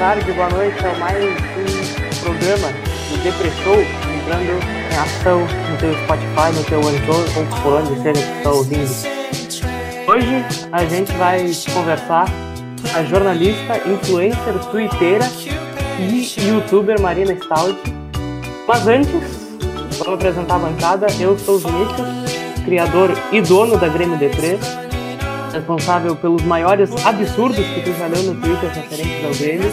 Tarde, 0.00 0.32
boa 0.32 0.48
noite 0.48 0.78
a 0.82 0.94
mais 0.94 1.22
um 1.22 2.20
programa 2.24 2.68
do 3.10 3.22
Depressou, 3.22 3.82
entrando 3.82 4.58
em 4.90 4.96
ação 4.96 5.40
no 5.40 5.76
teu 5.76 5.92
Spotify, 5.92 6.56
no 6.56 6.64
teu 6.64 6.78
Anchor 6.78 7.20
ou 7.36 7.60
por 7.60 7.72
onde 7.74 8.02
seja 8.02 8.26
que 8.26 8.38
está 8.38 8.50
ouvindo. 8.50 8.90
Hoje 10.08 10.44
a 10.72 10.84
gente 10.86 11.12
vai 11.12 11.52
conversar 11.74 12.24
com 12.80 12.98
a 12.98 13.04
jornalista, 13.04 13.76
influencer, 13.86 14.58
twitteira 14.70 15.26
e 15.98 16.48
youtuber 16.48 16.98
Marina 16.98 17.36
Stout. 17.36 17.78
Mas 18.66 18.88
antes, 18.88 19.10
vamos 19.98 20.14
apresentar 20.14 20.54
a 20.54 20.60
bancada. 20.60 21.08
Eu 21.20 21.38
sou 21.38 21.56
o 21.56 21.58
Vinícius, 21.58 22.64
criador 22.64 23.10
e 23.30 23.42
dono 23.42 23.76
da 23.76 23.88
Grêmio 23.88 24.18
D3 24.18 24.79
responsável 25.52 26.16
pelos 26.16 26.42
maiores 26.42 26.90
absurdos 27.04 27.64
que 27.64 27.82
tu 27.82 27.92
já 27.98 28.06
leu 28.06 28.22
no 28.22 28.40
Twitter 28.40 28.70
referentes 28.70 29.24
ao 29.24 29.34
Grêmio. 29.34 29.70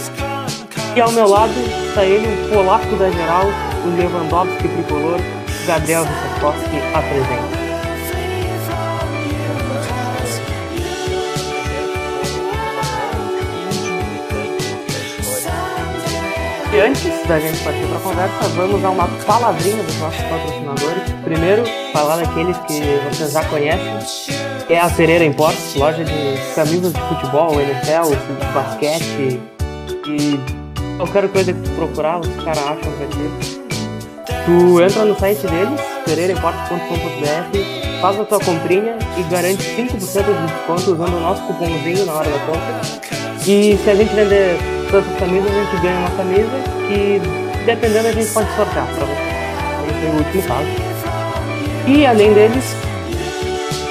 E 0.96 1.02
ao 1.02 1.12
meu 1.12 1.28
lado 1.28 1.54
está 1.90 2.04
ele, 2.04 2.46
o 2.46 2.50
polaco 2.50 2.96
da 2.96 3.10
geral, 3.12 3.46
o 3.86 3.96
Lewandowski 3.96 4.68
tricolor, 4.68 5.20
Gabriel 5.66 6.04
Vissakowski, 6.06 6.78
apresenta. 6.94 7.58
E 16.74 16.80
antes 16.80 17.28
da 17.28 17.40
gente 17.40 17.64
partir 17.64 17.88
para 17.88 17.98
a 17.98 18.02
conversa, 18.02 18.48
vamos 18.50 18.82
dar 18.82 18.92
uma 18.92 19.08
palavrinha 19.26 19.82
dos 19.82 19.98
nossos 20.00 20.22
patrocinadores. 20.22 21.04
Primeiro, 21.24 21.64
falar 21.92 22.18
daqueles 22.18 22.58
que 22.68 22.82
vocês 23.10 23.32
já 23.32 23.44
conhecem, 23.46 23.98
é 24.70 24.80
a 24.80 24.90
Pereira 24.90 25.24
Imports, 25.24 25.76
loja 25.76 26.04
de 26.04 26.54
camisas 26.54 26.92
de 26.92 27.00
futebol, 27.02 27.60
NFL, 27.60 28.14
basquete 28.54 29.40
e 30.08 30.40
qualquer 30.98 31.28
coisa 31.30 31.54
que 31.54 31.62
tu 31.62 31.70
procurar, 31.72 32.20
os 32.20 32.44
caras 32.44 32.60
acham 32.60 32.92
pra 32.92 33.08
ti. 33.08 33.62
Tu 34.46 34.82
entra 34.82 35.06
no 35.06 35.18
site 35.18 35.48
deles, 35.48 35.80
pereiraimports.com.br, 36.06 38.02
faz 38.02 38.20
a 38.20 38.24
tua 38.26 38.40
comprinha 38.40 38.98
e 39.18 39.24
garante 39.24 39.64
5% 39.64 39.92
de 39.92 40.54
desconto 40.54 40.94
usando 40.94 41.16
o 41.16 41.20
nosso 41.20 41.42
cupomzinho 41.44 42.06
na 42.06 42.14
hora 42.14 42.30
da 42.30 42.40
compra. 42.40 42.82
E 43.46 43.78
se 43.78 43.90
a 43.90 43.96
gente 43.96 44.14
vender 44.14 44.58
tantas 44.92 45.18
camisas, 45.18 45.50
a 45.50 45.64
gente 45.64 45.82
ganha 45.82 46.00
uma 46.00 46.12
camisa 46.12 46.52
que, 46.88 47.22
dependendo, 47.66 48.08
a 48.08 48.12
gente 48.12 48.30
pode 48.32 48.54
sortear 48.56 48.88
pra 48.88 49.06
você. 49.06 49.38
Esse 49.90 50.06
é 50.06 50.10
o 50.10 50.18
último 50.18 50.44
caso. 50.44 50.68
E 51.88 52.06
além 52.06 52.34
deles, 52.34 52.87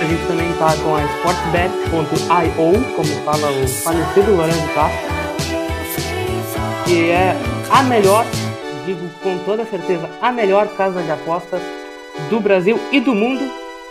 a 0.07 0.09
gente 0.09 0.27
também 0.29 0.49
está 0.53 0.69
com 0.85 0.95
a 0.95 1.03
sportbet.io, 1.03 2.95
como 2.95 3.09
fala 3.25 3.51
o 3.51 3.67
falecido 3.67 4.37
Lourenço 4.37 4.73
Castro, 4.73 5.09
que 6.85 7.11
é 7.11 7.33
a 7.73 7.83
melhor, 7.83 8.25
digo 8.85 9.01
com 9.21 9.37
toda 9.45 9.65
certeza, 9.65 10.09
a 10.23 10.31
melhor 10.31 10.69
casa 10.77 11.03
de 11.03 11.11
apostas 11.11 11.61
do 12.31 12.39
Brasil 12.39 12.79
e 12.93 13.01
do 13.01 13.17
mundo, 13.17 13.43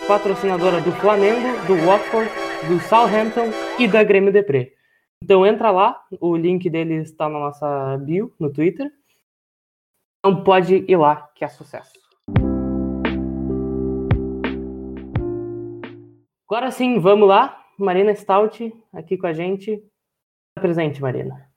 patrocinadora 0.08 0.80
do 0.80 0.94
Flamengo, 0.94 1.66
do 1.68 1.76
Watford, 1.86 2.32
do 2.70 2.80
Southampton 2.80 3.52
e 3.78 3.86
da 3.86 4.02
Grêmio 4.02 4.32
Depre. 4.32 4.72
Então 5.22 5.46
entra 5.46 5.70
lá, 5.70 6.02
o 6.22 6.38
link 6.38 6.70
dele 6.70 6.96
está 6.96 7.28
na 7.28 7.40
nossa 7.40 7.98
bio 7.98 8.34
no 8.40 8.50
Twitter. 8.50 8.90
Então 10.20 10.46
pode 10.46 10.86
ir 10.88 10.96
lá, 10.96 11.30
que 11.36 11.44
é 11.44 11.50
sucesso. 11.50 12.05
Agora 16.48 16.70
sim, 16.70 17.00
vamos 17.00 17.28
lá. 17.28 17.60
Marina 17.78 18.14
Stout 18.14 18.72
aqui 18.94 19.18
com 19.18 19.26
a 19.26 19.34
gente. 19.34 19.84
Presente, 20.54 21.02
Marina. 21.02 21.50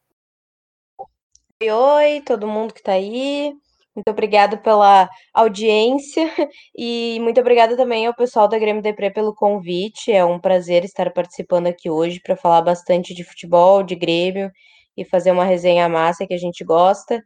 Oi, 1.63 1.71
oi, 1.71 2.21
todo 2.23 2.49
mundo 2.49 2.73
que 2.73 2.81
está 2.81 2.93
aí. 2.93 3.53
Muito 3.95 4.11
obrigada 4.11 4.57
pela 4.57 5.09
audiência 5.35 6.33
e 6.75 7.19
muito 7.21 7.41
obrigada 7.41 7.77
também 7.77 8.07
ao 8.07 8.15
pessoal 8.15 8.49
da 8.49 8.59
Grêmio 8.59 8.81
Depre 8.81 9.13
pelo 9.13 9.35
convite. 9.35 10.11
É 10.11 10.25
um 10.25 10.39
prazer 10.39 10.85
estar 10.85 11.13
participando 11.13 11.67
aqui 11.67 11.91
hoje 11.91 12.21
para 12.21 12.37
falar 12.37 12.63
bastante 12.63 13.13
de 13.13 13.25
futebol, 13.25 13.83
de 13.83 13.95
Grêmio 13.95 14.51
e 14.97 15.05
fazer 15.05 15.33
uma 15.33 15.45
resenha 15.45 15.89
massa 15.89 16.27
que 16.27 16.35
a 16.35 16.39
gente 16.39 16.65
gosta. 16.65 17.23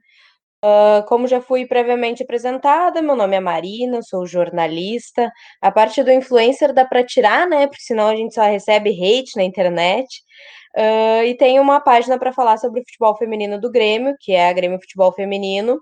Uh, 0.65 1.05
como 1.09 1.27
já 1.27 1.41
fui 1.41 1.67
previamente 1.67 2.23
apresentada, 2.23 3.03
meu 3.03 3.17
nome 3.17 3.35
é 3.35 3.41
Marina, 3.41 4.01
sou 4.01 4.25
jornalista. 4.25 5.29
A 5.61 5.73
parte 5.73 6.05
do 6.05 6.13
influencer 6.13 6.73
dá 6.73 6.85
para 6.85 7.05
tirar, 7.05 7.49
né? 7.49 7.67
Porque 7.67 7.83
senão 7.83 8.07
a 8.07 8.15
gente 8.15 8.33
só 8.35 8.43
recebe 8.43 8.91
hate 8.91 9.37
na 9.37 9.43
internet. 9.43 10.23
Uh, 10.77 11.25
e 11.27 11.35
tenho 11.37 11.61
uma 11.61 11.81
página 11.81 12.17
para 12.17 12.33
falar 12.33 12.59
sobre 12.59 12.81
o 12.81 12.85
futebol 12.85 13.17
feminino 13.17 13.61
do 13.61 13.73
Grêmio, 13.73 14.15
que 14.21 14.33
é 14.33 14.49
a 14.49 14.53
Grêmio 14.53 14.81
Futebol 14.81 15.13
Feminino, 15.13 15.81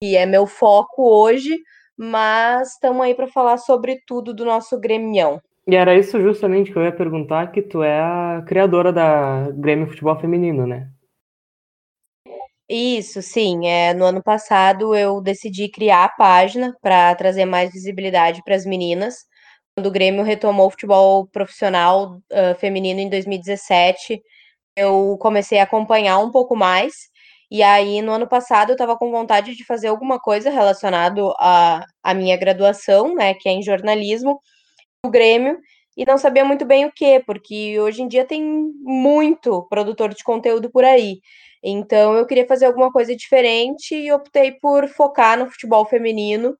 que 0.00 0.16
é 0.16 0.24
meu 0.24 0.46
foco 0.46 1.02
hoje, 1.02 1.58
mas 1.96 2.72
estamos 2.72 3.02
aí 3.02 3.14
para 3.14 3.28
falar 3.28 3.58
sobre 3.58 4.00
tudo 4.06 4.32
do 4.32 4.46
nosso 4.46 4.80
Grêmio. 4.80 5.40
E 5.68 5.76
era 5.76 5.94
isso 5.94 6.20
justamente 6.22 6.72
que 6.72 6.78
eu 6.78 6.84
ia 6.84 6.92
perguntar, 6.92 7.52
que 7.52 7.60
tu 7.60 7.82
é 7.82 8.00
a 8.00 8.42
criadora 8.46 8.92
da 8.92 9.50
Grêmio 9.50 9.86
Futebol 9.88 10.18
Feminino, 10.18 10.66
né? 10.66 10.88
Isso, 12.68 13.22
sim. 13.22 13.66
É, 13.68 13.94
no 13.94 14.04
ano 14.04 14.22
passado 14.22 14.94
eu 14.94 15.20
decidi 15.20 15.68
criar 15.68 16.04
a 16.04 16.08
página 16.08 16.74
para 16.82 17.14
trazer 17.14 17.44
mais 17.44 17.72
visibilidade 17.72 18.42
para 18.44 18.56
as 18.56 18.66
meninas. 18.66 19.18
Quando 19.76 19.86
o 19.86 19.90
Grêmio 19.90 20.24
retomou 20.24 20.66
o 20.66 20.70
futebol 20.70 21.28
profissional 21.28 22.16
uh, 22.32 22.54
feminino 22.58 22.98
em 23.00 23.08
2017, 23.08 24.20
eu 24.76 25.16
comecei 25.20 25.58
a 25.60 25.64
acompanhar 25.64 26.18
um 26.18 26.30
pouco 26.32 26.56
mais. 26.56 26.94
E 27.50 27.62
aí, 27.62 28.02
no 28.02 28.12
ano 28.12 28.28
passado, 28.28 28.70
eu 28.70 28.74
estava 28.74 28.96
com 28.98 29.10
vontade 29.12 29.54
de 29.56 29.64
fazer 29.66 29.88
alguma 29.88 30.20
coisa 30.20 30.50
relacionado 30.50 31.32
à, 31.40 31.84
à 32.02 32.14
minha 32.14 32.36
graduação, 32.36 33.14
né, 33.14 33.34
que 33.34 33.48
é 33.48 33.52
em 33.52 33.62
jornalismo, 33.62 34.40
o 35.04 35.10
Grêmio, 35.10 35.58
e 35.96 36.04
não 36.04 36.18
sabia 36.18 36.44
muito 36.44 36.64
bem 36.64 36.84
o 36.84 36.92
que, 36.92 37.20
porque 37.20 37.78
hoje 37.80 38.02
em 38.02 38.08
dia 38.08 38.24
tem 38.24 38.42
muito 38.82 39.66
produtor 39.68 40.12
de 40.14 40.22
conteúdo 40.22 40.70
por 40.70 40.84
aí. 40.84 41.20
Então 41.64 42.14
eu 42.14 42.26
queria 42.26 42.46
fazer 42.46 42.66
alguma 42.66 42.92
coisa 42.92 43.16
diferente 43.16 43.94
e 43.94 44.12
optei 44.12 44.52
por 44.52 44.88
focar 44.88 45.38
no 45.38 45.50
futebol 45.50 45.86
feminino. 45.86 46.56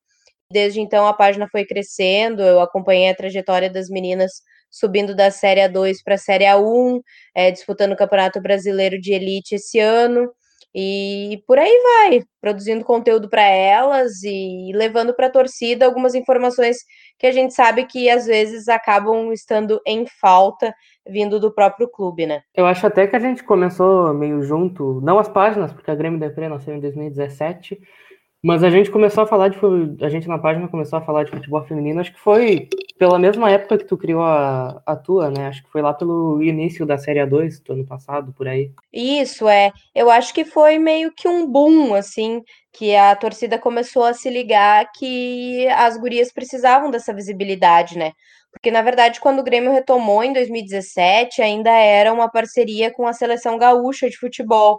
Desde 0.50 0.80
então 0.80 1.06
a 1.06 1.12
página 1.12 1.48
foi 1.50 1.64
crescendo, 1.66 2.42
eu 2.42 2.60
acompanhei 2.60 3.10
a 3.10 3.14
trajetória 3.14 3.70
das 3.70 3.88
meninas 3.90 4.32
subindo 4.70 5.14
da 5.14 5.30
Série 5.30 5.60
A2 5.60 5.96
para 6.04 6.14
a 6.14 6.18
Série 6.18 6.44
A1, 6.44 7.00
é, 7.34 7.50
disputando 7.50 7.92
o 7.92 7.96
Campeonato 7.96 8.40
Brasileiro 8.40 9.00
de 9.00 9.12
Elite 9.12 9.56
esse 9.56 9.78
ano. 9.78 10.30
E 10.78 11.42
por 11.46 11.58
aí 11.58 11.72
vai, 11.82 12.22
produzindo 12.38 12.84
conteúdo 12.84 13.30
para 13.30 13.42
elas 13.42 14.22
e 14.22 14.72
levando 14.74 15.14
para 15.14 15.28
a 15.28 15.30
torcida 15.30 15.86
algumas 15.86 16.14
informações 16.14 16.76
que 17.18 17.26
a 17.26 17.32
gente 17.32 17.54
sabe 17.54 17.86
que 17.86 18.10
às 18.10 18.26
vezes 18.26 18.68
acabam 18.68 19.32
estando 19.32 19.80
em 19.86 20.04
falta 20.20 20.74
vindo 21.08 21.40
do 21.40 21.50
próprio 21.50 21.88
clube, 21.88 22.26
né? 22.26 22.42
Eu 22.54 22.66
acho 22.66 22.86
até 22.86 23.06
que 23.06 23.16
a 23.16 23.18
gente 23.18 23.42
começou 23.42 24.12
meio 24.12 24.42
junto, 24.42 25.00
não 25.00 25.18
as 25.18 25.30
páginas, 25.30 25.72
porque 25.72 25.90
a 25.90 25.94
Grêmio 25.94 26.20
Depre 26.20 26.46
nasceu 26.46 26.74
em 26.74 26.80
2017, 26.80 27.80
mas 28.44 28.62
a 28.62 28.68
gente 28.68 28.90
começou 28.90 29.24
a 29.24 29.26
falar 29.26 29.48
de 29.48 29.58
a 30.04 30.10
gente 30.10 30.28
na 30.28 30.38
página 30.38 30.68
começou 30.68 30.98
a 30.98 31.02
falar 31.02 31.24
de 31.24 31.30
futebol 31.30 31.64
feminino, 31.64 32.00
acho 32.00 32.12
que 32.12 32.20
foi 32.20 32.68
pela 32.98 33.18
mesma 33.18 33.50
época 33.50 33.78
que 33.78 33.84
tu 33.84 33.96
criou 33.96 34.22
a, 34.22 34.82
a 34.86 34.96
tua, 34.96 35.30
né? 35.30 35.48
Acho 35.48 35.62
que 35.62 35.70
foi 35.70 35.82
lá 35.82 35.92
pelo 35.92 36.42
início 36.42 36.86
da 36.86 36.96
Série 36.96 37.20
A2 37.20 37.62
do 37.62 37.72
ano 37.74 37.86
passado, 37.86 38.32
por 38.32 38.48
aí. 38.48 38.70
Isso, 38.92 39.48
é. 39.48 39.70
Eu 39.94 40.10
acho 40.10 40.32
que 40.32 40.44
foi 40.44 40.78
meio 40.78 41.12
que 41.14 41.28
um 41.28 41.46
boom, 41.46 41.94
assim, 41.94 42.42
que 42.72 42.94
a 42.96 43.14
torcida 43.14 43.58
começou 43.58 44.04
a 44.04 44.14
se 44.14 44.30
ligar 44.30 44.90
que 44.92 45.66
as 45.68 45.96
gurias 45.96 46.32
precisavam 46.32 46.90
dessa 46.90 47.12
visibilidade, 47.12 47.98
né? 47.98 48.12
Porque, 48.50 48.70
na 48.70 48.80
verdade, 48.80 49.20
quando 49.20 49.40
o 49.40 49.44
Grêmio 49.44 49.70
retomou 49.72 50.24
em 50.24 50.32
2017, 50.32 51.42
ainda 51.42 51.70
era 51.70 52.12
uma 52.12 52.30
parceria 52.30 52.90
com 52.90 53.06
a 53.06 53.12
seleção 53.12 53.58
gaúcha 53.58 54.08
de 54.08 54.16
futebol. 54.16 54.78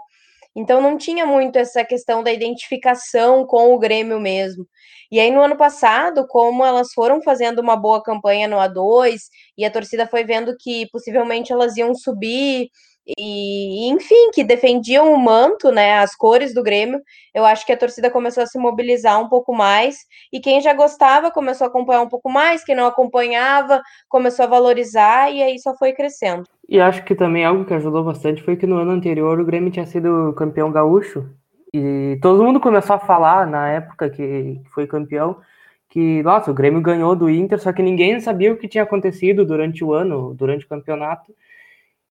Então 0.56 0.82
não 0.82 0.98
tinha 0.98 1.24
muito 1.24 1.58
essa 1.58 1.86
questão 1.86 2.24
da 2.24 2.34
identificação 2.34 3.46
com 3.46 3.76
o 3.76 3.78
Grêmio 3.78 4.20
mesmo. 4.20 4.68
E 5.12 5.20
aí 5.20 5.32
no 5.32 5.42
ano 5.42 5.56
passado, 5.56 6.26
como 6.28 6.66
elas 6.66 6.94
foram 6.94 7.22
fazendo 7.22 7.60
uma 7.60 7.76
boa 7.76 8.02
campanha 8.04 8.48
no 8.48 8.58
A2 8.58 9.22
e 9.58 9.66
a 9.66 9.72
torcida 9.72 10.08
foi 10.08 10.24
vendo 10.24 10.56
que 10.60 10.88
possivelmente 10.92 11.52
elas 11.52 11.78
iam 11.78 11.94
subir 11.96 12.70
e 13.18 13.88
enfim, 13.90 14.32
que 14.34 14.44
defendiam 14.44 15.14
o 15.14 15.18
manto, 15.18 15.72
né, 15.72 16.00
as 16.00 16.14
cores 16.16 16.54
do 16.54 16.62
Grêmio, 16.62 17.02
eu 17.34 17.46
acho 17.46 17.66
que 17.66 17.72
a 17.72 17.78
torcida 17.78 18.10
começou 18.10 18.44
a 18.44 18.46
se 18.46 18.58
mobilizar 18.58 19.22
um 19.22 19.30
pouco 19.30 19.56
mais, 19.56 20.00
e 20.32 20.42
quem 20.42 20.60
já 20.60 20.74
gostava 20.74 21.32
começou 21.32 21.66
a 21.66 21.70
acompanhar 21.70 22.02
um 22.02 22.10
pouco 22.10 22.30
mais, 22.30 22.66
quem 22.66 22.76
não 22.76 22.86
acompanhava 22.86 23.82
começou 24.10 24.44
a 24.44 24.50
valorizar, 24.50 25.32
e 25.32 25.42
aí 25.42 25.58
só 25.60 25.74
foi 25.78 25.94
crescendo. 25.94 26.44
E 26.68 26.82
acho 26.82 27.06
que 27.06 27.16
também 27.16 27.46
algo 27.46 27.64
que 27.64 27.74
ajudou 27.74 28.04
bastante 28.04 28.44
foi 28.44 28.58
que 28.58 28.68
no 28.68 28.78
ano 28.78 28.92
anterior 28.92 29.40
o 29.40 29.46
Grêmio 29.46 29.72
tinha 29.72 29.86
sido 29.86 30.34
campeão 30.34 30.70
gaúcho, 30.70 31.30
e 31.74 32.18
todo 32.22 32.44
mundo 32.44 32.60
começou 32.60 32.96
a 32.96 33.00
falar 33.00 33.48
na 33.48 33.70
época 33.70 34.10
que 34.10 34.62
foi 34.74 34.88
campeão, 34.88 35.42
que, 35.90 36.22
nossa, 36.24 36.52
o 36.52 36.54
Grêmio 36.54 36.82
ganhou 36.82 37.16
do 37.16 37.30
Inter, 37.30 37.60
só 37.60 37.72
que 37.74 37.82
ninguém 37.82 38.20
sabia 38.20 38.54
o 38.54 38.58
que 38.58 38.68
tinha 38.68 38.84
acontecido 38.84 39.46
durante 39.46 39.84
o 39.84 39.94
ano, 39.94 40.34
durante 40.34 40.66
o 40.66 40.70
campeonato, 40.70 41.34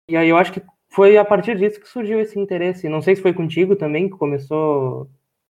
e 0.07 0.17
aí 0.17 0.29
eu 0.29 0.37
acho 0.37 0.51
que 0.53 0.61
foi 0.89 1.17
a 1.17 1.25
partir 1.25 1.57
disso 1.57 1.79
que 1.79 1.87
surgiu 1.87 2.19
esse 2.19 2.37
interesse. 2.37 2.89
Não 2.89 3.01
sei 3.01 3.15
se 3.15 3.21
foi 3.21 3.33
contigo 3.33 3.75
também 3.77 4.09
que 4.09 4.17
começou 4.17 5.09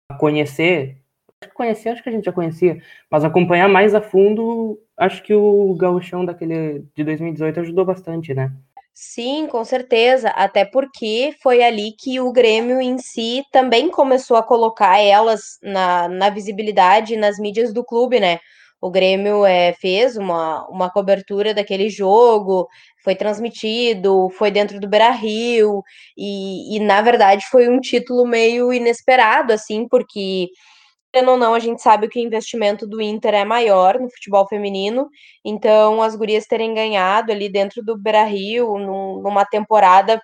a 0.08 0.14
conhecer. 0.14 0.98
Acho 1.40 1.50
que 1.50 1.56
conhecer, 1.56 1.88
acho 1.88 2.02
que 2.02 2.08
a 2.10 2.12
gente 2.12 2.26
já 2.26 2.32
conhecia, 2.32 2.82
mas 3.10 3.24
acompanhar 3.24 3.68
mais 3.68 3.94
a 3.94 4.02
fundo, 4.02 4.78
acho 4.96 5.22
que 5.22 5.32
o 5.34 5.74
gauchão 5.74 6.24
daquele 6.24 6.84
de 6.94 7.02
2018 7.02 7.60
ajudou 7.60 7.84
bastante, 7.86 8.34
né? 8.34 8.52
Sim, 9.02 9.46
com 9.46 9.64
certeza. 9.64 10.28
Até 10.30 10.62
porque 10.64 11.34
foi 11.42 11.62
ali 11.62 11.92
que 11.98 12.20
o 12.20 12.30
Grêmio 12.30 12.80
em 12.82 12.98
si 12.98 13.42
também 13.50 13.90
começou 13.90 14.36
a 14.36 14.42
colocar 14.42 14.98
elas 15.00 15.40
na, 15.62 16.06
na 16.06 16.28
visibilidade 16.28 17.16
nas 17.16 17.38
mídias 17.38 17.72
do 17.72 17.82
clube, 17.82 18.20
né? 18.20 18.38
O 18.78 18.90
Grêmio 18.90 19.44
é, 19.46 19.72
fez 19.72 20.16
uma, 20.18 20.66
uma 20.68 20.90
cobertura 20.90 21.54
daquele 21.54 21.88
jogo, 21.88 22.68
foi 23.02 23.14
transmitido, 23.14 24.28
foi 24.36 24.50
dentro 24.50 24.78
do 24.78 24.88
Beira 24.88 25.10
Rio, 25.12 25.82
e, 26.16 26.76
e 26.76 26.80
na 26.80 27.00
verdade 27.02 27.44
foi 27.50 27.68
um 27.70 27.80
título 27.80 28.26
meio 28.26 28.70
inesperado, 28.72 29.52
assim, 29.52 29.86
porque 29.88 30.48
ou 31.14 31.36
não, 31.36 31.54
a 31.54 31.58
gente 31.58 31.82
sabe 31.82 32.08
que 32.08 32.18
o 32.18 32.22
investimento 32.22 32.86
do 32.86 33.00
Inter 33.00 33.34
é 33.34 33.44
maior 33.44 33.98
no 33.98 34.10
futebol 34.10 34.46
feminino, 34.46 35.08
então 35.44 36.02
as 36.02 36.14
gurias 36.14 36.46
terem 36.46 36.72
ganhado 36.72 37.32
ali 37.32 37.48
dentro 37.48 37.82
do 37.82 37.98
Beira-Rio, 37.98 38.78
numa 38.78 39.44
temporada 39.44 40.20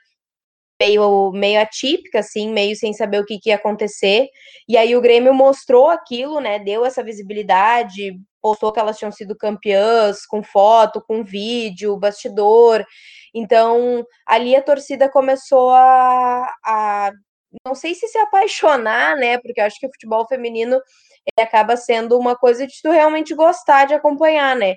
meio, 0.81 1.33
meio 1.33 1.61
atípica, 1.61 2.21
assim, 2.21 2.51
meio 2.53 2.77
sem 2.77 2.93
saber 2.93 3.21
o 3.21 3.25
que, 3.25 3.39
que 3.39 3.49
ia 3.51 3.57
acontecer, 3.57 4.29
e 4.69 4.77
aí 4.77 4.95
o 4.95 5.01
Grêmio 5.01 5.35
mostrou 5.35 5.89
aquilo, 5.89 6.41
né, 6.41 6.59
deu 6.59 6.85
essa 6.85 7.03
visibilidade, 7.03 8.19
postou 8.41 8.71
que 8.73 8.79
elas 8.79 8.99
tinham 8.99 9.11
sido 9.11 9.37
campeãs, 9.37 10.25
com 10.27 10.43
foto, 10.43 11.03
com 11.07 11.25
vídeo, 11.25 11.97
bastidor, 11.99 12.85
então 13.35 14.05
ali 14.27 14.55
a 14.55 14.63
torcida 14.63 15.09
começou 15.11 15.71
a, 15.71 16.55
a 16.65 17.11
não 17.65 17.75
sei 17.75 17.95
se 17.95 18.09
se 18.09 18.19
apaixonar, 18.19 19.17
né? 19.17 19.39
Porque 19.39 19.61
eu 19.61 19.65
acho 19.65 19.79
que 19.79 19.87
o 19.87 19.91
futebol 19.91 20.27
feminino 20.27 20.81
acaba 21.39 21.77
sendo 21.77 22.19
uma 22.19 22.37
coisa 22.37 22.67
de 22.67 22.81
tu 22.83 22.91
realmente 22.91 23.35
gostar 23.35 23.87
de 23.87 23.95
acompanhar, 23.95 24.55
né? 24.57 24.77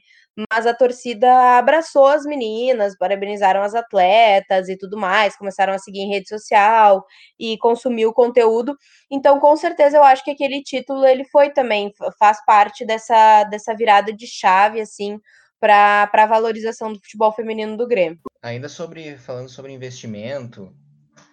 Mas 0.52 0.66
a 0.66 0.74
torcida 0.74 1.58
abraçou 1.58 2.08
as 2.08 2.24
meninas, 2.24 2.98
parabenizaram 2.98 3.62
as 3.62 3.76
atletas 3.76 4.70
e 4.70 4.78
tudo 4.78 4.98
mais, 4.98 5.36
começaram 5.36 5.74
a 5.74 5.78
seguir 5.78 6.00
em 6.00 6.10
rede 6.10 6.30
social 6.30 7.04
e 7.38 7.58
consumir 7.58 8.06
o 8.06 8.14
conteúdo. 8.14 8.76
Então, 9.12 9.40
com 9.40 9.56
certeza, 9.58 9.98
eu 9.98 10.04
acho 10.04 10.24
que 10.24 10.32
aquele 10.32 10.64
título 10.64 11.06
ele 11.06 11.25
foi 11.25 11.50
também 11.50 11.92
faz 12.18 12.44
parte 12.46 12.86
dessa, 12.86 13.44
dessa 13.46 13.75
virada 13.75 14.14
de 14.14 14.25
chave, 14.25 14.80
assim, 14.80 15.20
para 15.60 16.10
a 16.12 16.25
valorização 16.25 16.94
do 16.94 17.00
futebol 17.00 17.34
feminino 17.34 17.75
do 17.75 17.88
Grêmio. 17.88 18.20
Ainda 18.42 18.70
sobre 18.70 19.18
falando 19.18 19.50
sobre 19.50 19.74
investimento 19.74 20.74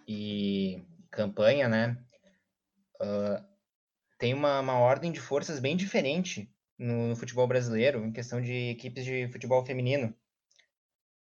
e 0.08 0.82
campanha, 1.16 1.66
né? 1.68 1.98
Uh, 3.00 3.42
tem 4.18 4.34
uma, 4.34 4.60
uma 4.60 4.78
ordem 4.78 5.10
de 5.10 5.20
forças 5.20 5.58
bem 5.58 5.76
diferente 5.76 6.50
no, 6.78 7.08
no, 7.08 7.16
futebol 7.16 7.48
brasileiro, 7.48 8.04
em 8.04 8.12
questão 8.12 8.40
de 8.40 8.70
equipes 8.70 9.04
de 9.04 9.28
futebol 9.28 9.64
feminino. 9.64 10.14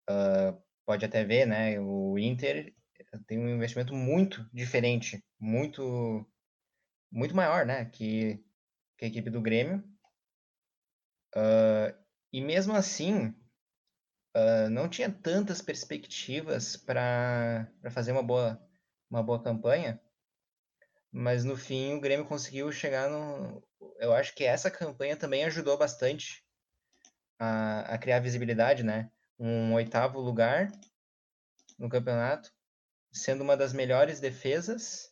Uh, 0.09 0.61
pode 0.85 1.05
até 1.05 1.23
ver, 1.23 1.47
né? 1.47 1.79
O 1.79 2.19
Inter 2.19 2.73
tem 3.25 3.39
um 3.39 3.49
investimento 3.49 3.93
muito 3.93 4.47
diferente, 4.53 5.23
muito 5.39 6.25
muito 7.11 7.35
maior, 7.35 7.65
né? 7.65 7.85
Que, 7.85 8.43
que 8.97 9.05
a 9.05 9.07
equipe 9.07 9.29
do 9.29 9.41
Grêmio. 9.41 9.81
Uh, 11.33 11.95
e 12.33 12.41
mesmo 12.41 12.73
assim, 12.73 13.33
uh, 14.35 14.69
não 14.69 14.89
tinha 14.89 15.09
tantas 15.09 15.61
perspectivas 15.61 16.75
para 16.75 17.71
fazer 17.91 18.11
uma 18.11 18.23
boa 18.23 18.61
uma 19.09 19.23
boa 19.23 19.41
campanha, 19.41 19.99
mas 21.11 21.43
no 21.45 21.55
fim 21.55 21.93
o 21.93 22.01
Grêmio 22.01 22.25
conseguiu 22.25 22.71
chegar 22.71 23.09
no. 23.09 23.63
Eu 23.99 24.13
acho 24.13 24.35
que 24.35 24.43
essa 24.43 24.69
campanha 24.69 25.15
também 25.15 25.45
ajudou 25.45 25.77
bastante 25.77 26.43
a, 27.39 27.81
a 27.93 27.97
criar 27.97 28.19
visibilidade, 28.19 28.83
né? 28.83 29.09
Um 29.39 29.73
oitavo 29.73 30.19
lugar 30.19 30.71
no 31.77 31.89
campeonato, 31.89 32.51
sendo 33.11 33.43
uma 33.43 33.55
das 33.55 33.73
melhores 33.73 34.19
defesas. 34.19 35.11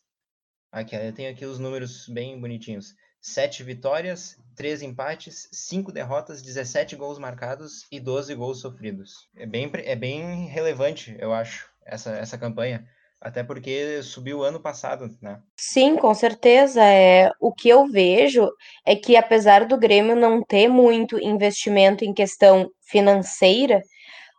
Aqui, 0.71 0.95
eu 0.95 1.13
tenho 1.13 1.31
aqui 1.31 1.45
os 1.45 1.59
números 1.59 2.07
bem 2.09 2.39
bonitinhos. 2.39 2.95
Sete 3.21 3.63
vitórias, 3.63 4.37
três 4.55 4.81
empates, 4.81 5.47
cinco 5.53 5.91
derrotas, 5.91 6.41
17 6.41 6.95
gols 6.97 7.17
marcados 7.17 7.87
e 7.89 7.99
12 7.99 8.35
gols 8.35 8.59
sofridos. 8.59 9.29
É 9.35 9.45
bem, 9.45 9.71
é 9.73 9.95
bem 9.95 10.47
relevante, 10.47 11.15
eu 11.17 11.33
acho, 11.33 11.69
essa, 11.85 12.11
essa 12.11 12.37
campanha. 12.37 12.85
Até 13.23 13.41
porque 13.41 14.03
subiu 14.03 14.43
ano 14.43 14.59
passado, 14.59 15.09
né? 15.21 15.39
Sim, 15.55 15.95
com 15.95 16.13
certeza. 16.13 16.83
É, 16.83 17.31
o 17.39 17.53
que 17.53 17.69
eu 17.69 17.87
vejo 17.87 18.51
é 18.85 18.97
que, 18.97 19.15
apesar 19.15 19.65
do 19.65 19.77
Grêmio 19.77 20.13
não 20.13 20.43
ter 20.43 20.67
muito 20.67 21.17
investimento 21.17 22.03
em 22.03 22.13
questão 22.13 22.69
financeira, 22.81 23.81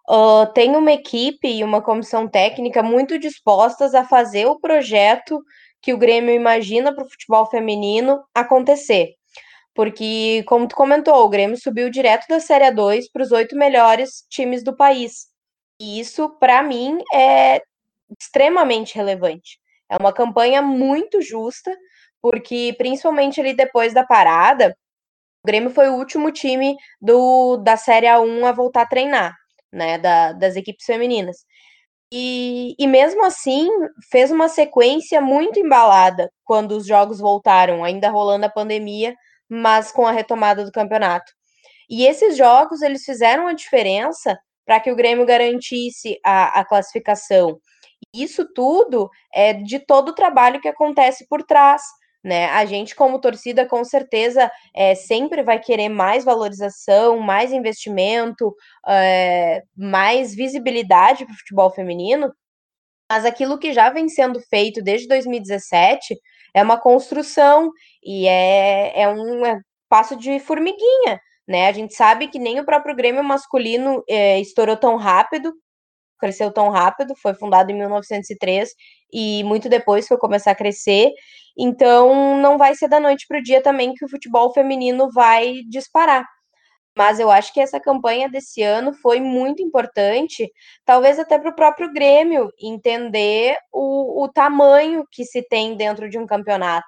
uh, 0.06 0.52
tem 0.52 0.76
uma 0.76 0.92
equipe 0.92 1.48
e 1.48 1.64
uma 1.64 1.81
comissão 1.81 2.28
técnica 2.28 2.82
muito 2.82 3.19
dispostas 3.19 3.94
a 3.94 4.04
fazer 4.04 4.44
o 4.44 4.60
projeto 4.60 5.42
que 5.81 5.94
o 5.94 5.98
Grêmio 5.98 6.34
imagina 6.34 6.94
para 6.94 7.04
o 7.04 7.08
futebol 7.08 7.46
feminino 7.46 8.22
acontecer. 8.34 9.14
Porque, 9.75 10.44
como 10.46 10.69
tu 10.69 10.76
comentou, 10.76 11.25
o 11.25 11.28
Grêmio 11.31 11.56
subiu 11.56 11.88
direto 11.88 12.26
da 12.28 12.38
Série 12.38 12.70
2 12.70 13.10
para 13.10 13.22
os 13.22 13.32
oito 13.32 13.56
melhores 13.56 14.26
times 14.28 14.62
do 14.62 14.76
país. 14.76 15.26
E 15.81 15.98
isso, 15.98 16.28
para 16.38 16.62
mim, 16.62 16.98
é 17.14 17.62
extremamente 18.19 18.95
relevante. 18.95 19.59
É 19.89 19.97
uma 19.97 20.12
campanha 20.12 20.62
muito 20.62 21.21
justa, 21.23 21.77
porque 22.21 22.75
principalmente 22.79 23.41
ali 23.41 23.55
depois 23.55 23.93
da 23.93 24.05
parada, 24.05 24.77
o 25.45 25.47
Grêmio 25.47 25.71
foi 25.71 25.89
o 25.89 25.95
último 25.95 26.33
time 26.33 26.77
do, 27.01 27.59
da 27.59 27.77
Série 27.77 28.06
A1 28.06 28.45
a 28.45 28.53
voltar 28.53 28.83
a 28.83 28.87
treinar, 28.87 29.35
né, 29.73 29.99
da, 29.99 30.33
das 30.33 30.56
equipes 30.56 30.87
femininas. 30.87 31.45
E, 32.12 32.75
e 32.79 32.87
mesmo 32.87 33.25
assim, 33.25 33.69
fez 34.11 34.31
uma 34.31 34.49
sequência 34.49 35.21
muito 35.21 35.59
embalada 35.59 36.31
quando 36.44 36.73
os 36.77 36.87
jogos 36.87 37.19
voltaram, 37.19 37.84
ainda 37.84 38.08
rolando 38.08 38.46
a 38.46 38.51
pandemia, 38.51 39.15
mas 39.49 39.93
com 39.93 40.06
a 40.06 40.13
retomada 40.13 40.65
do 40.65 40.73
campeonato. 40.73 41.32
E 41.91 42.06
esses 42.06 42.37
jogos, 42.37 42.82
eles 42.82 43.05
fizeram 43.05 43.46
a 43.46 43.53
diferença 43.53 44.39
para 44.65 44.81
que 44.81 44.91
o 44.91 44.96
Grêmio 44.96 45.27
garantisse 45.27 46.19
a, 46.25 46.61
a 46.61 46.65
classificação 46.65 47.58
isso 48.13 48.46
tudo 48.55 49.11
é 49.32 49.53
de 49.53 49.79
todo 49.79 50.11
o 50.11 50.15
trabalho 50.15 50.61
que 50.61 50.69
acontece 50.69 51.27
por 51.29 51.43
trás. 51.43 51.82
Né? 52.23 52.46
A 52.46 52.65
gente, 52.65 52.94
como 52.94 53.20
torcida, 53.20 53.67
com 53.67 53.84
certeza 53.84 54.51
é, 54.75 54.94
sempre 54.94 55.43
vai 55.43 55.58
querer 55.58 55.91
mais 55.91 56.25
valorização, 56.25 57.20
mais 57.20 57.53
investimento, 57.53 58.55
é, 58.89 59.63
mais 59.77 60.34
visibilidade 60.34 61.27
para 61.27 61.34
o 61.34 61.37
futebol 61.37 61.70
feminino, 61.70 62.32
mas 63.11 63.27
aquilo 63.27 63.58
que 63.58 63.75
já 63.75 63.91
vem 63.91 64.08
sendo 64.08 64.41
feito 64.41 64.82
desde 64.82 65.06
2017 65.06 66.19
é 66.55 66.63
uma 66.63 66.81
construção 66.81 67.70
e 68.03 68.27
é, 68.27 69.03
é 69.03 69.08
um 69.08 69.44
é 69.44 69.61
passo 69.89 70.17
de 70.17 70.41
formiguinha. 70.41 71.20
Né? 71.46 71.69
A 71.69 71.73
gente 71.73 71.94
sabe 71.94 72.29
que 72.29 72.39
nem 72.39 72.58
o 72.58 72.65
próprio 72.65 72.96
Grêmio 72.96 73.23
masculino 73.23 74.03
é, 74.08 74.41
estourou 74.41 74.77
tão 74.77 74.96
rápido, 74.96 75.53
cresceu 76.19 76.53
tão 76.53 76.71
rápido, 76.71 77.15
foi 77.17 77.35
fundado 77.35 77.71
em 77.71 77.75
1903 77.75 78.71
e 79.13 79.44
muito 79.44 79.69
depois 79.69 80.06
foi 80.06 80.17
começar 80.19 80.53
a 80.53 80.55
crescer. 80.55 81.11
Então, 81.56 82.41
não 82.41 82.59
vai 82.59 82.75
ser 82.75 82.89
da 82.89 82.99
noite 83.01 83.27
para 83.29 83.39
o 83.39 83.43
dia 83.43 83.63
também 83.63 83.94
que 83.94 84.05
o 84.05 84.09
futebol 84.09 84.53
feminino 84.53 85.11
vai 85.13 85.63
disparar. 85.69 86.27
Mas 86.97 87.19
eu 87.19 87.31
acho 87.31 87.53
que 87.53 87.61
essa 87.61 87.81
campanha 87.81 88.29
desse 88.29 88.63
ano 88.63 88.93
foi 88.93 89.21
muito 89.21 89.63
importante, 89.63 90.51
talvez 90.85 91.19
até 91.19 91.39
para 91.39 91.51
o 91.51 91.55
próprio 91.55 91.93
Grêmio 91.93 92.51
entender 92.61 93.56
o, 93.73 94.25
o 94.25 94.29
tamanho 94.29 95.05
que 95.11 95.25
se 95.25 95.43
tem 95.43 95.77
dentro 95.77 96.09
de 96.09 96.19
um 96.19 96.27
campeonato. 96.27 96.87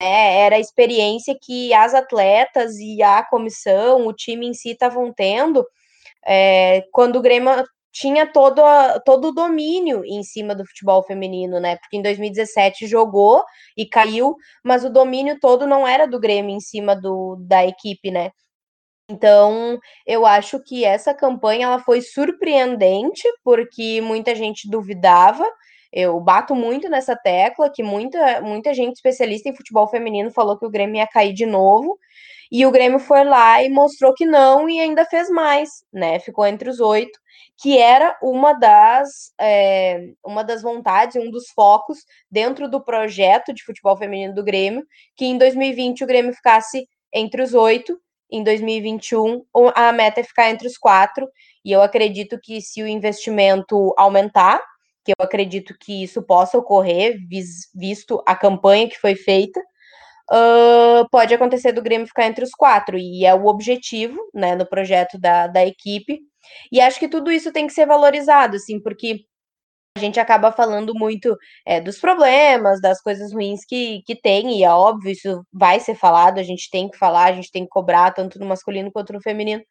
Né? 0.00 0.40
Era 0.40 0.56
a 0.56 0.60
experiência 0.60 1.36
que 1.40 1.72
as 1.72 1.94
atletas 1.94 2.76
e 2.78 3.02
a 3.02 3.22
comissão, 3.22 4.06
o 4.06 4.12
time 4.12 4.48
em 4.48 4.54
si 4.54 4.70
estavam 4.70 5.12
tendo 5.12 5.64
é, 6.26 6.82
quando 6.92 7.16
o 7.16 7.22
Grêmio 7.22 7.50
tinha 7.94 8.26
todo, 8.26 8.60
a, 8.60 8.98
todo 9.00 9.28
o 9.28 9.32
domínio 9.32 10.04
em 10.04 10.22
cima 10.24 10.52
do 10.54 10.66
futebol 10.66 11.02
feminino, 11.04 11.60
né? 11.60 11.76
Porque 11.76 11.96
em 11.96 12.02
2017 12.02 12.88
jogou 12.88 13.44
e 13.76 13.86
caiu, 13.86 14.34
mas 14.64 14.84
o 14.84 14.90
domínio 14.90 15.38
todo 15.40 15.64
não 15.64 15.86
era 15.86 16.06
do 16.06 16.18
Grêmio 16.18 16.54
em 16.56 16.60
cima 16.60 16.96
do, 16.96 17.36
da 17.46 17.64
equipe, 17.64 18.10
né? 18.10 18.32
Então, 19.08 19.78
eu 20.06 20.26
acho 20.26 20.58
que 20.60 20.84
essa 20.84 21.14
campanha 21.14 21.66
ela 21.66 21.78
foi 21.78 22.00
surpreendente, 22.00 23.22
porque 23.44 24.00
muita 24.00 24.34
gente 24.34 24.68
duvidava. 24.68 25.44
Eu 25.92 26.18
bato 26.18 26.54
muito 26.54 26.88
nessa 26.88 27.14
tecla 27.14 27.70
que 27.72 27.82
muita, 27.82 28.40
muita 28.40 28.74
gente 28.74 28.96
especialista 28.96 29.48
em 29.48 29.56
futebol 29.56 29.86
feminino 29.86 30.32
falou 30.32 30.58
que 30.58 30.66
o 30.66 30.70
Grêmio 30.70 30.96
ia 30.96 31.06
cair 31.06 31.32
de 31.32 31.46
novo. 31.46 31.96
E 32.50 32.66
o 32.66 32.70
Grêmio 32.70 32.98
foi 32.98 33.24
lá 33.24 33.62
e 33.62 33.68
mostrou 33.68 34.14
que 34.14 34.26
não 34.26 34.68
e 34.68 34.80
ainda 34.80 35.04
fez 35.04 35.28
mais, 35.30 35.70
né? 35.92 36.18
Ficou 36.18 36.46
entre 36.46 36.68
os 36.68 36.80
oito, 36.80 37.18
que 37.60 37.78
era 37.78 38.16
uma 38.22 38.52
das, 38.52 39.32
é, 39.40 40.08
uma 40.24 40.42
das 40.42 40.62
vontades, 40.62 41.16
um 41.16 41.30
dos 41.30 41.48
focos 41.54 41.98
dentro 42.30 42.68
do 42.68 42.82
projeto 42.82 43.52
de 43.52 43.64
futebol 43.64 43.96
feminino 43.96 44.34
do 44.34 44.44
Grêmio, 44.44 44.84
que 45.16 45.24
em 45.24 45.38
2020 45.38 46.04
o 46.04 46.06
Grêmio 46.06 46.32
ficasse 46.32 46.86
entre 47.12 47.42
os 47.42 47.54
oito, 47.54 47.98
em 48.30 48.42
2021 48.42 49.44
a 49.74 49.92
meta 49.92 50.20
é 50.20 50.24
ficar 50.24 50.50
entre 50.50 50.66
os 50.66 50.76
quatro, 50.76 51.28
e 51.64 51.70
eu 51.70 51.82
acredito 51.82 52.38
que 52.42 52.60
se 52.60 52.82
o 52.82 52.88
investimento 52.88 53.94
aumentar, 53.96 54.60
que 55.04 55.12
eu 55.12 55.24
acredito 55.24 55.74
que 55.78 56.02
isso 56.02 56.22
possa 56.22 56.58
ocorrer, 56.58 57.16
visto 57.74 58.22
a 58.26 58.34
campanha 58.34 58.88
que 58.88 58.98
foi 58.98 59.14
feita, 59.14 59.60
uh, 60.30 61.08
pode 61.10 61.34
acontecer 61.34 61.72
do 61.72 61.82
Grêmio 61.82 62.06
ficar 62.06 62.26
entre 62.26 62.44
os 62.44 62.50
quatro, 62.50 62.98
e 62.98 63.24
é 63.24 63.34
o 63.34 63.46
objetivo, 63.46 64.18
né, 64.34 64.54
no 64.54 64.66
projeto 64.66 65.18
da, 65.18 65.46
da 65.46 65.64
equipe. 65.64 66.20
E 66.72 66.80
acho 66.80 66.98
que 66.98 67.08
tudo 67.08 67.30
isso 67.30 67.52
tem 67.52 67.66
que 67.66 67.72
ser 67.72 67.86
valorizado, 67.86 68.56
assim, 68.56 68.80
porque 68.80 69.24
a 69.96 70.00
gente 70.00 70.18
acaba 70.18 70.50
falando 70.50 70.92
muito 70.94 71.36
é, 71.64 71.80
dos 71.80 71.98
problemas, 71.98 72.80
das 72.80 73.00
coisas 73.00 73.32
ruins 73.32 73.64
que, 73.64 74.02
que 74.04 74.16
tem, 74.16 74.58
e 74.58 74.64
é 74.64 74.70
óbvio, 74.70 75.12
isso 75.12 75.46
vai 75.52 75.78
ser 75.78 75.94
falado, 75.94 76.38
a 76.38 76.42
gente 76.42 76.68
tem 76.70 76.88
que 76.88 76.98
falar, 76.98 77.26
a 77.26 77.32
gente 77.32 77.50
tem 77.50 77.62
que 77.62 77.70
cobrar, 77.70 78.10
tanto 78.10 78.38
no 78.40 78.46
masculino 78.46 78.90
quanto 78.90 79.12
no 79.12 79.22
feminino. 79.22 79.62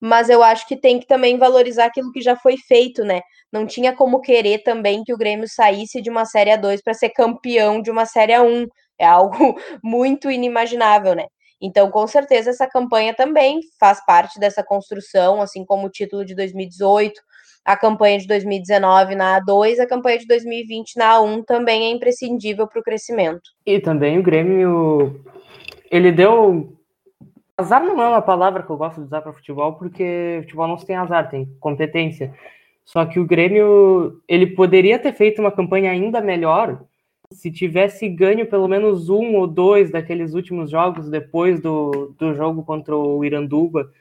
Mas 0.00 0.30
eu 0.30 0.42
acho 0.42 0.66
que 0.66 0.76
tem 0.80 0.98
que 0.98 1.06
também 1.06 1.36
valorizar 1.36 1.84
aquilo 1.84 2.10
que 2.10 2.22
já 2.22 2.34
foi 2.34 2.56
feito, 2.56 3.04
né? 3.04 3.20
Não 3.52 3.66
tinha 3.66 3.94
como 3.94 4.22
querer 4.22 4.62
também 4.62 5.04
que 5.04 5.12
o 5.12 5.18
Grêmio 5.18 5.46
saísse 5.46 6.00
de 6.00 6.08
uma 6.08 6.24
Série 6.24 6.50
A2 6.52 6.80
para 6.82 6.94
ser 6.94 7.10
campeão 7.10 7.82
de 7.82 7.90
uma 7.90 8.06
Série 8.06 8.32
A1. 8.32 8.66
É 9.00 9.06
algo 9.06 9.58
muito 9.82 10.30
inimaginável, 10.30 11.14
né? 11.14 11.26
Então, 11.60 11.90
com 11.90 12.06
certeza, 12.06 12.50
essa 12.50 12.66
campanha 12.66 13.14
também 13.14 13.60
faz 13.78 14.04
parte 14.04 14.38
dessa 14.38 14.62
construção, 14.62 15.42
assim 15.42 15.64
como 15.64 15.86
o 15.86 15.90
título 15.90 16.24
de 16.24 16.34
2018, 16.34 17.20
a 17.64 17.76
campanha 17.76 18.18
de 18.18 18.26
2019 18.26 19.14
na 19.14 19.40
A2, 19.40 19.78
a 19.78 19.86
campanha 19.86 20.18
de 20.18 20.26
2020 20.26 20.96
na 20.96 21.18
A1 21.18 21.44
também 21.44 21.84
é 21.84 21.90
imprescindível 21.90 22.66
para 22.66 22.80
o 22.80 22.82
crescimento. 22.82 23.42
E 23.66 23.78
também 23.78 24.18
o 24.18 24.22
Grêmio, 24.22 25.22
ele 25.90 26.10
deu. 26.10 26.76
Azar 27.56 27.84
não 27.84 28.00
é 28.00 28.08
uma 28.08 28.22
palavra 28.22 28.62
que 28.62 28.70
eu 28.70 28.78
gosto 28.78 28.96
de 28.96 29.06
usar 29.06 29.20
para 29.20 29.34
futebol, 29.34 29.74
porque 29.74 30.38
futebol 30.42 30.66
não 30.66 30.76
tem 30.76 30.96
azar, 30.96 31.28
tem 31.28 31.46
competência. 31.60 32.34
Só 32.86 33.04
que 33.04 33.20
o 33.20 33.26
Grêmio, 33.26 34.22
ele 34.26 34.46
poderia 34.46 34.98
ter 34.98 35.12
feito 35.12 35.40
uma 35.40 35.52
campanha 35.52 35.90
ainda 35.90 36.22
melhor 36.22 36.80
se 37.32 37.50
tivesse 37.50 38.08
ganho 38.08 38.46
pelo 38.46 38.66
menos 38.66 39.08
um 39.08 39.36
ou 39.36 39.46
dois 39.46 39.90
daqueles 39.90 40.34
últimos 40.34 40.70
jogos 40.70 41.08
depois 41.08 41.60
do, 41.60 42.14
do 42.18 42.34
jogo 42.34 42.64
contra 42.64 42.96
o 42.96 43.24
Iranduba. 43.24 43.92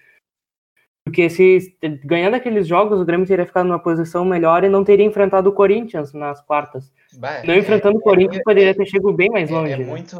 Porque 1.03 1.29
se 1.29 1.75
ganhando 2.03 2.35
aqueles 2.35 2.67
jogos, 2.67 2.99
o 2.99 3.05
Grêmio 3.05 3.25
teria 3.25 3.45
ficado 3.45 3.65
numa 3.65 3.79
posição 3.79 4.23
melhor 4.23 4.63
e 4.63 4.69
não 4.69 4.83
teria 4.83 5.05
enfrentado 5.05 5.49
o 5.49 5.53
Corinthians 5.53 6.13
nas 6.13 6.41
quartas. 6.41 6.91
Bah, 7.17 7.43
não 7.43 7.53
é, 7.53 7.57
enfrentando 7.57 7.97
o 7.97 8.01
Corinthians, 8.01 8.41
é, 8.41 8.43
poderia 8.43 8.75
ter 8.75 8.85
chegado 8.85 9.13
bem 9.13 9.29
mais 9.29 9.49
longe. 9.49 9.73
É, 9.73 9.77
né? 9.77 9.85
muito, 9.85 10.17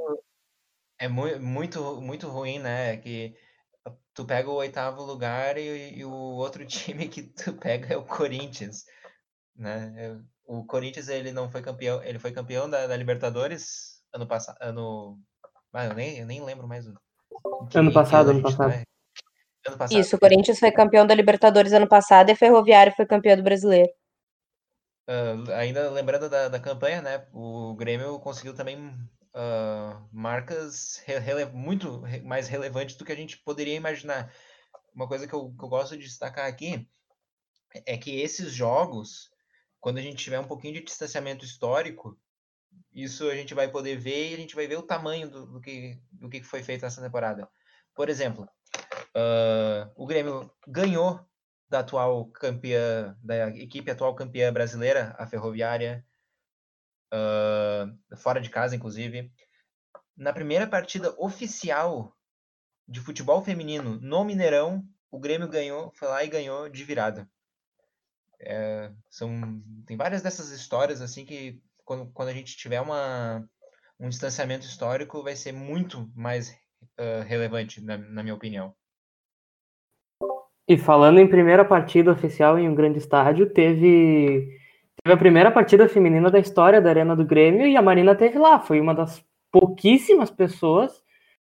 é 0.98 1.08
muito, 1.08 1.40
muito, 1.40 2.02
muito 2.02 2.28
ruim, 2.28 2.58
né? 2.58 2.98
Que 2.98 3.36
tu 4.14 4.26
pega 4.26 4.50
o 4.50 4.56
oitavo 4.56 5.04
lugar 5.04 5.58
e, 5.58 6.00
e, 6.00 6.06
o 6.06 6.12
outro 6.12 6.66
time 6.68 7.08
que 7.08 7.24
tu 7.24 7.54
pega 7.54 7.94
é 7.94 7.98
o 7.98 8.04
Corinthians, 8.04 8.86
né? 9.56 10.20
O 10.50 10.66
Corinthians 10.66 11.08
ele 11.10 11.32
não 11.32 11.48
foi 11.48 11.62
campeão, 11.62 12.04
ele 12.04 12.18
foi 12.18 12.32
campeão 12.32 12.68
da, 12.68 12.88
da 12.88 12.98
Libertadores 12.98 14.02
ano 14.12 14.26
passado, 14.26 14.58
ano, 14.60 15.20
ah, 15.72 15.86
eu 15.86 15.94
nem, 15.94 16.18
eu 16.18 16.26
nem 16.26 16.44
lembro 16.44 16.68
mais 16.68 16.88
o 16.88 16.96
ano 17.76 17.94
passado, 17.94 18.32
ano 18.32 18.42
passado. 18.42 18.72
Tá... 18.72 18.84
ano 19.68 19.78
passado. 19.78 20.00
Isso, 20.00 20.16
o 20.16 20.20
Corinthians 20.20 20.58
foi 20.58 20.72
campeão 20.72 21.06
da 21.06 21.14
Libertadores 21.14 21.72
ano 21.72 21.88
passado 21.88 22.30
e 22.30 22.32
a 22.32 22.36
Ferroviária 22.36 22.92
foi 22.92 23.06
campeão 23.06 23.38
do 23.38 23.44
Brasileiro. 23.44 23.92
Uh, 25.08 25.52
ainda 25.54 25.92
lembrando 25.92 26.28
da, 26.28 26.48
da 26.48 26.60
campanha, 26.60 27.02
né? 27.02 27.28
O 27.32 27.76
Grêmio 27.76 28.20
conseguiu 28.20 28.56
também 28.56 28.90
uh, 29.36 30.08
marcas 30.12 31.04
rele 31.06 31.46
muito 31.46 32.02
mais 32.24 32.48
relevantes 32.48 32.96
do 32.96 33.06
que 33.06 33.12
a 33.12 33.16
gente 33.16 33.38
poderia 33.38 33.76
imaginar. 33.76 34.34
Uma 34.96 35.08
coisa 35.08 35.28
que 35.28 35.34
eu, 35.34 35.54
que 35.56 35.64
eu 35.64 35.70
gosto 35.70 35.96
de 35.96 36.06
destacar 36.06 36.48
aqui 36.48 36.88
é 37.86 37.96
que 37.98 38.20
esses 38.20 38.52
jogos 38.52 39.29
quando 39.80 39.98
a 39.98 40.02
gente 40.02 40.24
tiver 40.24 40.40
um 40.40 40.48
pouquinho 40.48 40.74
de 40.74 40.84
distanciamento 40.84 41.46
histórico, 41.46 42.20
isso 42.94 43.30
a 43.30 43.36
gente 43.36 43.54
vai 43.54 43.70
poder 43.70 43.98
ver 43.98 44.32
e 44.32 44.34
a 44.34 44.38
gente 44.38 44.56
vai 44.56 44.68
ver 44.68 44.78
o 44.78 44.84
tamanho 44.84 45.30
do, 45.30 45.46
do 45.46 45.62
que, 45.62 46.00
do 46.12 46.30
que 46.30 46.44
foi 46.44 46.64
feito 46.64 46.82
nessa 46.82 47.02
temporada. 47.02 47.50
Por 47.96 48.10
exemplo, 48.10 48.48
uh, 49.16 49.92
o 49.96 50.06
Grêmio 50.06 50.52
ganhou 50.68 51.20
da 51.70 51.80
atual 51.80 52.26
campeã, 52.32 53.16
da 53.24 53.50
equipe 53.50 53.92
atual 53.92 54.16
campeã 54.16 54.52
brasileira, 54.52 55.16
a 55.18 55.28
Ferroviária, 55.28 56.06
uh, 57.14 58.18
fora 58.18 58.42
de 58.42 58.50
casa, 58.50 58.76
inclusive. 58.76 59.32
Na 60.18 60.34
primeira 60.34 60.68
partida 60.68 61.14
oficial 61.18 62.16
de 62.88 63.00
futebol 63.00 63.42
feminino 63.44 64.00
no 64.02 64.24
Mineirão, 64.24 64.84
o 65.12 65.20
Grêmio 65.20 65.48
ganhou, 65.48 65.92
foi 65.96 66.08
lá 66.08 66.24
e 66.24 66.28
ganhou 66.28 66.68
de 66.70 66.84
virada. 66.84 67.30
É, 68.42 68.92
são, 69.10 69.62
tem 69.86 69.98
várias 69.98 70.22
dessas 70.22 70.52
histórias 70.52 71.02
assim 71.02 71.26
que 71.26 71.62
quando, 71.84 72.10
quando 72.14 72.30
a 72.30 72.34
gente 72.34 72.56
tiver 72.56 72.80
uma, 72.80 73.44
um 74.00 74.08
distanciamento 74.10 74.66
histórico 74.66 75.24
vai 75.24 75.36
ser 75.36 75.52
muito 75.52 76.10
mais 76.16 76.52
uh, 77.00 77.24
relevante, 77.26 77.84
na, 77.84 77.98
na 77.98 78.24
minha 78.24 78.36
opinião. 78.36 78.74
E 80.68 80.78
falando 80.78 81.20
em 81.20 81.28
primeira 81.28 81.66
partida 81.66 82.12
oficial 82.12 82.58
em 82.60 82.70
um 82.70 82.76
grande 82.76 83.00
estádio, 83.00 83.52
teve, 83.52 84.56
teve 85.04 85.14
a 85.14 85.18
primeira 85.18 85.50
partida 85.50 85.90
feminina 85.90 86.30
da 86.30 86.40
história 86.40 86.80
da 86.80 86.90
Arena 86.90 87.16
do 87.16 87.26
Grêmio 87.26 87.66
e 87.66 87.76
a 87.76 87.82
Marina 87.82 88.14
teve 88.16 88.38
lá. 88.38 88.60
Foi 88.60 88.80
uma 88.80 88.94
das 88.94 89.26
pouquíssimas 89.52 90.30
pessoas 90.30 91.04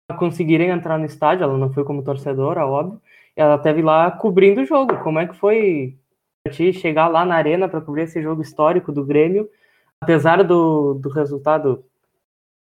a 0.08 0.14
conseguirem 0.14 0.70
entrar 0.70 0.98
no 0.98 1.06
estádio. 1.06 1.44
Ela 1.44 1.58
não 1.58 1.74
foi 1.74 1.84
como 1.84 2.02
torcedora, 2.02 2.66
óbvio. 2.66 3.02
Ela 3.36 3.58
teve 3.58 3.82
lá 3.82 4.10
cobrindo 4.10 4.62
o 4.62 4.66
jogo. 4.66 4.98
Como 5.04 5.20
é 5.20 5.28
que 5.28 5.36
foi 5.36 6.00
ti 6.48 6.72
chegar 6.72 7.08
lá 7.08 7.26
na 7.26 7.36
arena 7.36 7.68
para 7.68 7.82
cobrir 7.82 8.04
esse 8.04 8.22
jogo 8.22 8.42
histórico 8.42 8.92
do 8.92 9.06
Grêmio, 9.06 9.50
apesar 10.02 10.44
do, 10.44 10.94
do 10.94 11.10
resultado 11.10 11.84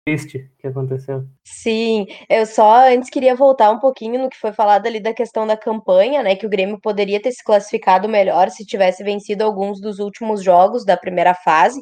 triste 0.05 0.49
que 0.59 0.67
aconteceu. 0.67 1.23
Sim, 1.43 2.07
eu 2.29 2.45
só 2.45 2.87
antes 2.87 3.09
queria 3.09 3.35
voltar 3.35 3.69
um 3.71 3.79
pouquinho 3.79 4.21
no 4.21 4.29
que 4.29 4.37
foi 4.37 4.51
falado 4.51 4.87
ali 4.87 4.99
da 4.99 5.13
questão 5.13 5.45
da 5.45 5.55
campanha, 5.55 6.23
né? 6.23 6.35
Que 6.35 6.45
o 6.45 6.49
Grêmio 6.49 6.79
poderia 6.81 7.21
ter 7.21 7.31
se 7.31 7.43
classificado 7.43 8.09
melhor 8.09 8.49
se 8.49 8.65
tivesse 8.65 9.03
vencido 9.03 9.43
alguns 9.43 9.79
dos 9.79 9.99
últimos 9.99 10.43
jogos 10.43 10.85
da 10.85 10.97
primeira 10.97 11.33
fase. 11.33 11.81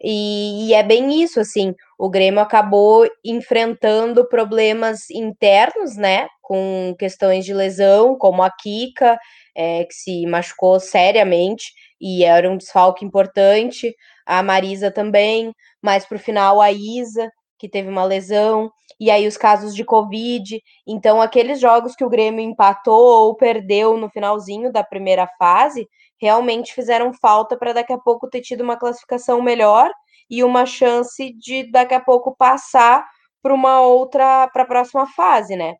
E, 0.00 0.68
e, 0.68 0.74
é 0.74 0.82
bem 0.82 1.22
isso, 1.22 1.40
assim, 1.40 1.74
o 1.98 2.08
Grêmio 2.08 2.38
acabou 2.38 3.04
enfrentando 3.24 4.28
problemas 4.28 5.10
internos, 5.10 5.96
né, 5.96 6.28
com 6.48 6.96
questões 6.98 7.44
de 7.44 7.52
lesão, 7.52 8.16
como 8.16 8.42
a 8.42 8.50
Kika, 8.50 9.18
é, 9.54 9.84
que 9.84 9.92
se 9.92 10.26
machucou 10.26 10.80
seriamente 10.80 11.66
e 12.00 12.24
era 12.24 12.50
um 12.50 12.56
desfalque 12.56 13.04
importante, 13.04 13.94
a 14.24 14.42
Marisa 14.42 14.90
também, 14.90 15.52
mas 15.82 16.06
para 16.06 16.16
o 16.16 16.18
final 16.18 16.58
a 16.58 16.72
Isa, 16.72 17.30
que 17.58 17.68
teve 17.68 17.90
uma 17.90 18.04
lesão, 18.04 18.70
e 18.98 19.10
aí 19.10 19.26
os 19.26 19.36
casos 19.36 19.74
de 19.74 19.84
Covid. 19.84 20.58
Então, 20.86 21.20
aqueles 21.20 21.60
jogos 21.60 21.94
que 21.94 22.04
o 22.04 22.08
Grêmio 22.08 22.40
empatou 22.40 23.26
ou 23.26 23.34
perdeu 23.36 23.98
no 23.98 24.08
finalzinho 24.08 24.72
da 24.72 24.82
primeira 24.82 25.26
fase 25.38 25.86
realmente 26.18 26.72
fizeram 26.72 27.12
falta 27.12 27.58
para 27.58 27.74
daqui 27.74 27.92
a 27.92 27.98
pouco 27.98 28.28
ter 28.28 28.40
tido 28.40 28.62
uma 28.62 28.76
classificação 28.78 29.42
melhor 29.42 29.90
e 30.30 30.42
uma 30.42 30.64
chance 30.64 31.30
de 31.34 31.70
daqui 31.70 31.94
a 31.94 32.00
pouco 32.00 32.34
passar 32.36 33.04
para 33.42 33.54
uma 33.54 33.80
outra, 33.82 34.48
para 34.48 34.62
a 34.62 34.66
próxima 34.66 35.06
fase, 35.06 35.56
né? 35.56 35.74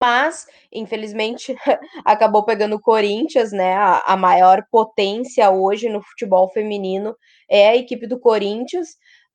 Mas, 0.00 0.46
infelizmente, 0.72 1.54
acabou 2.04 2.44
pegando 2.44 2.76
o 2.76 2.80
Corinthians, 2.80 3.52
né? 3.52 3.74
A, 3.74 4.02
a, 4.06 4.16
maior 4.16 4.64
potência 4.70 5.50
hoje 5.50 5.88
no 5.88 6.02
futebol 6.02 6.50
feminino 6.50 7.16
é 7.48 7.68
a 7.68 7.76
equipe 7.76 8.06
do 8.06 8.18
Corinthians, 8.18 8.88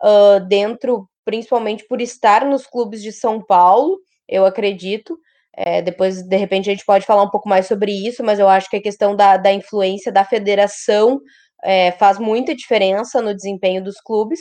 uh, 0.04 0.40
dentro, 0.48 1.10
principalmente 1.26 1.86
por 1.88 2.02
estar 2.02 2.46
nos 2.46 2.68
clubes 2.68 3.02
de 3.02 3.12
São 3.12 3.44
Paulo, 3.44 3.98
eu 4.28 4.46
acredito. 4.46 5.18
É, 5.56 5.82
depois, 5.82 6.22
de 6.24 6.38
repente, 6.38 6.70
a 6.70 6.74
gente 6.74 6.86
pode 6.86 7.06
falar 7.06 7.24
um 7.24 7.30
pouco 7.30 7.50
mais 7.50 7.68
sobre 7.68 7.92
isso, 7.92 8.24
mas 8.24 8.40
eu 8.40 8.48
acho 8.48 8.70
que 8.70 8.78
a 8.78 8.82
questão 8.82 9.16
da, 9.16 9.36
da 9.38 9.52
influência 9.52 10.12
da 10.12 10.24
federação 10.24 11.20
é, 11.64 11.92
faz 11.94 12.18
muita 12.20 12.56
diferença 12.56 13.22
no 13.22 13.36
desempenho 13.36 13.84
dos 13.84 14.00
clubes. 14.00 14.40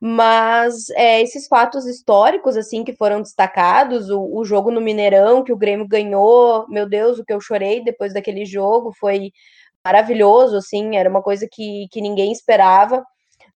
Mas 0.00 0.90
é, 0.90 1.22
esses 1.22 1.46
fatos 1.46 1.86
históricos, 1.86 2.56
assim, 2.56 2.84
que 2.84 2.94
foram 2.94 3.22
destacados, 3.22 4.10
o, 4.10 4.20
o, 4.38 4.44
jogo 4.44 4.70
no 4.70 4.80
Mineirão, 4.80 5.42
que 5.42 5.52
o 5.52 5.56
Grêmio 5.56 5.88
ganhou, 5.88 6.66
meu 6.68 6.88
Deus, 6.88 7.18
o 7.18 7.24
que 7.24 7.32
eu 7.32 7.40
chorei 7.40 7.82
depois 7.82 8.12
daquele 8.12 8.44
jogo 8.44 8.92
foi 8.98 9.30
maravilhoso, 9.84 10.56
assim, 10.56 10.96
era 10.96 11.08
uma 11.08 11.22
coisa 11.22 11.46
que, 11.50 11.86
que 11.90 12.00
ninguém 12.00 12.32
esperava. 12.32 13.04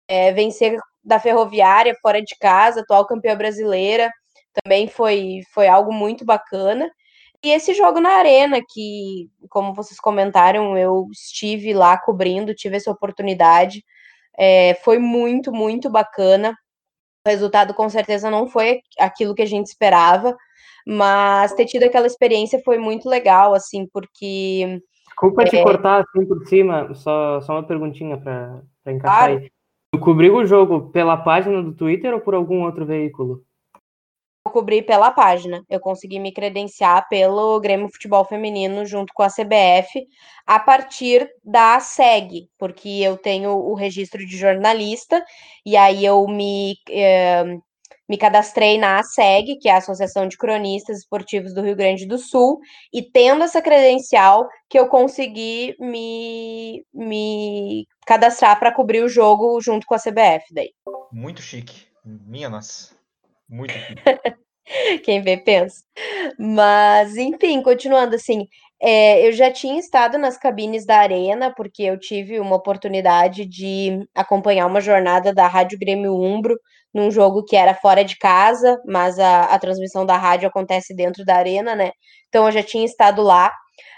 É, 0.09 0.33
vencer 0.33 0.79
da 1.05 1.21
Ferroviária 1.21 1.95
fora 2.03 2.21
de 2.23 2.37
casa, 2.39 2.81
atual 2.81 3.07
campeã 3.07 3.37
brasileira, 3.37 4.11
também 4.63 4.89
foi, 4.89 5.41
foi 5.55 5.69
algo 5.69 5.93
muito 5.93 6.25
bacana. 6.25 6.91
E 7.43 7.51
esse 7.51 7.73
jogo 7.75 8.01
na 8.01 8.11
Arena, 8.17 8.61
que, 8.69 9.31
como 9.49 9.75
vocês 9.75 10.01
comentaram, 10.01 10.77
eu 10.77 11.07
estive 11.13 11.73
lá 11.73 11.97
cobrindo, 11.99 12.55
tive 12.55 12.77
essa 12.77 12.91
oportunidade, 12.91 13.85
é, 14.39 14.75
foi 14.85 14.99
muito, 14.99 15.53
muito 15.53 15.91
bacana. 15.91 16.57
O 17.27 17.29
resultado 17.29 17.75
com 17.75 17.89
certeza 17.89 18.31
não 18.31 18.47
foi 18.47 18.81
aquilo 18.99 19.35
que 19.35 19.43
a 19.43 19.47
gente 19.47 19.67
esperava, 19.67 20.37
mas 20.87 21.53
ter 21.55 21.67
tido 21.67 21.83
aquela 21.83 22.07
experiência 22.07 22.63
foi 22.65 22.79
muito 22.79 23.09
legal, 23.09 23.53
assim, 23.53 23.87
porque. 23.93 24.81
Desculpa 25.09 25.43
é... 25.43 25.47
te 25.47 25.63
cortar 25.63 26.05
assim 26.05 26.27
por 26.27 26.47
cima, 26.47 26.95
só, 26.95 27.41
só 27.41 27.55
uma 27.55 27.67
perguntinha 27.67 28.17
para 28.17 28.63
encaixar 28.87 29.27
claro. 29.27 29.39
aí. 29.39 29.51
Tu 29.93 29.99
cobriu 29.99 30.37
o 30.37 30.47
jogo 30.47 30.91
pela 30.91 31.17
página 31.17 31.63
do 31.63 31.75
Twitter 31.75 32.15
ou 32.15 32.21
por 32.21 32.35
algum 32.35 32.63
outro 32.63 32.87
veículo? 32.87 33.43
Cobri 34.51 34.83
pela 34.83 35.11
página. 35.11 35.63
Eu 35.69 35.81
consegui 35.81 36.19
me 36.19 36.33
credenciar 36.33 37.09
pelo 37.09 37.61
Grêmio 37.61 37.89
Futebol 37.91 38.25
Feminino 38.25 38.85
junto 38.87 39.13
com 39.15 39.23
a 39.23 39.29
CBF 39.29 40.07
a 40.47 40.59
partir 40.59 41.29
da 41.45 41.79
SEG, 41.81 42.49
porque 42.59 42.89
eu 42.89 43.17
tenho 43.17 43.51
o 43.51 43.75
registro 43.75 44.19
de 44.25 44.37
jornalista 44.37 45.25
e 45.65 45.77
aí 45.77 46.05
eu 46.05 46.27
me, 46.27 46.75
eh, 46.89 47.59
me 48.09 48.17
cadastrei 48.17 48.79
na 48.79 48.99
ASEG, 48.99 49.59
que 49.61 49.69
é 49.69 49.73
a 49.73 49.79
Associação 49.79 50.27
de 50.27 50.39
Cronistas 50.39 50.99
Esportivos 50.99 51.53
do 51.53 51.61
Rio 51.61 51.77
Grande 51.77 52.07
do 52.07 52.17
Sul, 52.17 52.59
e 52.93 53.03
tendo 53.03 53.45
essa 53.45 53.61
credencial 53.61 54.49
que 54.69 54.79
eu 54.79 54.89
consegui 54.89 55.77
me, 55.79 56.83
me 56.93 57.87
cadastrar 58.07 58.59
para 58.59 58.73
cobrir 58.73 59.03
o 59.05 59.09
jogo 59.09 59.61
junto 59.61 59.87
com 59.87 59.95
a 59.95 59.99
CBF 59.99 60.55
daí. 60.55 60.73
Muito 61.13 61.43
chique. 61.43 61.87
Minha 62.03 62.49
nossa. 62.49 62.98
Muito. 63.49 63.75
Quem 65.05 65.23
vê 65.23 65.37
pensa. 65.37 65.83
Mas, 66.39 67.17
enfim, 67.17 67.63
continuando 67.63 68.17
assim, 68.17 68.47
é, 68.81 69.27
eu 69.27 69.33
já 69.33 69.51
tinha 69.51 69.79
estado 69.79 70.19
nas 70.19 70.37
cabines 70.39 70.85
da 70.87 70.99
Arena, 70.99 71.53
porque 71.55 71.83
eu 71.83 71.99
tive 71.99 72.39
uma 72.39 72.57
oportunidade 72.57 73.47
de 73.47 74.07
acompanhar 74.15 74.67
uma 74.67 74.81
jornada 74.81 75.33
da 75.33 75.47
Rádio 75.49 75.79
Grêmio 75.79 76.15
Umbro 76.15 76.57
num 76.93 77.11
jogo 77.11 77.45
que 77.45 77.57
era 77.57 77.75
fora 77.75 78.05
de 78.05 78.17
casa, 78.19 78.81
mas 78.87 79.19
a, 79.19 79.45
a 79.45 79.59
transmissão 79.59 80.07
da 80.07 80.17
rádio 80.17 80.49
acontece 80.49 80.95
dentro 80.95 81.25
da 81.25 81.37
Arena, 81.37 81.75
né? 81.75 81.93
Então 82.29 82.47
eu 82.47 82.53
já 82.53 82.63
tinha 82.63 82.85
estado 82.85 83.23
lá, 83.23 83.53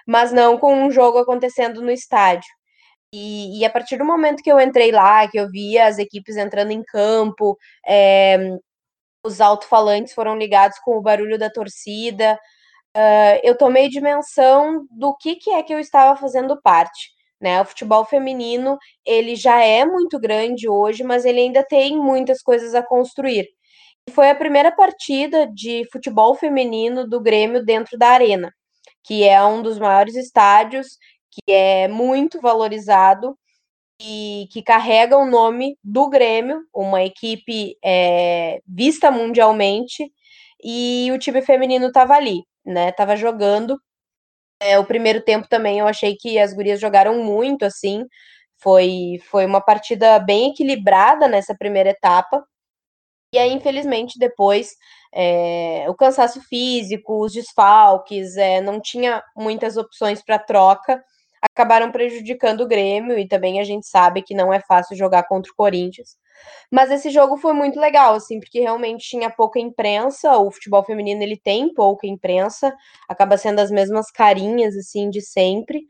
mas 0.06 0.32
não 0.32 0.58
com 0.58 0.74
um 0.74 0.90
jogo 0.90 1.18
acontecendo 1.18 1.82
no 1.82 1.90
estádio. 1.90 2.48
E, 3.12 3.60
e, 3.60 3.64
a 3.64 3.70
partir 3.70 3.96
do 3.98 4.04
momento 4.04 4.42
que 4.42 4.50
eu 4.52 4.60
entrei 4.60 4.92
lá, 4.92 5.26
que 5.28 5.38
eu 5.38 5.48
via 5.50 5.86
as 5.86 5.98
equipes 5.98 6.36
entrando 6.36 6.70
em 6.72 6.82
campo, 6.84 7.56
é, 7.86 8.38
os 9.24 9.40
alto-falantes 9.40 10.14
foram 10.14 10.36
ligados 10.36 10.78
com 10.78 10.96
o 10.96 11.02
barulho 11.02 11.38
da 11.38 11.50
torcida. 11.50 12.38
Uh, 12.96 13.40
eu 13.42 13.56
tomei 13.56 13.88
dimensão 13.88 14.86
do 14.90 15.14
que, 15.16 15.36
que 15.36 15.50
é 15.50 15.62
que 15.62 15.72
eu 15.72 15.78
estava 15.78 16.18
fazendo 16.18 16.60
parte. 16.60 17.10
Né? 17.40 17.60
O 17.60 17.64
futebol 17.64 18.04
feminino 18.04 18.76
ele 19.04 19.34
já 19.34 19.62
é 19.62 19.84
muito 19.84 20.18
grande 20.18 20.68
hoje, 20.68 21.02
mas 21.02 21.24
ele 21.24 21.40
ainda 21.40 21.62
tem 21.62 21.96
muitas 21.96 22.42
coisas 22.42 22.74
a 22.74 22.82
construir. 22.82 23.48
Foi 24.10 24.30
a 24.30 24.34
primeira 24.34 24.72
partida 24.72 25.46
de 25.46 25.86
futebol 25.92 26.34
feminino 26.34 27.08
do 27.08 27.20
Grêmio 27.20 27.64
dentro 27.64 27.96
da 27.96 28.08
arena, 28.08 28.52
que 29.04 29.26
é 29.26 29.42
um 29.44 29.62
dos 29.62 29.78
maiores 29.78 30.16
estádios, 30.16 30.98
que 31.30 31.52
é 31.52 31.88
muito 31.88 32.40
valorizado 32.40 33.38
que 34.50 34.62
carrega 34.62 35.16
o 35.16 35.26
nome 35.26 35.76
do 35.84 36.08
Grêmio, 36.08 36.62
uma 36.74 37.02
equipe 37.02 37.76
é, 37.84 38.60
vista 38.66 39.10
mundialmente, 39.10 40.10
e 40.62 41.10
o 41.12 41.18
time 41.18 41.42
feminino 41.42 41.88
estava 41.88 42.14
ali, 42.14 42.42
né? 42.64 42.90
Estava 42.90 43.16
jogando. 43.16 43.78
É, 44.60 44.78
o 44.78 44.84
primeiro 44.86 45.22
tempo 45.22 45.48
também 45.48 45.78
eu 45.80 45.86
achei 45.86 46.16
que 46.16 46.38
as 46.38 46.52
gurias 46.54 46.80
jogaram 46.80 47.22
muito, 47.24 47.64
assim. 47.64 48.04
Foi, 48.58 49.18
foi 49.30 49.46
uma 49.46 49.60
partida 49.60 50.18
bem 50.18 50.50
equilibrada 50.52 51.28
nessa 51.28 51.54
primeira 51.56 51.90
etapa. 51.90 52.44
E 53.34 53.38
aí, 53.38 53.52
infelizmente, 53.52 54.18
depois 54.18 54.74
é, 55.14 55.86
o 55.88 55.94
cansaço 55.94 56.40
físico, 56.42 57.24
os 57.24 57.32
desfalques, 57.32 58.36
é, 58.36 58.60
não 58.60 58.80
tinha 58.80 59.22
muitas 59.36 59.76
opções 59.76 60.22
para 60.22 60.38
troca 60.38 61.02
acabaram 61.42 61.90
prejudicando 61.90 62.62
o 62.62 62.66
Grêmio 62.66 63.18
e 63.18 63.26
também 63.26 63.60
a 63.60 63.64
gente 63.64 63.86
sabe 63.86 64.22
que 64.22 64.34
não 64.34 64.52
é 64.52 64.60
fácil 64.60 64.96
jogar 64.96 65.24
contra 65.24 65.50
o 65.50 65.54
Corinthians. 65.54 66.16
Mas 66.70 66.90
esse 66.90 67.10
jogo 67.10 67.36
foi 67.36 67.52
muito 67.52 67.78
legal, 67.78 68.14
assim, 68.14 68.40
porque 68.40 68.60
realmente 68.60 69.08
tinha 69.08 69.30
pouca 69.30 69.58
imprensa, 69.58 70.38
o 70.38 70.50
futebol 70.50 70.84
feminino 70.84 71.22
ele 71.22 71.36
tem 71.36 71.72
pouca 71.74 72.06
imprensa, 72.06 72.74
acaba 73.08 73.36
sendo 73.36 73.60
as 73.60 73.70
mesmas 73.70 74.10
carinhas, 74.10 74.76
assim, 74.76 75.10
de 75.10 75.20
sempre. 75.20 75.86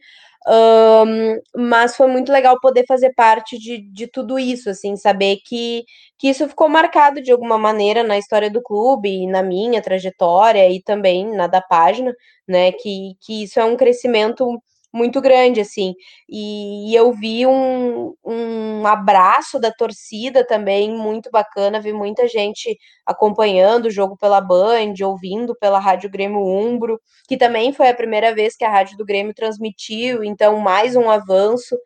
Um, 0.48 1.38
mas 1.54 1.94
foi 1.96 2.06
muito 2.08 2.32
legal 2.32 2.58
poder 2.60 2.86
fazer 2.86 3.12
parte 3.14 3.58
de, 3.58 3.78
de 3.92 4.06
tudo 4.06 4.38
isso, 4.38 4.70
assim, 4.70 4.96
saber 4.96 5.36
que, 5.44 5.84
que 6.18 6.28
isso 6.28 6.48
ficou 6.48 6.68
marcado 6.68 7.20
de 7.22 7.30
alguma 7.30 7.58
maneira 7.58 8.02
na 8.02 8.16
história 8.18 8.50
do 8.50 8.62
clube, 8.62 9.26
na 9.26 9.42
minha 9.42 9.82
trajetória 9.82 10.68
e 10.70 10.82
também 10.82 11.26
na 11.36 11.46
da 11.46 11.60
página, 11.60 12.14
né? 12.48 12.72
Que, 12.72 13.12
que 13.20 13.44
isso 13.44 13.60
é 13.60 13.64
um 13.64 13.76
crescimento 13.76 14.46
muito 14.92 15.20
grande, 15.20 15.60
assim. 15.60 15.94
E, 16.28 16.90
e, 16.90 16.94
eu 16.94 17.12
vi 17.12 17.46
um, 17.46 18.14
um 18.24 18.86
abraço 18.86 19.58
da 19.58 19.70
torcida 19.72 20.46
também, 20.46 20.90
muito 20.90 21.30
bacana, 21.30 21.80
vi 21.80 21.92
muita 21.92 22.26
gente 22.28 22.76
acompanhando 23.06 23.86
o 23.86 23.90
jogo 23.90 24.16
pela 24.16 24.40
Band, 24.40 24.94
ouvindo 25.04 25.54
pela 25.56 25.78
Rádio 25.78 26.10
Grêmio 26.10 26.40
Umbro, 26.44 27.00
que 27.28 27.36
também 27.36 27.72
foi 27.72 27.88
a 27.88 27.94
primeira 27.94 28.34
vez 28.34 28.56
que 28.56 28.64
a 28.64 28.70
Rádio 28.70 28.96
do 28.96 29.04
Grêmio 29.04 29.34
transmitiu, 29.34 30.24
então 30.24 30.58
mais 30.58 30.96
um 30.96 31.08
avanço. 31.08 31.76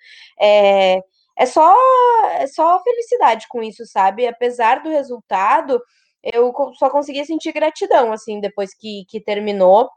É, 0.41 1.01
é 1.37 1.47
só, 1.47 1.75
é 2.39 2.47
só 2.47 2.83
felicidade 2.83 3.47
com 3.49 3.63
isso, 3.63 3.85
sabe? 3.87 4.27
Apesar 4.27 4.83
do 4.83 4.91
resultado, 4.91 5.81
eu 6.23 6.53
só 6.79 6.89
consegui 6.89 7.25
sentir 7.27 7.53
gratidão, 7.53 8.13
assim, 8.13 8.41
depois 8.41 8.75
que, 8.75 9.05
que 9.09 9.21
terminou. 9.21 9.91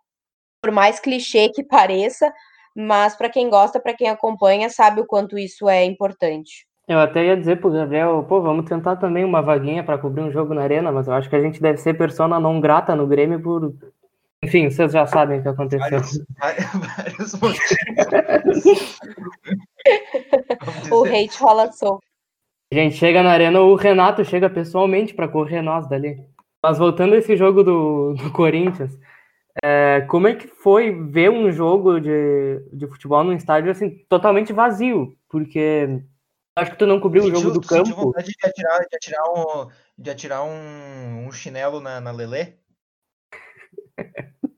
Por 0.61 0.71
mais 0.71 0.99
clichê 0.99 1.49
que 1.49 1.63
pareça, 1.63 2.33
mas 2.79 3.15
para 3.15 3.27
quem 3.27 3.49
gosta, 3.49 3.79
para 3.79 3.95
quem 3.95 4.07
acompanha, 4.07 4.69
sabe 4.69 5.01
o 5.01 5.05
quanto 5.05 5.35
isso 5.35 5.67
é 5.67 5.83
importante. 5.83 6.67
Eu 6.87 6.99
até 6.99 7.25
ia 7.25 7.35
dizer 7.35 7.59
pro 7.59 7.71
Gabriel, 7.71 8.23
pô, 8.29 8.39
vamos 8.39 8.69
tentar 8.69 8.97
também 8.97 9.25
uma 9.25 9.41
vaguinha 9.41 9.83
para 9.83 9.97
cobrir 9.97 10.21
um 10.21 10.31
jogo 10.31 10.53
na 10.53 10.61
arena, 10.61 10.91
mas 10.91 11.07
eu 11.07 11.13
acho 11.13 11.27
que 11.27 11.35
a 11.35 11.41
gente 11.41 11.59
deve 11.59 11.79
ser 11.79 11.95
persona 11.95 12.39
não 12.39 12.61
grata 12.61 12.95
no 12.95 13.07
Grêmio 13.07 13.41
por. 13.41 13.73
Enfim, 14.43 14.69
vocês 14.69 14.91
já 14.91 15.07
sabem 15.07 15.39
o 15.39 15.41
que 15.41 15.49
aconteceu. 15.49 15.99
Vários, 16.39 17.33
vários 17.33 17.33
o 20.91 21.03
hate 21.03 21.39
rola 21.39 21.71
solto. 21.71 22.05
A 22.71 22.75
gente 22.75 22.95
chega 22.95 23.23
na 23.23 23.31
arena, 23.31 23.59
o 23.59 23.73
Renato 23.73 24.23
chega 24.23 24.49
pessoalmente 24.49 25.15
para 25.15 25.27
correr 25.27 25.63
nós 25.63 25.89
dali. 25.89 26.17
Mas 26.61 26.77
voltando 26.77 27.15
a 27.15 27.17
esse 27.17 27.35
jogo 27.35 27.63
do, 27.63 28.13
do 28.13 28.31
Corinthians, 28.31 28.97
é, 29.63 30.01
como 30.01 30.27
é 30.27 30.35
que 30.35 30.47
foi 30.47 30.91
ver 30.91 31.29
um 31.29 31.51
jogo 31.51 31.99
de, 31.99 32.59
de 32.71 32.87
futebol 32.87 33.23
num 33.23 33.33
estádio 33.33 33.71
assim, 33.71 34.05
totalmente 34.09 34.53
vazio? 34.53 35.17
Porque 35.29 36.01
acho 36.55 36.71
que 36.71 36.77
tu 36.77 36.85
não 36.85 36.99
cobriu 36.99 37.23
o 37.23 37.35
jogo 37.35 37.51
do 37.51 37.61
campo. 37.61 37.93
vontade 37.93 38.27
de 38.27 38.47
atirar, 38.47 38.79
de 38.79 38.95
atirar, 38.95 39.23
um, 39.29 39.69
de 39.97 40.09
atirar 40.09 40.43
um, 40.43 41.27
um 41.27 41.31
chinelo 41.31 41.79
na, 41.79 42.01
na 42.01 42.11
Lelê? 42.11 42.53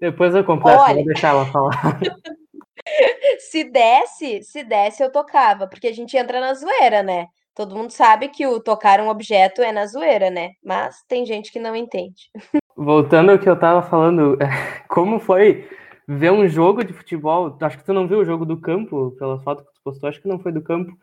Depois 0.00 0.34
eu 0.34 0.44
completo, 0.44 0.82
Olha... 0.82 0.94
vou 0.94 1.04
deixar 1.04 1.28
ela 1.28 1.46
falar. 1.46 2.00
se 3.38 3.64
desse, 3.64 4.42
se 4.42 4.62
desse, 4.64 5.02
eu 5.02 5.10
tocava, 5.10 5.66
porque 5.66 5.86
a 5.86 5.92
gente 5.92 6.16
entra 6.16 6.40
na 6.40 6.54
zoeira, 6.54 7.02
né? 7.02 7.28
Todo 7.54 7.76
mundo 7.76 7.90
sabe 7.90 8.28
que 8.28 8.46
o 8.46 8.60
tocar 8.60 9.00
um 9.00 9.08
objeto 9.08 9.62
é 9.62 9.70
na 9.70 9.86
zoeira, 9.86 10.28
né? 10.28 10.50
Mas 10.62 11.02
tem 11.06 11.24
gente 11.24 11.52
que 11.52 11.60
não 11.60 11.74
entende. 11.74 12.30
Voltando 12.76 13.30
ao 13.30 13.38
que 13.38 13.48
eu 13.48 13.58
tava 13.58 13.82
falando, 13.82 14.36
como 14.88 15.20
foi 15.20 15.68
ver 16.06 16.32
um 16.32 16.48
jogo 16.48 16.84
de 16.84 16.92
futebol? 16.92 17.56
Acho 17.60 17.78
que 17.78 17.84
tu 17.84 17.92
não 17.92 18.06
viu 18.06 18.18
o 18.18 18.24
jogo 18.24 18.44
do 18.44 18.60
campo, 18.60 19.12
pela 19.12 19.38
foto 19.40 19.64
que 19.64 19.72
tu 19.72 19.80
postou, 19.82 20.08
acho 20.08 20.20
que 20.20 20.28
não 20.28 20.38
foi 20.38 20.52
do 20.52 20.62
campo. 20.62 20.96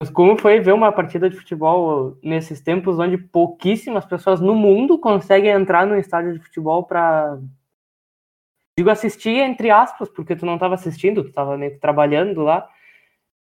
Mas 0.00 0.10
como 0.10 0.38
foi 0.38 0.60
ver 0.60 0.72
uma 0.72 0.90
partida 0.90 1.28
de 1.28 1.36
futebol 1.36 2.16
nesses 2.22 2.60
tempos 2.60 2.98
onde 2.98 3.18
pouquíssimas 3.18 4.06
pessoas 4.06 4.40
no 4.40 4.54
mundo 4.54 4.98
conseguem 4.98 5.50
entrar 5.50 5.86
no 5.86 5.96
estádio 5.96 6.32
de 6.32 6.40
futebol 6.40 6.84
para 6.84 7.38
digo 8.78 8.88
assistir 8.90 9.36
entre 9.36 9.70
aspas, 9.70 10.08
porque 10.08 10.34
tu 10.34 10.46
não 10.46 10.54
estava 10.54 10.74
assistindo, 10.74 11.22
tu 11.22 11.28
estava 11.28 11.56
meio 11.58 11.72
que 11.72 11.78
trabalhando 11.78 12.42
lá. 12.42 12.66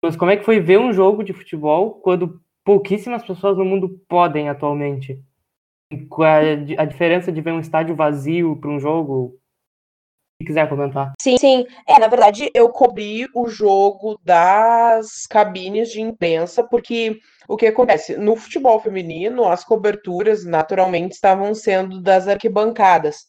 Mas 0.03 0.17
como 0.17 0.31
é 0.31 0.37
que 0.37 0.43
foi 0.43 0.59
ver 0.59 0.79
um 0.79 0.93
jogo 0.93 1.23
de 1.23 1.33
futebol 1.33 1.95
quando 2.01 2.41
pouquíssimas 2.63 3.23
pessoas 3.25 3.57
no 3.57 3.65
mundo 3.65 3.89
podem 4.07 4.49
atualmente? 4.49 5.23
A, 6.77 6.85
diferença 6.85 7.31
de 7.31 7.41
ver 7.41 7.51
um 7.51 7.59
estádio 7.59 7.95
vazio 7.95 8.55
para 8.57 8.69
um 8.69 8.79
jogo 8.79 9.39
Se 10.39 10.45
quiser 10.45 10.69
comentar. 10.69 11.13
Sim, 11.19 11.37
sim. 11.37 11.65
É, 11.87 11.99
na 11.99 12.07
verdade, 12.07 12.49
eu 12.53 12.69
cobri 12.69 13.27
o 13.35 13.47
jogo 13.47 14.19
das 14.23 15.25
cabines 15.27 15.89
de 15.89 16.01
imprensa, 16.01 16.63
porque 16.63 17.19
o 17.47 17.57
que 17.57 17.67
acontece? 17.67 18.15
No 18.17 18.35
futebol 18.35 18.79
feminino, 18.79 19.45
as 19.45 19.63
coberturas 19.63 20.45
naturalmente 20.45 21.13
estavam 21.13 21.53
sendo 21.55 22.01
das 22.01 22.27
arquibancadas. 22.27 23.27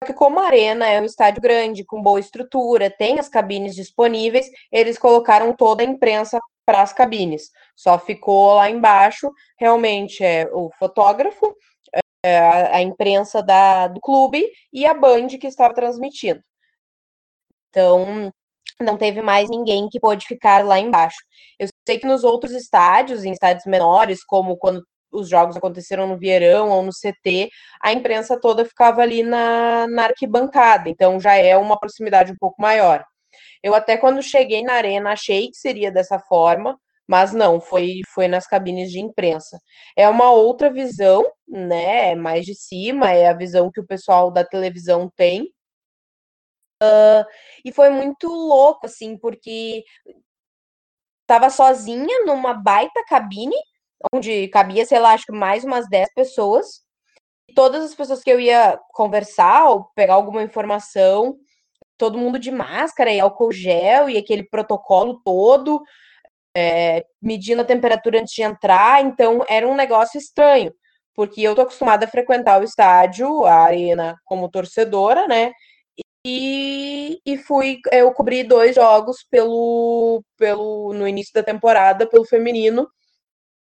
Só 0.00 0.06
que 0.06 0.12
como 0.12 0.38
a 0.38 0.46
Arena 0.46 0.86
é 0.86 1.00
um 1.00 1.04
estádio 1.04 1.42
grande, 1.42 1.84
com 1.84 2.00
boa 2.00 2.20
estrutura, 2.20 2.88
tem 2.88 3.18
as 3.18 3.28
cabines 3.28 3.74
disponíveis, 3.74 4.48
eles 4.70 4.96
colocaram 4.96 5.52
toda 5.52 5.82
a 5.82 5.86
imprensa 5.86 6.38
para 6.64 6.82
as 6.82 6.92
cabines. 6.92 7.50
Só 7.74 7.98
ficou 7.98 8.54
lá 8.54 8.70
embaixo, 8.70 9.32
realmente, 9.58 10.22
é 10.22 10.48
o 10.52 10.70
fotógrafo, 10.78 11.56
é, 12.24 12.38
a, 12.38 12.82
imprensa 12.82 13.42
da, 13.42 13.88
do 13.88 14.00
clube 14.00 14.46
e 14.72 14.86
a 14.86 14.94
Band 14.94 15.28
que 15.28 15.46
estava 15.46 15.74
transmitindo. 15.74 16.40
Então, 17.70 18.32
não 18.80 18.96
teve 18.96 19.20
mais 19.22 19.48
ninguém 19.48 19.88
que 19.88 20.00
pôde 20.00 20.26
ficar 20.26 20.64
lá 20.64 20.78
embaixo. 20.78 21.18
Eu 21.58 21.68
sei 21.86 21.98
que 21.98 22.06
nos 22.06 22.24
outros 22.24 22.52
estádios, 22.52 23.24
em 23.24 23.32
estádios 23.32 23.66
menores, 23.66 24.24
como 24.24 24.56
quando 24.56 24.82
os 25.10 25.28
jogos 25.28 25.56
aconteceram 25.56 26.06
no 26.06 26.18
Vieirão 26.18 26.68
ou 26.70 26.82
no 26.82 26.90
CT, 26.92 27.48
a 27.82 27.92
imprensa 27.92 28.38
toda 28.40 28.64
ficava 28.64 29.00
ali 29.02 29.22
na, 29.22 29.86
na 29.88 30.04
arquibancada, 30.04 30.88
então 30.88 31.18
já 31.18 31.34
é 31.34 31.56
uma 31.56 31.78
proximidade 31.78 32.32
um 32.32 32.36
pouco 32.38 32.60
maior. 32.60 33.04
Eu 33.62 33.74
até 33.74 33.96
quando 33.96 34.22
cheguei 34.22 34.62
na 34.62 34.74
arena 34.74 35.12
achei 35.12 35.48
que 35.48 35.56
seria 35.56 35.90
dessa 35.90 36.18
forma, 36.18 36.78
mas 37.08 37.32
não, 37.32 37.58
foi, 37.60 38.02
foi 38.14 38.28
nas 38.28 38.46
cabines 38.46 38.90
de 38.92 39.00
imprensa. 39.00 39.58
É 39.96 40.06
uma 40.08 40.30
outra 40.30 40.70
visão, 40.70 41.24
né? 41.48 42.10
É 42.12 42.14
mais 42.14 42.44
de 42.44 42.54
cima, 42.54 43.10
é 43.10 43.28
a 43.28 43.32
visão 43.32 43.70
que 43.72 43.80
o 43.80 43.86
pessoal 43.86 44.30
da 44.30 44.44
televisão 44.44 45.10
tem. 45.16 45.44
Uh, 46.82 47.24
e 47.64 47.72
foi 47.72 47.88
muito 47.88 48.28
louco, 48.28 48.86
assim, 48.86 49.16
porque 49.16 49.82
tava 51.26 51.50
sozinha 51.50 52.24
numa 52.26 52.52
baita 52.54 53.04
cabine, 53.08 53.56
onde 54.12 54.48
cabia, 54.48 54.84
sei 54.84 54.98
lá, 54.98 55.12
acho 55.14 55.26
que 55.26 55.32
mais 55.32 55.64
umas 55.64 55.88
10 55.88 56.12
pessoas. 56.14 56.82
E 57.48 57.54
todas 57.54 57.82
as 57.84 57.94
pessoas 57.94 58.22
que 58.22 58.30
eu 58.30 58.38
ia 58.38 58.78
conversar 58.92 59.68
ou 59.70 59.84
pegar 59.94 60.14
alguma 60.14 60.42
informação, 60.42 61.38
todo 61.96 62.18
mundo 62.18 62.38
de 62.38 62.50
máscara 62.50 63.12
e 63.12 63.20
álcool 63.20 63.52
gel 63.52 64.10
e 64.10 64.18
aquele 64.18 64.44
protocolo 64.44 65.20
todo 65.24 65.82
é, 66.58 67.04
medindo 67.22 67.62
a 67.62 67.64
temperatura 67.64 68.20
antes 68.20 68.34
de 68.34 68.42
entrar, 68.42 69.00
então 69.04 69.44
era 69.48 69.66
um 69.66 69.76
negócio 69.76 70.18
estranho, 70.18 70.74
porque 71.14 71.40
eu 71.40 71.54
tô 71.54 71.62
acostumada 71.62 72.04
a 72.04 72.08
frequentar 72.08 72.60
o 72.60 72.64
estádio, 72.64 73.44
a 73.46 73.54
arena 73.54 74.16
como 74.24 74.50
torcedora, 74.50 75.28
né? 75.28 75.52
E, 76.26 77.20
e 77.24 77.38
fui, 77.38 77.78
eu 77.92 78.12
cobri 78.12 78.42
dois 78.42 78.74
jogos 78.74 79.24
pelo, 79.30 80.22
pelo 80.36 80.92
no 80.92 81.06
início 81.06 81.32
da 81.32 81.44
temporada 81.44 82.08
pelo 82.08 82.24
feminino, 82.24 82.88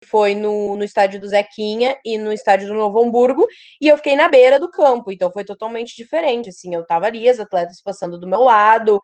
foi 0.05 0.35
no, 0.35 0.77
no 0.77 0.85
estádio 0.85 1.21
do 1.21 1.29
Zequinha 1.29 1.99
e 2.05 2.17
no 2.17 2.33
estádio 2.33 2.69
do 2.69 2.75
Novo 2.75 3.03
Hamburgo, 3.03 3.47
e 3.81 3.89
eu 3.89 3.97
fiquei 3.97 4.15
na 4.15 4.29
beira 4.29 4.61
do 4.61 4.71
campo, 4.71 5.11
então 5.11 5.33
foi 5.33 5.45
totalmente 5.45 5.97
diferente, 5.97 6.51
assim, 6.51 6.75
eu 6.75 6.87
tava 6.87 7.07
ali, 7.07 7.29
as 7.29 7.41
atletas 7.41 7.83
passando 7.83 8.21
do 8.21 8.29
meu 8.29 8.41
lado, 8.41 9.01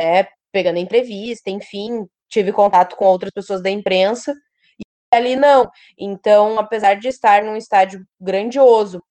né, 0.00 0.26
pegando 0.50 0.78
entrevista, 0.78 1.50
enfim, 1.50 2.06
tive 2.28 2.52
contato 2.52 2.96
com 2.96 3.04
outras 3.06 3.32
pessoas 3.32 3.62
da 3.62 3.70
imprensa, 3.70 4.34
e 4.78 5.16
ali 5.16 5.36
não. 5.36 5.70
Então, 5.98 6.58
apesar 6.58 6.94
de 6.94 7.08
estar 7.08 7.42
num 7.42 7.56
estádio 7.56 8.06
grandioso, 8.20 9.02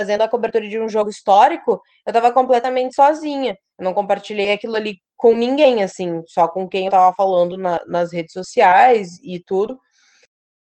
fazendo 0.00 0.22
a 0.22 0.28
cobertura 0.28 0.66
de 0.66 0.80
um 0.80 0.88
jogo 0.88 1.10
histórico, 1.10 1.72
eu 2.06 2.10
estava 2.10 2.32
completamente 2.32 2.94
sozinha. 2.94 3.56
Eu 3.78 3.84
não 3.84 3.92
compartilhei 3.92 4.50
aquilo 4.52 4.76
ali 4.76 4.98
com 5.16 5.34
ninguém, 5.34 5.82
assim, 5.82 6.22
só 6.26 6.48
com 6.48 6.66
quem 6.66 6.82
eu 6.84 6.88
estava 6.88 7.14
falando 7.14 7.58
na, 7.58 7.80
nas 7.86 8.10
redes 8.10 8.32
sociais 8.32 9.18
e 9.22 9.38
tudo. 9.38 9.78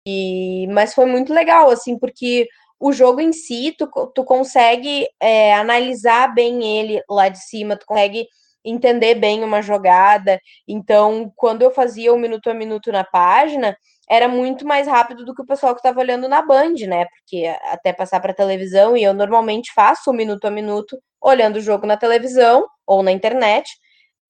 E, 0.06 0.66
mas 0.68 0.94
foi 0.94 1.04
muito 1.04 1.34
legal, 1.34 1.68
assim, 1.68 1.98
porque 1.98 2.48
o 2.80 2.92
jogo 2.92 3.20
em 3.20 3.32
si, 3.32 3.74
tu, 3.76 3.86
tu 4.14 4.24
consegue 4.24 5.06
é, 5.20 5.54
analisar 5.54 6.32
bem 6.34 6.78
ele 6.78 7.02
lá 7.08 7.28
de 7.28 7.38
cima, 7.38 7.76
tu 7.76 7.84
consegue 7.84 8.26
entender 8.66 9.14
bem 9.14 9.44
uma 9.44 9.62
jogada. 9.62 10.40
Então, 10.66 11.32
quando 11.36 11.62
eu 11.62 11.70
fazia 11.70 12.12
o 12.12 12.18
minuto 12.18 12.50
a 12.50 12.54
minuto 12.54 12.90
na 12.90 13.04
página, 13.04 13.76
era 14.08 14.28
muito 14.28 14.66
mais 14.66 14.86
rápido 14.86 15.24
do 15.24 15.34
que 15.34 15.42
o 15.42 15.46
pessoal 15.46 15.74
que 15.74 15.80
estava 15.80 16.00
olhando 16.00 16.28
na 16.28 16.42
Band, 16.42 16.74
né? 16.86 17.06
Porque 17.06 17.46
até 17.70 17.92
passar 17.92 18.20
para 18.20 18.34
televisão, 18.34 18.96
e 18.96 19.02
eu 19.02 19.14
normalmente 19.14 19.72
faço 19.72 20.10
o 20.10 20.14
minuto 20.14 20.46
a 20.46 20.50
minuto 20.50 20.98
olhando 21.20 21.56
o 21.56 21.60
jogo 21.60 21.86
na 21.86 21.96
televisão 21.96 22.66
ou 22.86 23.02
na 23.02 23.10
internet 23.10 23.68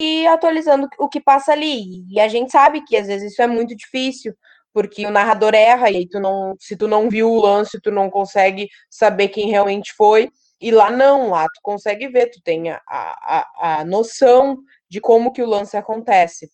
e 0.00 0.26
atualizando 0.26 0.88
o 0.98 1.08
que 1.08 1.20
passa 1.20 1.52
ali. 1.52 2.04
E 2.10 2.20
a 2.20 2.28
gente 2.28 2.50
sabe 2.50 2.82
que 2.84 2.96
às 2.96 3.06
vezes 3.06 3.32
isso 3.32 3.42
é 3.42 3.46
muito 3.46 3.74
difícil, 3.76 4.34
porque 4.72 5.06
o 5.06 5.10
narrador 5.10 5.54
erra 5.54 5.90
e 5.90 6.06
tu 6.06 6.20
não, 6.20 6.54
se 6.58 6.76
tu 6.76 6.86
não 6.86 7.08
viu 7.08 7.30
o 7.30 7.40
lance, 7.40 7.80
tu 7.80 7.90
não 7.90 8.10
consegue 8.10 8.68
saber 8.90 9.28
quem 9.28 9.48
realmente 9.50 9.92
foi. 9.94 10.30
E 10.60 10.70
lá 10.70 10.90
não, 10.90 11.30
lá 11.30 11.44
tu 11.44 11.60
consegue 11.62 12.08
ver, 12.08 12.30
tu 12.30 12.40
tem 12.42 12.70
a, 12.70 12.80
a, 12.88 13.80
a 13.80 13.84
noção 13.84 14.58
de 14.88 15.00
como 15.00 15.32
que 15.32 15.42
o 15.42 15.46
lance 15.46 15.76
acontece. 15.76 16.50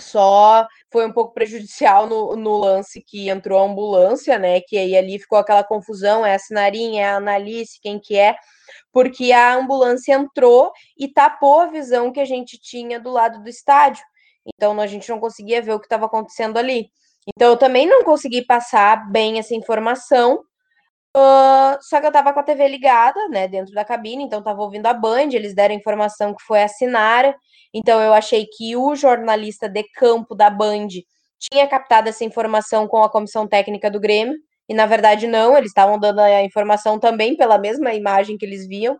Só 0.00 0.66
foi 0.90 1.06
um 1.06 1.12
pouco 1.12 1.34
prejudicial 1.34 2.06
no, 2.06 2.34
no 2.36 2.56
lance 2.58 3.02
que 3.06 3.28
entrou 3.28 3.60
a 3.60 3.64
ambulância, 3.66 4.38
né? 4.38 4.60
Que 4.60 4.78
aí 4.78 4.96
ali 4.96 5.18
ficou 5.18 5.38
aquela 5.38 5.62
confusão, 5.62 6.24
é 6.24 6.34
a 6.34 6.38
Sinarinha, 6.38 7.02
é 7.02 7.04
a 7.04 7.16
Analice, 7.16 7.78
quem 7.80 8.00
que 8.00 8.16
é? 8.16 8.34
Porque 8.90 9.32
a 9.32 9.54
ambulância 9.54 10.14
entrou 10.14 10.72
e 10.98 11.08
tapou 11.08 11.60
a 11.60 11.66
visão 11.66 12.10
que 12.10 12.20
a 12.20 12.24
gente 12.24 12.58
tinha 12.58 12.98
do 12.98 13.10
lado 13.10 13.42
do 13.42 13.48
estádio. 13.48 14.02
Então 14.46 14.80
a 14.80 14.86
gente 14.86 15.08
não 15.08 15.20
conseguia 15.20 15.62
ver 15.62 15.74
o 15.74 15.80
que 15.80 15.86
estava 15.86 16.06
acontecendo 16.06 16.58
ali. 16.58 16.90
Então 17.28 17.50
eu 17.50 17.56
também 17.56 17.86
não 17.86 18.02
consegui 18.02 18.44
passar 18.44 19.10
bem 19.10 19.38
essa 19.38 19.54
informação 19.54 20.42
Uh, 21.14 21.76
só 21.82 22.00
que 22.00 22.06
eu 22.06 22.12
tava 22.12 22.32
com 22.32 22.40
a 22.40 22.42
TV 22.42 22.66
ligada, 22.68 23.28
né, 23.28 23.46
dentro 23.46 23.74
da 23.74 23.84
cabine, 23.84 24.24
então 24.24 24.42
tava 24.42 24.62
ouvindo 24.62 24.86
a 24.86 24.94
Band, 24.94 25.28
eles 25.32 25.54
deram 25.54 25.74
informação 25.74 26.34
que 26.34 26.42
foi 26.42 26.62
a 26.62 26.68
Sinara, 26.68 27.36
então 27.74 28.00
eu 28.00 28.14
achei 28.14 28.46
que 28.46 28.74
o 28.76 28.94
jornalista 28.94 29.68
de 29.68 29.84
campo 29.94 30.34
da 30.34 30.48
Band 30.48 30.88
tinha 31.38 31.66
captado 31.68 32.08
essa 32.08 32.24
informação 32.24 32.88
com 32.88 33.02
a 33.02 33.10
comissão 33.10 33.46
técnica 33.46 33.90
do 33.90 34.00
Grêmio, 34.00 34.38
e 34.66 34.72
na 34.72 34.86
verdade 34.86 35.26
não, 35.26 35.56
eles 35.56 35.68
estavam 35.70 35.98
dando 35.98 36.20
a 36.20 36.42
informação 36.42 36.98
também 36.98 37.36
pela 37.36 37.58
mesma 37.58 37.92
imagem 37.92 38.38
que 38.38 38.46
eles 38.46 38.66
viam. 38.66 38.98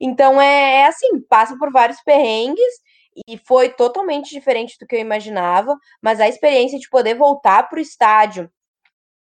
Então 0.00 0.40
é, 0.40 0.80
é 0.80 0.86
assim, 0.86 1.20
passa 1.28 1.56
por 1.56 1.70
vários 1.70 2.00
perrengues, 2.02 2.82
e 3.28 3.38
foi 3.38 3.68
totalmente 3.68 4.30
diferente 4.30 4.76
do 4.80 4.86
que 4.88 4.96
eu 4.96 5.00
imaginava, 5.00 5.76
mas 6.02 6.20
a 6.20 6.28
experiência 6.28 6.80
de 6.80 6.88
poder 6.90 7.14
voltar 7.14 7.68
para 7.68 7.78
o 7.78 7.82
estádio 7.82 8.50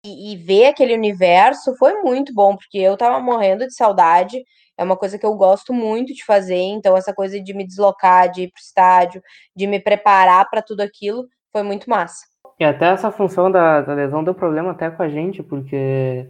e, 0.05 0.33
e, 0.33 0.38
ver 0.38 0.67
aquele 0.67 0.93
universo 0.93 1.75
foi 1.77 2.01
muito 2.01 2.33
bom, 2.33 2.55
porque 2.55 2.77
eu 2.77 2.95
tava 2.95 3.19
morrendo 3.19 3.65
de 3.65 3.73
saudade. 3.73 4.43
É 4.77 4.83
uma 4.83 4.95
coisa 4.95 5.17
que 5.17 5.25
eu 5.25 5.33
gosto 5.36 5.73
muito 5.73 6.13
de 6.13 6.23
fazer, 6.23 6.55
então 6.55 6.95
essa 6.95 7.13
coisa 7.13 7.41
de 7.41 7.53
me 7.53 7.65
deslocar, 7.65 8.29
de 8.31 8.43
ir 8.43 8.51
pro 8.51 8.62
estádio, 8.62 9.21
de 9.55 9.65
me 9.65 9.79
preparar 9.79 10.47
para 10.49 10.62
tudo 10.62 10.81
aquilo, 10.81 11.27
foi 11.51 11.63
muito 11.63 11.89
massa. 11.89 12.25
E 12.60 12.63
até 12.63 12.88
essa 12.88 13.12
função 13.12 13.51
da, 13.51 13.81
da 13.81 13.93
lesão 13.93 14.23
deu 14.23 14.33
problema 14.33 14.71
até 14.71 14.89
com 14.89 15.01
a 15.01 15.10
gente, 15.10 15.41
porque 15.41 16.29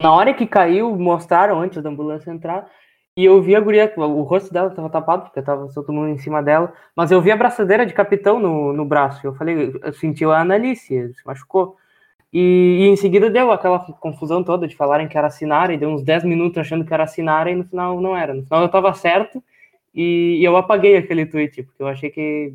na 0.00 0.12
hora 0.12 0.34
que 0.34 0.46
caiu, 0.46 0.96
mostraram 0.96 1.60
antes 1.60 1.82
da 1.82 1.88
ambulância 1.88 2.30
entrar, 2.30 2.68
e 3.18 3.24
eu 3.24 3.40
vi 3.40 3.56
a 3.56 3.60
guria, 3.60 3.90
o 3.96 4.22
rosto 4.22 4.52
dela 4.52 4.68
estava 4.68 4.90
tapado, 4.90 5.22
porque 5.22 5.40
tava 5.40 5.66
todo 5.72 5.92
mundo 5.92 6.08
em 6.10 6.18
cima 6.18 6.42
dela, 6.42 6.72
mas 6.94 7.10
eu 7.10 7.22
vi 7.22 7.30
a 7.30 7.36
braçadeira 7.36 7.86
de 7.86 7.94
capitão 7.94 8.38
no, 8.38 8.74
no 8.74 8.84
braço. 8.84 9.26
Eu 9.26 9.34
falei, 9.34 9.72
eu 9.82 9.92
senti 9.94 10.22
a 10.24 10.38
Analice, 10.38 11.14
se 11.14 11.26
machucou. 11.26 11.76
E, 12.38 12.80
e, 12.80 12.88
em 12.88 12.96
seguida 12.96 13.30
deu 13.30 13.50
aquela 13.50 13.78
confusão 13.94 14.44
toda 14.44 14.68
de 14.68 14.76
falarem 14.76 15.08
que 15.08 15.16
era 15.16 15.30
Sinara, 15.30 15.72
e 15.72 15.78
deu 15.78 15.88
uns 15.88 16.02
10 16.02 16.24
minutos 16.24 16.58
achando 16.58 16.84
que 16.84 16.92
era 16.92 17.06
Sinara, 17.06 17.50
e 17.50 17.54
no 17.54 17.64
final 17.64 17.98
não 17.98 18.14
era. 18.14 18.34
No 18.34 18.42
final 18.42 18.60
eu 18.60 18.68
tava 18.68 18.92
certo, 18.92 19.42
e, 19.94 20.36
e 20.38 20.44
eu 20.44 20.54
apaguei 20.54 20.98
aquele 20.98 21.24
tweet, 21.24 21.62
porque 21.62 21.82
eu 21.82 21.88
achei 21.88 22.10
que 22.10 22.54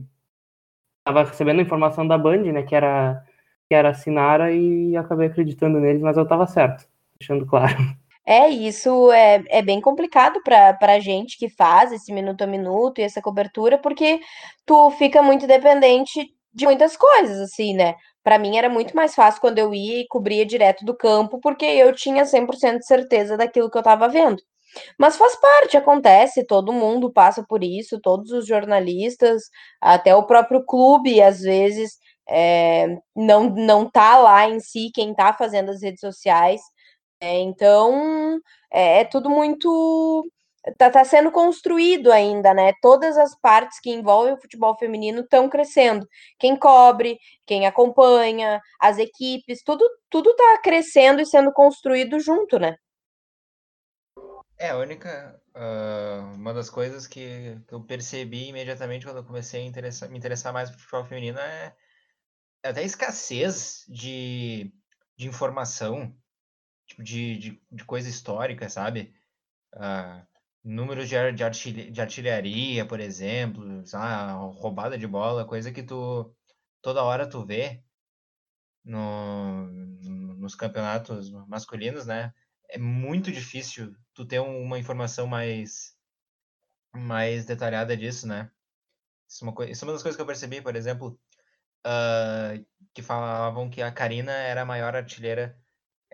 tava 1.03 1.23
recebendo 1.23 1.61
informação 1.61 2.07
da 2.07 2.15
Band, 2.15 2.43
né, 2.43 2.61
que 2.61 2.75
era, 2.75 3.25
que 3.67 3.73
era 3.73 3.91
Sinara, 3.95 4.51
e 4.53 4.95
acabei 4.95 5.25
acreditando 5.29 5.79
neles, 5.79 6.03
mas 6.03 6.15
eu 6.15 6.27
tava 6.27 6.45
certo, 6.45 6.87
deixando 7.19 7.47
claro. 7.47 7.75
É, 8.23 8.49
isso 8.49 9.11
é, 9.11 9.43
é 9.49 9.63
bem 9.63 9.81
complicado 9.81 10.39
para 10.43 10.77
a 10.79 10.99
gente 10.99 11.39
que 11.39 11.49
faz 11.49 11.91
esse 11.91 12.13
minuto 12.13 12.43
a 12.43 12.47
minuto 12.47 12.99
e 12.99 13.01
essa 13.01 13.19
cobertura, 13.19 13.79
porque 13.79 14.19
tu 14.63 14.91
fica 14.91 15.23
muito 15.23 15.47
dependente 15.47 16.31
de 16.53 16.65
muitas 16.65 16.95
coisas, 16.95 17.39
assim, 17.39 17.73
né? 17.73 17.95
Para 18.23 18.37
mim 18.39 18.57
era 18.57 18.69
muito 18.69 18.95
mais 18.95 19.15
fácil 19.15 19.41
quando 19.41 19.57
eu 19.59 19.73
ia 19.73 20.01
e 20.01 20.07
cobria 20.07 20.45
direto 20.45 20.85
do 20.85 20.95
campo, 20.95 21.39
porque 21.41 21.65
eu 21.65 21.93
tinha 21.93 22.25
100% 22.25 22.79
de 22.79 22.85
certeza 22.85 23.37
daquilo 23.37 23.69
que 23.69 23.77
eu 23.77 23.81
estava 23.81 24.07
vendo. 24.07 24.41
Mas 24.97 25.17
faz 25.17 25.35
parte, 25.35 25.77
acontece, 25.77 26.45
todo 26.45 26.73
mundo 26.73 27.11
passa 27.11 27.43
por 27.47 27.63
isso, 27.63 27.99
todos 28.01 28.31
os 28.31 28.47
jornalistas, 28.47 29.43
até 29.81 30.15
o 30.15 30.23
próprio 30.25 30.63
clube, 30.65 31.21
às 31.21 31.41
vezes, 31.41 31.97
é, 32.29 32.97
não, 33.15 33.49
não 33.49 33.89
tá 33.89 34.17
lá 34.17 34.47
em 34.49 34.59
si 34.59 34.91
quem 34.93 35.13
tá 35.13 35.33
fazendo 35.33 35.71
as 35.71 35.81
redes 35.81 35.99
sociais. 36.01 36.61
É, 37.19 37.39
então, 37.39 38.39
é, 38.71 39.01
é 39.01 39.05
tudo 39.05 39.29
muito 39.29 40.25
tá, 40.77 40.89
tá 40.89 41.03
sendo 41.03 41.31
construído 41.31 42.11
ainda, 42.11 42.53
né? 42.53 42.73
Todas 42.81 43.17
as 43.17 43.35
partes 43.39 43.79
que 43.79 43.91
envolvem 43.91 44.33
o 44.33 44.41
futebol 44.41 44.77
feminino 44.77 45.21
estão 45.21 45.49
crescendo. 45.49 46.07
Quem 46.39 46.55
cobre, 46.55 47.17
quem 47.45 47.65
acompanha, 47.65 48.61
as 48.79 48.97
equipes, 48.97 49.63
tudo 49.63 49.83
tudo 50.09 50.35
tá 50.35 50.59
crescendo 50.61 51.21
e 51.21 51.25
sendo 51.25 51.51
construído 51.51 52.19
junto, 52.19 52.59
né? 52.59 52.75
É, 54.57 54.69
a 54.69 54.77
única. 54.77 55.41
Uh, 55.53 56.35
uma 56.35 56.53
das 56.53 56.69
coisas 56.69 57.07
que, 57.07 57.59
que, 57.67 57.73
eu 57.73 57.83
percebi 57.83 58.47
imediatamente 58.47 59.05
quando 59.05 59.17
eu 59.17 59.23
comecei 59.25 59.59
a 59.59 60.07
me 60.07 60.17
interessar 60.17 60.53
mais 60.53 60.69
por 60.69 60.79
futebol 60.79 61.03
feminino 61.03 61.39
é, 61.39 61.75
é 62.63 62.69
até 62.69 62.79
a 62.79 62.83
escassez 62.83 63.83
de, 63.89 64.71
de 65.17 65.27
informação, 65.27 66.15
tipo, 66.85 67.03
de, 67.03 67.37
de, 67.37 67.63
de 67.69 67.83
coisa 67.83 68.07
histórica, 68.07 68.69
sabe? 68.69 69.13
Uh, 69.73 70.25
números 70.63 71.09
de, 71.09 71.31
de, 71.33 71.43
artilha, 71.43 71.91
de 71.91 72.01
artilharia, 72.01 72.85
por 72.85 72.99
exemplo, 72.99 73.85
sabe? 73.85 74.33
roubada 74.59 74.97
de 74.97 75.07
bola, 75.07 75.45
coisa 75.45 75.71
que 75.71 75.83
tu 75.83 76.33
toda 76.81 77.03
hora 77.03 77.29
tu 77.29 77.45
vê 77.45 77.83
no, 78.83 79.67
nos 80.37 80.55
campeonatos 80.55 81.31
masculinos, 81.47 82.05
né? 82.05 82.33
É 82.69 82.77
muito 82.77 83.31
difícil 83.31 83.95
tu 84.13 84.25
ter 84.25 84.39
uma 84.39 84.79
informação 84.79 85.27
mais 85.27 85.95
mais 86.93 87.45
detalhada 87.45 87.95
disso, 87.95 88.27
né? 88.27 88.51
Isso 89.29 89.45
é 89.45 89.49
uma, 89.49 89.65
isso 89.69 89.85
é 89.85 89.87
uma 89.87 89.93
das 89.93 90.03
coisas 90.03 90.15
que 90.17 90.21
eu 90.21 90.25
percebi, 90.25 90.61
por 90.61 90.75
exemplo, 90.75 91.19
uh, 91.87 92.65
que 92.93 93.01
falavam 93.01 93.69
que 93.69 93.81
a 93.81 93.91
Karina 93.91 94.31
era 94.31 94.61
a 94.63 94.65
maior 94.65 94.95
artilheira, 94.95 95.57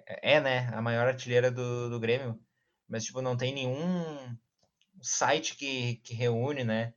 é, 0.08 0.40
né, 0.40 0.68
a 0.74 0.82
maior 0.82 1.08
artilheira 1.08 1.52
do, 1.52 1.90
do 1.90 2.00
Grêmio, 2.00 2.40
mas, 2.88 3.04
tipo, 3.04 3.22
não 3.22 3.36
tem 3.36 3.54
nenhum 3.54 4.36
site 5.02 5.56
que, 5.56 5.98
que 5.98 6.14
reúne, 6.14 6.64
né, 6.64 6.94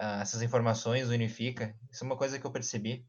uh, 0.00 0.20
essas 0.20 0.42
informações, 0.42 1.08
unifica. 1.08 1.74
Isso 1.90 2.04
é 2.04 2.06
uma 2.06 2.16
coisa 2.16 2.38
que 2.38 2.46
eu 2.46 2.52
percebi. 2.52 3.04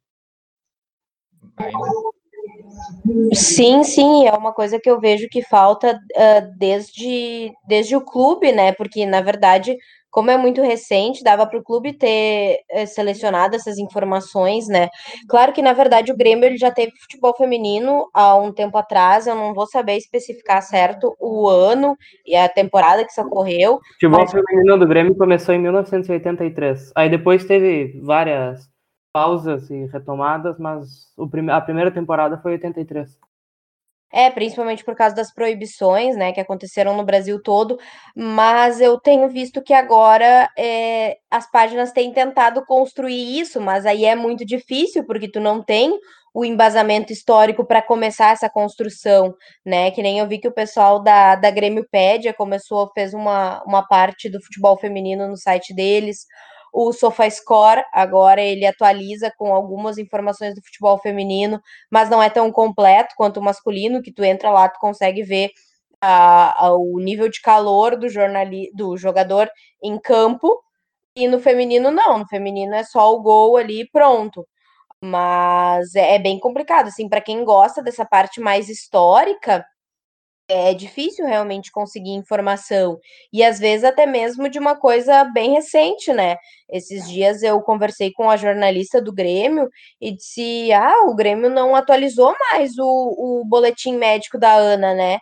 Sim, 3.34 3.84
sim, 3.84 4.28
é 4.28 4.32
uma 4.32 4.54
coisa 4.54 4.80
que 4.80 4.90
eu 4.90 5.00
vejo 5.00 5.28
que 5.30 5.42
falta 5.44 5.94
uh, 5.96 6.58
desde, 6.58 7.52
desde 7.68 7.96
o 7.96 8.04
clube, 8.04 8.52
né? 8.52 8.74
Porque, 8.74 9.06
na 9.06 9.22
verdade, 9.22 9.78
como 10.14 10.30
é 10.30 10.38
muito 10.38 10.62
recente, 10.62 11.24
dava 11.24 11.48
para 11.48 11.58
o 11.58 11.64
clube 11.64 11.92
ter 11.92 12.60
uh, 12.72 12.86
selecionado 12.86 13.56
essas 13.56 13.80
informações, 13.80 14.68
né? 14.68 14.90
Claro 15.28 15.52
que, 15.52 15.62
na 15.62 15.74
verdade, 15.74 16.12
o 16.12 16.16
Grêmio 16.16 16.46
ele 16.46 16.56
já 16.56 16.70
teve 16.70 16.92
futebol 17.02 17.36
feminino 17.36 18.08
há 18.14 18.38
um 18.38 18.54
tempo 18.54 18.78
atrás, 18.78 19.26
eu 19.26 19.34
não 19.34 19.56
vou 19.56 19.66
saber 19.66 19.98
especificar 19.98 20.62
certo 20.62 21.16
o 21.20 21.50
ano 21.50 21.98
e 22.28 22.36
a 22.36 22.48
temporada 22.48 23.04
que 23.04 23.12
isso 23.12 23.22
ocorreu. 23.22 23.78
O 23.78 23.94
futebol 23.94 24.20
mas... 24.20 24.32
feminino 24.32 24.78
do 24.78 24.88
Grêmio 24.88 25.18
começou 25.18 25.56
em 25.56 25.60
1983. 25.60 26.92
Aí 26.96 27.10
depois 27.10 27.44
teve 27.44 28.00
várias 28.04 28.70
pausas 29.12 29.68
e 29.72 29.88
retomadas, 29.88 30.60
mas 30.60 31.12
a 31.52 31.62
primeira 31.62 31.90
temporada 31.90 32.38
foi 32.38 32.52
83. 32.54 33.18
É, 34.16 34.30
principalmente 34.30 34.84
por 34.86 34.96
causa 34.96 35.16
das 35.16 35.34
proibições, 35.34 36.16
né, 36.16 36.32
que 36.32 36.40
aconteceram 36.40 36.96
no 36.96 37.04
Brasil 37.04 37.42
todo, 37.42 37.80
mas 38.16 38.80
eu 38.80 39.00
tenho 39.00 39.28
visto 39.28 39.60
que 39.60 39.74
agora 39.74 40.48
é, 40.56 41.18
as 41.32 41.50
páginas 41.50 41.92
têm 41.92 42.14
tentado 42.14 42.64
construir 42.64 43.40
isso, 43.40 43.60
mas 43.60 43.88
aí 43.88 44.06
é 44.06 44.14
muito 44.16 44.46
difícil, 44.46 45.04
porque 45.04 45.28
tu 45.28 45.40
não 45.40 45.64
tem 45.64 46.00
o 46.32 46.46
embasamento 46.46 47.12
histórico 47.12 47.66
para 47.66 47.82
começar 47.82 48.32
essa 48.32 48.50
construção, 48.50 49.34
né, 49.66 49.90
que 49.90 50.04
nem 50.04 50.20
eu 50.20 50.28
vi 50.28 50.38
que 50.38 50.48
o 50.48 50.54
pessoal 50.54 51.02
da, 51.02 51.36
da 51.36 51.50
Grêmiopédia 51.50 52.34
começou, 52.34 52.92
fez 52.94 53.16
uma, 53.16 53.64
uma 53.64 53.82
parte 53.88 54.30
do 54.30 54.40
futebol 54.44 54.78
feminino 54.78 55.28
no 55.28 55.38
site 55.38 55.74
deles, 55.74 56.28
o 56.74 56.92
SofaScore 56.92 57.84
agora 57.94 58.42
ele 58.42 58.66
atualiza 58.66 59.32
com 59.38 59.54
algumas 59.54 60.00
informações 60.00 60.56
do 60.56 60.64
futebol 60.64 60.98
feminino, 60.98 61.62
mas 61.92 62.10
não 62.10 62.22
é 62.22 62.30
tão 62.32 62.52
completo 62.52 63.14
quanto 63.16 63.40
o 63.40 63.44
masculino, 63.44 64.02
que 64.02 64.12
tu 64.12 64.24
entra 64.24 64.50
lá, 64.50 64.68
tu 64.68 64.80
consegue 64.80 65.22
ver 65.22 65.52
a, 66.02 66.74
o 66.74 67.00
nível 67.00 67.30
de 67.30 67.40
calor 67.42 67.96
do, 67.96 68.10
jornali, 68.10 68.72
do 68.74 68.98
jogador 68.98 69.50
em 69.84 70.00
campo, 70.00 70.62
e 71.16 71.28
no 71.28 71.40
feminino 71.40 71.92
não, 71.92 72.18
no 72.20 72.28
feminino 72.28 72.74
é 72.74 72.84
só 72.84 73.14
o 73.14 73.22
gol 73.22 73.56
ali 73.58 73.88
pronto. 73.92 74.48
Mas 75.02 75.96
é, 75.96 76.16
é 76.16 76.20
bem 76.20 76.40
complicado, 76.40 76.88
assim, 76.88 77.08
para 77.10 77.22
quem 77.22 77.44
gosta 77.46 77.84
dessa 77.84 78.06
parte 78.06 78.42
mais 78.42 78.70
histórica, 78.70 79.66
é 80.48 80.74
difícil 80.74 81.26
realmente 81.26 81.72
conseguir 81.72 82.12
informação. 82.12 83.00
E 83.32 83.44
às 83.44 83.60
vezes 83.60 83.84
até 83.84 84.06
mesmo 84.06 84.50
de 84.50 84.60
uma 84.60 84.76
coisa 84.76 85.24
bem 85.26 85.54
recente, 85.54 86.12
né? 86.14 86.38
Esses 86.70 87.10
dias 87.10 87.44
eu 87.44 87.62
conversei 87.62 88.12
com 88.12 88.30
a 88.30 88.38
jornalista 88.38 89.02
do 89.02 89.14
Grêmio 89.14 89.70
e 90.02 90.16
disse: 90.16 90.72
ah, 90.74 91.06
o 91.08 91.16
Grêmio 91.16 91.50
não 91.50 91.76
atualizou 91.76 92.36
mais 92.52 92.78
o, 92.78 92.86
o 93.42 93.46
boletim 93.46 93.96
médico 93.98 94.38
da 94.38 94.54
Ana, 94.54 94.94
né? 94.94 95.20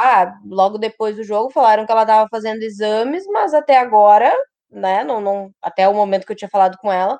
Ah, 0.00 0.34
logo 0.46 0.78
depois 0.78 1.16
do 1.16 1.24
jogo 1.24 1.50
falaram 1.50 1.86
que 1.86 1.92
ela 1.92 2.02
estava 2.02 2.28
fazendo 2.30 2.62
exames, 2.62 3.24
mas 3.28 3.54
até 3.54 3.78
agora, 3.78 4.34
né? 4.70 5.04
Não, 5.04 5.20
não, 5.20 5.50
até 5.62 5.88
o 5.88 5.94
momento 5.94 6.26
que 6.26 6.32
eu 6.32 6.36
tinha 6.36 6.48
falado 6.50 6.76
com 6.78 6.92
ela, 6.92 7.18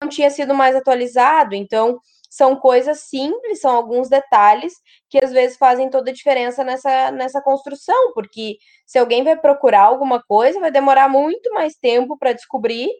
não 0.00 0.08
tinha 0.08 0.30
sido 0.30 0.54
mais 0.54 0.74
atualizado. 0.76 1.54
Então, 1.54 1.98
são 2.36 2.54
coisas 2.54 3.00
simples, 3.00 3.60
são 3.60 3.74
alguns 3.74 4.10
detalhes 4.10 4.74
que 5.08 5.18
às 5.24 5.32
vezes 5.32 5.56
fazem 5.56 5.88
toda 5.88 6.10
a 6.10 6.14
diferença 6.14 6.62
nessa, 6.62 7.10
nessa 7.10 7.40
construção, 7.40 8.12
porque 8.12 8.58
se 8.86 8.98
alguém 8.98 9.24
vai 9.24 9.36
procurar 9.36 9.84
alguma 9.84 10.22
coisa, 10.22 10.60
vai 10.60 10.70
demorar 10.70 11.08
muito 11.08 11.50
mais 11.54 11.76
tempo 11.76 12.18
para 12.18 12.34
descobrir 12.34 12.90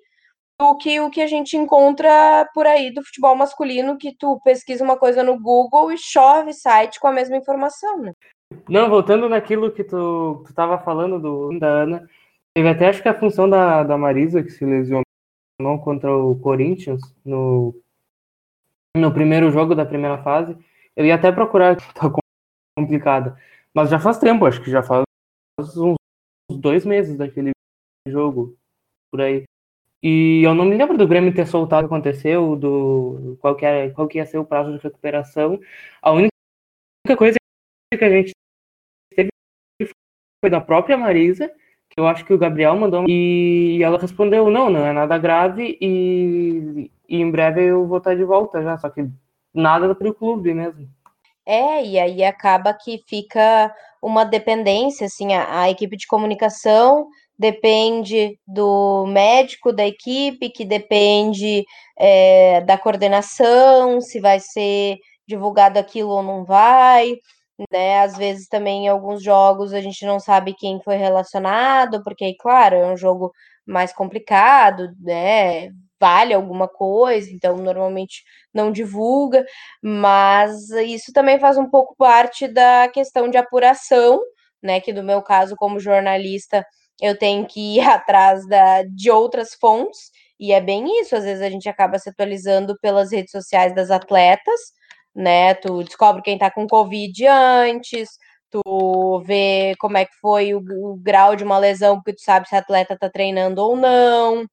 do 0.58 0.74
que 0.78 0.98
o 1.00 1.10
que 1.10 1.20
a 1.20 1.26
gente 1.26 1.54
encontra 1.54 2.48
por 2.54 2.66
aí 2.66 2.90
do 2.90 3.04
futebol 3.04 3.36
masculino, 3.36 3.98
que 3.98 4.16
tu 4.16 4.40
pesquisa 4.42 4.82
uma 4.82 4.96
coisa 4.96 5.22
no 5.22 5.38
Google 5.38 5.92
e 5.92 5.98
chove 5.98 6.54
site 6.54 6.98
com 6.98 7.08
a 7.08 7.12
mesma 7.12 7.36
informação, 7.36 7.98
né? 7.98 8.12
Não, 8.66 8.88
voltando 8.88 9.28
naquilo 9.28 9.70
que 9.70 9.84
tu, 9.84 10.42
tu 10.46 10.78
falando 10.82 11.20
do, 11.20 11.58
da 11.58 11.66
Ana, 11.66 12.08
teve 12.54 12.68
até 12.70 12.88
acho 12.88 13.02
que 13.02 13.08
a 13.08 13.18
função 13.18 13.50
da, 13.50 13.82
da 13.82 13.98
Marisa, 13.98 14.42
que 14.42 14.50
se 14.50 14.64
lesionou 14.64 15.04
contra 15.84 16.10
o 16.16 16.38
Corinthians 16.40 17.02
no 17.22 17.74
no 18.96 19.12
primeiro 19.12 19.50
jogo 19.50 19.74
da 19.74 19.86
primeira 19.86 20.18
fase. 20.22 20.56
Eu 20.94 21.04
ia 21.04 21.14
até 21.14 21.30
procurar, 21.30 21.76
tá 21.94 22.10
complicada. 22.76 23.38
Mas 23.74 23.90
já 23.90 23.98
faz 23.98 24.18
tempo, 24.18 24.46
acho 24.46 24.62
que 24.62 24.70
já 24.70 24.82
faz 24.82 25.04
uns 25.60 25.96
dois 26.50 26.84
meses 26.84 27.16
daquele 27.16 27.50
jogo, 28.08 28.56
por 29.10 29.20
aí. 29.20 29.44
E 30.02 30.42
eu 30.44 30.54
não 30.54 30.64
me 30.64 30.76
lembro 30.76 30.96
do 30.96 31.08
Grêmio 31.08 31.34
ter 31.34 31.46
soltado 31.46 31.86
o 31.86 31.88
que 31.88 31.94
aconteceu, 31.94 32.54
do 32.56 33.36
qual 33.40 33.56
que, 33.56 33.64
era, 33.64 33.92
qual 33.92 34.06
que 34.06 34.18
ia 34.18 34.26
ser 34.26 34.38
o 34.38 34.44
prazo 34.44 34.72
de 34.72 34.82
recuperação. 34.82 35.58
A 36.00 36.12
única 36.12 36.30
coisa 37.16 37.36
que 37.92 38.04
a 38.04 38.10
gente 38.10 38.32
teve 39.14 39.30
foi 40.40 40.50
da 40.50 40.60
própria 40.60 40.96
Marisa, 40.96 41.48
que 41.90 41.98
eu 41.98 42.06
acho 42.06 42.24
que 42.24 42.32
o 42.32 42.38
Gabriel 42.38 42.76
mandou, 42.76 43.04
e 43.08 43.82
ela 43.82 43.98
respondeu, 43.98 44.50
não, 44.50 44.70
não 44.70 44.86
é 44.86 44.92
nada 44.92 45.18
grave, 45.18 45.76
e, 45.80 46.90
e 47.08 47.16
em 47.20 47.30
breve 47.30 47.64
eu 47.64 47.86
vou 47.86 47.98
estar 47.98 48.14
de 48.14 48.24
volta 48.24 48.62
já, 48.62 48.76
só 48.78 48.88
que 48.88 49.08
nada 49.54 49.94
para 49.94 50.08
o 50.08 50.14
clube 50.14 50.52
mesmo. 50.52 50.88
É, 51.44 51.84
e 51.84 51.98
aí 51.98 52.24
acaba 52.24 52.74
que 52.74 53.02
fica 53.06 53.72
uma 54.02 54.24
dependência, 54.24 55.06
assim, 55.06 55.32
a, 55.32 55.62
a, 55.62 55.70
equipe 55.70 55.96
de 55.96 56.06
comunicação 56.06 57.06
depende 57.38 58.38
do 58.46 59.06
médico 59.06 59.72
da 59.72 59.86
equipe, 59.86 60.50
que 60.50 60.64
depende 60.64 61.64
é, 61.98 62.60
da 62.62 62.76
coordenação, 62.78 64.00
se 64.00 64.20
vai 64.20 64.40
ser 64.40 64.96
divulgado 65.26 65.78
aquilo 65.78 66.10
ou 66.10 66.22
não 66.22 66.44
vai, 66.44 67.14
né? 67.70 68.00
Às 68.00 68.16
vezes 68.16 68.48
também 68.48 68.86
em 68.86 68.88
alguns 68.88 69.22
jogos 69.22 69.72
a 69.72 69.80
gente 69.80 70.04
não 70.06 70.18
sabe 70.20 70.54
quem 70.54 70.80
foi 70.82 70.96
relacionado, 70.96 72.02
porque, 72.02 72.34
claro, 72.38 72.76
é 72.76 72.86
um 72.92 72.96
jogo 72.96 73.32
mais 73.66 73.92
complicado, 73.92 74.90
né? 75.00 75.70
Vale 76.00 76.34
alguma 76.34 76.68
coisa, 76.68 77.30
então 77.30 77.56
normalmente 77.56 78.22
não 78.52 78.70
divulga, 78.72 79.44
mas 79.82 80.70
isso 80.70 81.12
também 81.12 81.38
faz 81.40 81.56
um 81.58 81.68
pouco 81.68 81.94
parte 81.96 82.48
da 82.48 82.88
questão 82.88 83.28
de 83.30 83.36
apuração, 83.38 84.20
né? 84.62 84.80
Que 84.80 84.92
no 84.92 85.02
meu 85.02 85.22
caso, 85.22 85.56
como 85.56 85.80
jornalista, 85.80 86.64
eu 87.00 87.18
tenho 87.18 87.46
que 87.46 87.76
ir 87.76 87.80
atrás 87.88 88.46
da, 88.48 88.82
de 88.84 89.10
outras 89.10 89.54
fontes, 89.54 90.10
e 90.38 90.52
é 90.52 90.60
bem 90.60 91.00
isso, 91.00 91.16
às 91.16 91.24
vezes 91.24 91.42
a 91.42 91.48
gente 91.50 91.68
acaba 91.68 91.98
se 91.98 92.10
atualizando 92.10 92.76
pelas 92.80 93.10
redes 93.12 93.30
sociais 93.32 93.74
das 93.74 93.90
atletas, 93.90 94.60
né? 95.14 95.54
Tu 95.54 95.82
descobre 95.84 96.22
quem 96.22 96.38
tá 96.38 96.50
com 96.50 96.66
Covid 96.66 97.26
antes, 97.26 98.10
tu 98.50 99.22
vê 99.26 99.74
como 99.78 99.96
é 99.96 100.04
que 100.04 100.14
foi 100.20 100.54
o, 100.54 100.58
o 100.58 100.96
grau 100.96 101.34
de 101.36 101.44
uma 101.44 101.58
lesão, 101.58 101.96
porque 101.96 102.14
tu 102.14 102.22
sabe 102.22 102.48
se 102.48 102.54
a 102.54 102.58
atleta 102.58 102.96
tá 102.98 103.08
treinando 103.10 103.62
ou 103.62 103.76
não. 103.76 104.44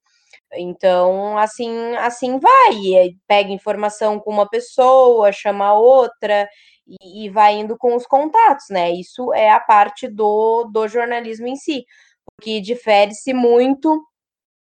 Então, 0.58 1.38
assim, 1.38 1.96
assim 1.98 2.40
vai. 2.40 3.16
Pega 3.28 3.52
informação 3.52 4.20
com 4.20 4.32
uma 4.32 4.50
pessoa, 4.50 5.32
chama 5.32 5.74
outra 5.74 6.48
e, 6.88 7.26
e 7.26 7.30
vai 7.30 7.56
indo 7.56 7.78
com 7.78 7.96
os 7.96 8.06
contatos, 8.06 8.66
né? 8.70 8.92
Isso 8.92 9.34
é 9.34 9.50
a 9.52 9.60
parte 9.60 10.08
do, 10.08 10.66
do 10.66 10.88
jornalismo 10.88 11.48
em 11.48 11.56
si. 11.56 11.86
porque 12.38 12.62
difere-se 12.62 13.34
muito 13.34 14.04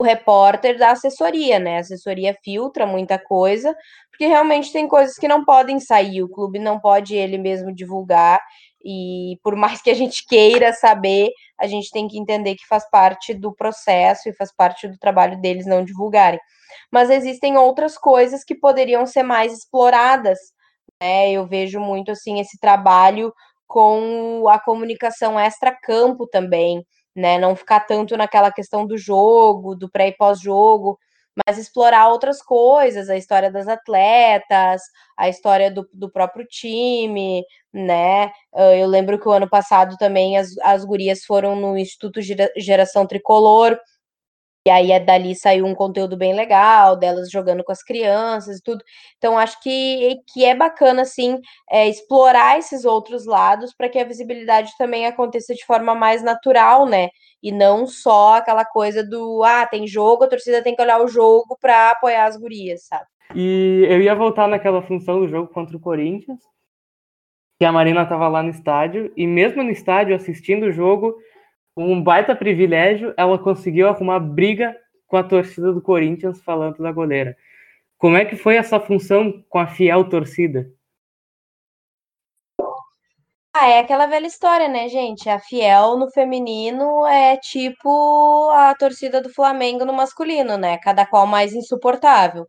o 0.00 0.04
repórter 0.04 0.78
da 0.78 0.92
assessoria, 0.92 1.58
né? 1.58 1.76
A 1.76 1.80
assessoria 1.80 2.34
filtra 2.42 2.86
muita 2.86 3.18
coisa, 3.18 3.76
porque 4.10 4.26
realmente 4.26 4.72
tem 4.72 4.88
coisas 4.88 5.16
que 5.16 5.28
não 5.28 5.44
podem 5.44 5.78
sair, 5.78 6.22
o 6.22 6.28
clube 6.28 6.58
não 6.58 6.80
pode 6.80 7.14
ele 7.14 7.36
mesmo 7.36 7.74
divulgar, 7.74 8.40
e 8.82 9.38
por 9.42 9.54
mais 9.56 9.82
que 9.82 9.90
a 9.90 9.94
gente 9.94 10.26
queira 10.26 10.72
saber, 10.72 11.30
a 11.60 11.66
gente 11.66 11.90
tem 11.90 12.08
que 12.08 12.18
entender 12.18 12.54
que 12.54 12.66
faz 12.66 12.88
parte 12.90 13.34
do 13.34 13.54
processo 13.54 14.28
e 14.28 14.32
faz 14.32 14.50
parte 14.54 14.88
do 14.88 14.98
trabalho 14.98 15.40
deles 15.40 15.66
não 15.66 15.84
divulgarem. 15.84 16.40
Mas 16.90 17.10
existem 17.10 17.56
outras 17.56 17.98
coisas 17.98 18.42
que 18.42 18.54
poderiam 18.54 19.06
ser 19.06 19.22
mais 19.22 19.52
exploradas, 19.52 20.38
né? 21.00 21.30
Eu 21.30 21.46
vejo 21.46 21.78
muito 21.78 22.10
assim 22.10 22.40
esse 22.40 22.58
trabalho 22.58 23.32
com 23.66 24.48
a 24.48 24.58
comunicação 24.58 25.38
extra-campo 25.38 26.26
também, 26.26 26.84
né? 27.14 27.38
Não 27.38 27.54
ficar 27.54 27.80
tanto 27.80 28.16
naquela 28.16 28.50
questão 28.50 28.86
do 28.86 28.96
jogo, 28.96 29.76
do 29.76 29.90
pré 29.90 30.08
e 30.08 30.16
pós-jogo, 30.16 30.98
mas 31.46 31.58
explorar 31.58 32.08
outras 32.08 32.42
coisas, 32.42 33.08
a 33.08 33.16
história 33.16 33.50
das 33.50 33.68
atletas, 33.68 34.82
a 35.16 35.28
história 35.28 35.70
do, 35.70 35.88
do 35.92 36.10
próprio 36.10 36.46
time, 36.46 37.44
né? 37.72 38.30
Eu 38.78 38.86
lembro 38.86 39.18
que 39.18 39.28
o 39.28 39.32
ano 39.32 39.48
passado 39.48 39.96
também 39.96 40.36
as, 40.36 40.56
as 40.58 40.84
gurias 40.84 41.24
foram 41.24 41.54
no 41.56 41.78
Instituto 41.78 42.20
Geração 42.56 43.06
Tricolor, 43.06 43.78
e 44.66 44.70
aí 44.70 44.92
é 44.92 45.00
dali 45.00 45.34
saiu 45.34 45.64
um 45.64 45.74
conteúdo 45.74 46.18
bem 46.18 46.34
legal, 46.34 46.94
delas 46.94 47.30
jogando 47.30 47.64
com 47.64 47.72
as 47.72 47.82
crianças 47.82 48.58
e 48.58 48.62
tudo. 48.62 48.84
Então, 49.16 49.38
acho 49.38 49.58
que, 49.62 50.16
que 50.32 50.44
é 50.44 50.54
bacana, 50.54 51.02
assim, 51.02 51.38
é, 51.70 51.88
explorar 51.88 52.58
esses 52.58 52.84
outros 52.84 53.24
lados 53.24 53.74
para 53.74 53.88
que 53.88 53.98
a 53.98 54.04
visibilidade 54.04 54.72
também 54.76 55.06
aconteça 55.06 55.54
de 55.54 55.64
forma 55.64 55.94
mais 55.94 56.22
natural, 56.22 56.86
né? 56.86 57.08
E 57.42 57.50
não 57.50 57.86
só 57.86 58.34
aquela 58.34 58.64
coisa 58.66 59.02
do, 59.02 59.42
ah, 59.42 59.66
tem 59.66 59.86
jogo, 59.86 60.24
a 60.24 60.28
torcida 60.28 60.62
tem 60.62 60.76
que 60.76 60.82
olhar 60.82 61.00
o 61.00 61.08
jogo 61.08 61.56
para 61.58 61.92
apoiar 61.92 62.26
as 62.26 62.36
gurias, 62.36 62.84
sabe? 62.84 63.06
E 63.34 63.86
eu 63.88 64.02
ia 64.02 64.14
voltar 64.14 64.46
naquela 64.46 64.82
função 64.82 65.20
do 65.20 65.28
jogo 65.28 65.48
contra 65.48 65.74
o 65.74 65.80
Corinthians, 65.80 66.40
que 67.58 67.64
a 67.64 67.72
Marina 67.72 68.02
estava 68.02 68.28
lá 68.28 68.42
no 68.42 68.50
estádio, 68.50 69.10
e 69.16 69.26
mesmo 69.26 69.62
no 69.62 69.70
estádio, 69.70 70.14
assistindo 70.14 70.66
o 70.66 70.72
jogo, 70.72 71.14
um 71.84 72.02
baita 72.02 72.34
privilégio, 72.34 73.14
ela 73.16 73.38
conseguiu 73.38 73.88
arrumar 73.88 74.20
briga 74.20 74.76
com 75.06 75.16
a 75.16 75.24
torcida 75.24 75.72
do 75.72 75.82
Corinthians 75.82 76.40
falando 76.42 76.78
da 76.78 76.92
goleira. 76.92 77.36
Como 77.98 78.16
é 78.16 78.24
que 78.24 78.36
foi 78.36 78.56
essa 78.56 78.80
função 78.80 79.44
com 79.48 79.58
a 79.58 79.66
fiel 79.66 80.08
torcida? 80.08 80.70
Ah, 83.52 83.68
é 83.68 83.80
aquela 83.80 84.06
velha 84.06 84.26
história, 84.26 84.68
né, 84.68 84.88
gente? 84.88 85.28
A 85.28 85.38
fiel 85.38 85.96
no 85.96 86.08
feminino 86.10 87.04
é 87.06 87.36
tipo 87.36 88.48
a 88.50 88.74
torcida 88.74 89.20
do 89.20 89.28
Flamengo 89.28 89.84
no 89.84 89.92
masculino, 89.92 90.56
né? 90.56 90.78
Cada 90.78 91.04
qual 91.04 91.26
mais 91.26 91.52
insuportável. 91.52 92.46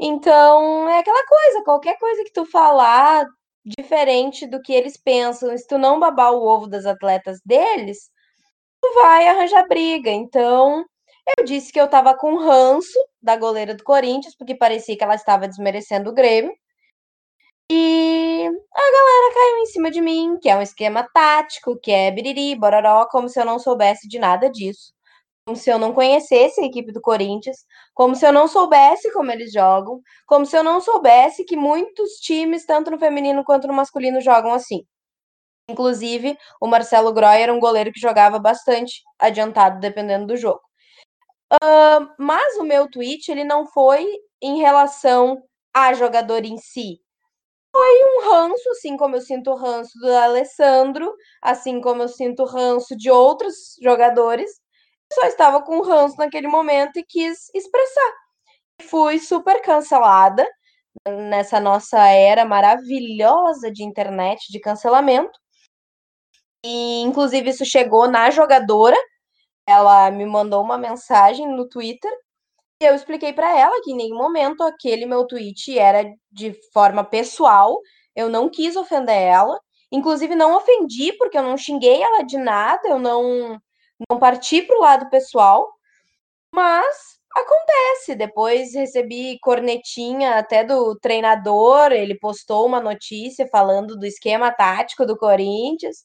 Então, 0.00 0.88
é 0.88 0.98
aquela 0.98 1.26
coisa, 1.26 1.64
qualquer 1.64 1.98
coisa 1.98 2.24
que 2.24 2.32
tu 2.32 2.44
falar 2.46 3.26
diferente 3.64 4.46
do 4.46 4.60
que 4.62 4.72
eles 4.72 4.96
pensam, 4.96 5.56
se 5.56 5.66
tu 5.66 5.78
não 5.78 6.00
babar 6.00 6.32
o 6.32 6.46
ovo 6.46 6.66
das 6.66 6.86
atletas 6.86 7.40
deles, 7.44 8.10
vai 8.94 9.28
arranjar 9.28 9.66
briga. 9.68 10.10
Então, 10.10 10.84
eu 11.36 11.44
disse 11.44 11.72
que 11.72 11.80
eu 11.80 11.84
estava 11.86 12.16
com 12.16 12.36
ranço 12.36 12.98
da 13.20 13.36
goleira 13.36 13.74
do 13.74 13.84
Corinthians, 13.84 14.34
porque 14.36 14.54
parecia 14.54 14.96
que 14.96 15.04
ela 15.04 15.14
estava 15.14 15.48
desmerecendo 15.48 16.10
o 16.10 16.14
Grêmio. 16.14 16.52
E 17.70 18.46
a 18.46 18.92
galera 18.92 19.34
caiu 19.34 19.58
em 19.58 19.66
cima 19.66 19.90
de 19.90 20.00
mim, 20.00 20.38
que 20.40 20.48
é 20.48 20.56
um 20.56 20.62
esquema 20.62 21.06
tático, 21.12 21.78
que 21.78 21.90
é 21.90 22.10
biriri, 22.10 22.54
bororó, 22.54 23.06
como 23.10 23.28
se 23.28 23.38
eu 23.38 23.44
não 23.44 23.58
soubesse 23.58 24.08
de 24.08 24.18
nada 24.18 24.48
disso. 24.50 24.92
Como 25.46 25.56
se 25.56 25.70
eu 25.70 25.78
não 25.78 25.92
conhecesse 25.94 26.60
a 26.60 26.64
equipe 26.64 26.92
do 26.92 27.00
Corinthians, 27.00 27.58
como 27.94 28.14
se 28.14 28.26
eu 28.26 28.32
não 28.32 28.48
soubesse 28.48 29.12
como 29.12 29.30
eles 29.30 29.52
jogam, 29.52 30.00
como 30.26 30.46
se 30.46 30.56
eu 30.56 30.62
não 30.62 30.80
soubesse 30.80 31.44
que 31.44 31.56
muitos 31.56 32.12
times, 32.20 32.66
tanto 32.66 32.90
no 32.90 32.98
feminino 32.98 33.44
quanto 33.44 33.66
no 33.66 33.74
masculino, 33.74 34.20
jogam 34.20 34.52
assim. 34.52 34.84
Inclusive, 35.68 36.36
o 36.60 36.66
Marcelo 36.66 37.12
Groy 37.12 37.40
era 37.40 37.52
um 37.52 37.60
goleiro 37.60 37.92
que 37.92 38.00
jogava 38.00 38.38
bastante 38.38 39.02
adiantado, 39.18 39.80
dependendo 39.80 40.26
do 40.26 40.36
jogo. 40.36 40.60
Uh, 41.52 42.08
mas 42.18 42.56
o 42.56 42.64
meu 42.64 42.90
tweet 42.90 43.30
ele 43.30 43.44
não 43.44 43.66
foi 43.66 44.06
em 44.42 44.58
relação 44.58 45.42
a 45.74 45.92
jogador 45.94 46.44
em 46.44 46.58
si. 46.58 47.00
Foi 47.72 48.02
um 48.04 48.30
ranço, 48.30 48.70
assim 48.70 48.96
como 48.96 49.16
eu 49.16 49.20
sinto 49.20 49.50
o 49.50 49.56
ranço 49.56 49.98
do 49.98 50.10
Alessandro, 50.10 51.14
assim 51.42 51.80
como 51.80 52.02
eu 52.02 52.08
sinto 52.08 52.42
o 52.42 52.46
ranço 52.46 52.96
de 52.96 53.10
outros 53.10 53.76
jogadores. 53.82 54.50
Só 55.12 55.26
estava 55.26 55.62
com 55.62 55.80
ranço 55.82 56.16
naquele 56.18 56.48
momento 56.48 56.98
e 56.98 57.04
quis 57.04 57.48
expressar. 57.54 58.12
Fui 58.82 59.18
super 59.18 59.62
cancelada 59.62 60.46
nessa 61.06 61.60
nossa 61.60 61.98
era 62.08 62.44
maravilhosa 62.44 63.70
de 63.70 63.84
internet, 63.84 64.50
de 64.50 64.60
cancelamento. 64.60 65.38
E, 66.64 67.00
inclusive, 67.02 67.50
isso 67.50 67.64
chegou 67.64 68.08
na 68.08 68.30
jogadora. 68.30 68.96
Ela 69.66 70.10
me 70.10 70.26
mandou 70.26 70.62
uma 70.62 70.78
mensagem 70.78 71.46
no 71.48 71.68
Twitter 71.68 72.10
e 72.80 72.84
eu 72.84 72.94
expliquei 72.94 73.32
para 73.32 73.58
ela 73.58 73.80
que 73.82 73.90
em 73.90 73.96
nenhum 73.96 74.16
momento 74.16 74.62
aquele 74.62 75.04
meu 75.04 75.26
tweet 75.26 75.76
era 75.76 76.04
de 76.30 76.54
forma 76.72 77.02
pessoal. 77.02 77.80
Eu 78.14 78.28
não 78.28 78.48
quis 78.48 78.76
ofender 78.76 79.16
ela. 79.16 79.60
Inclusive, 79.90 80.34
não 80.36 80.56
ofendi, 80.56 81.12
porque 81.14 81.36
eu 81.36 81.42
não 81.42 81.56
xinguei 81.56 82.02
ela 82.02 82.22
de 82.22 82.36
nada, 82.38 82.88
eu 82.88 82.98
não, 82.98 83.58
não 84.08 84.18
parti 84.18 84.62
para 84.62 84.76
o 84.76 84.80
lado 84.80 85.10
pessoal. 85.10 85.68
Mas 86.54 87.18
acontece. 87.34 88.14
Depois 88.14 88.74
recebi 88.74 89.38
cornetinha 89.40 90.38
até 90.38 90.64
do 90.64 90.96
treinador. 91.00 91.92
Ele 91.92 92.16
postou 92.18 92.66
uma 92.66 92.80
notícia 92.80 93.48
falando 93.50 93.96
do 93.96 94.06
esquema 94.06 94.52
tático 94.52 95.04
do 95.06 95.16
Corinthians. 95.16 96.04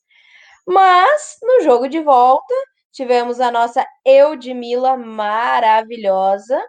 Mas 0.68 1.38
no 1.42 1.62
jogo 1.62 1.88
de 1.88 2.00
volta, 2.00 2.54
tivemos 2.92 3.40
a 3.40 3.52
nossa 3.52 3.86
Eudmila 4.06 4.96
maravilhosa 4.96 6.62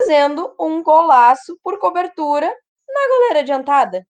fazendo 0.00 0.54
um 0.58 0.82
golaço 0.82 1.58
por 1.62 1.78
cobertura 1.78 2.46
na 2.88 3.08
goleira 3.08 3.40
adiantada. 3.40 4.06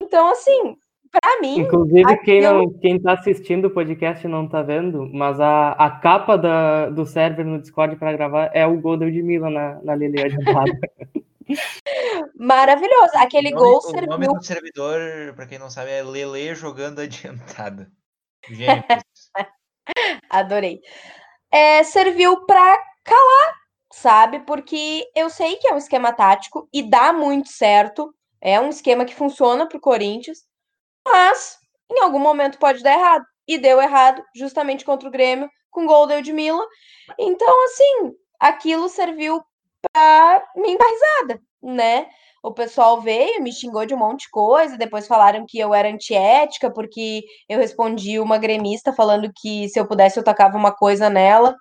Então, 0.00 0.28
assim, 0.28 0.76
para 1.10 1.40
mim. 1.40 1.60
Inclusive, 1.60 2.16
quem, 2.18 2.42
não, 2.42 2.70
quem 2.78 3.00
tá 3.00 3.12
assistindo 3.12 3.66
o 3.66 3.70
podcast 3.70 4.26
não 4.26 4.48
tá 4.48 4.62
vendo, 4.62 5.08
mas 5.12 5.40
a, 5.40 5.72
a 5.72 5.90
capa 5.90 6.36
da, 6.36 6.90
do 6.90 7.06
server 7.06 7.44
no 7.44 7.60
Discord 7.60 7.96
para 7.96 8.12
gravar 8.12 8.50
é 8.52 8.66
o 8.66 8.80
gol 8.80 8.96
da 8.96 9.06
Eudmila 9.06 9.48
na, 9.48 9.80
na 9.82 9.94
Lele 9.94 10.20
adiantada. 10.20 10.72
Maravilhoso. 12.36 13.12
Aquele 13.14 13.48
o 13.48 13.56
nome, 13.56 13.64
gol 13.64 13.78
o 13.78 13.80
serviu. 13.80 14.06
O 14.06 14.10
nome 14.10 14.26
do 14.26 14.44
servidor, 14.44 15.00
para 15.34 15.46
quem 15.46 15.58
não 15.58 15.70
sabe, 15.70 15.90
é 15.90 16.02
Lele 16.02 16.54
jogando 16.54 17.00
adiantada. 17.00 17.90
Adorei. 20.30 20.80
É, 21.52 21.82
serviu 21.84 22.44
para 22.46 22.78
calar, 23.04 23.54
sabe? 23.92 24.40
Porque 24.40 25.04
eu 25.14 25.30
sei 25.30 25.56
que 25.56 25.68
é 25.68 25.74
um 25.74 25.78
esquema 25.78 26.12
tático 26.12 26.68
e 26.72 26.82
dá 26.82 27.12
muito 27.12 27.48
certo. 27.50 28.14
É 28.40 28.60
um 28.60 28.68
esquema 28.68 29.04
que 29.04 29.14
funciona 29.14 29.68
para 29.68 29.78
o 29.78 29.80
Corinthians, 29.80 30.38
mas 31.06 31.58
em 31.90 32.00
algum 32.02 32.18
momento 32.20 32.58
pode 32.58 32.82
dar 32.82 32.94
errado. 32.98 33.24
E 33.48 33.58
deu 33.58 33.80
errado 33.80 34.22
justamente 34.34 34.84
contra 34.84 35.08
o 35.08 35.12
Grêmio, 35.12 35.50
com 35.70 35.86
gol 35.86 36.06
de 36.06 36.14
Edmila. 36.14 36.64
Então, 37.18 37.64
assim, 37.64 38.14
aquilo 38.40 38.88
serviu 38.88 39.42
para 39.92 40.44
me 40.56 40.70
risada, 40.76 41.42
né? 41.62 42.08
O 42.48 42.54
pessoal 42.54 43.00
veio, 43.00 43.42
me 43.42 43.52
xingou 43.52 43.86
de 43.86 43.94
um 43.94 43.98
monte 43.98 44.22
de 44.22 44.30
coisa, 44.30 44.76
depois 44.76 45.06
falaram 45.06 45.44
que 45.46 45.58
eu 45.58 45.74
era 45.74 45.88
antiética, 45.88 46.70
porque 46.70 47.22
eu 47.48 47.58
respondi 47.58 48.18
uma 48.18 48.38
gremista 48.38 48.92
falando 48.92 49.30
que 49.36 49.68
se 49.68 49.78
eu 49.78 49.86
pudesse 49.86 50.18
eu 50.18 50.24
tocava 50.24 50.56
uma 50.56 50.72
coisa 50.74 51.10
nela. 51.10 51.54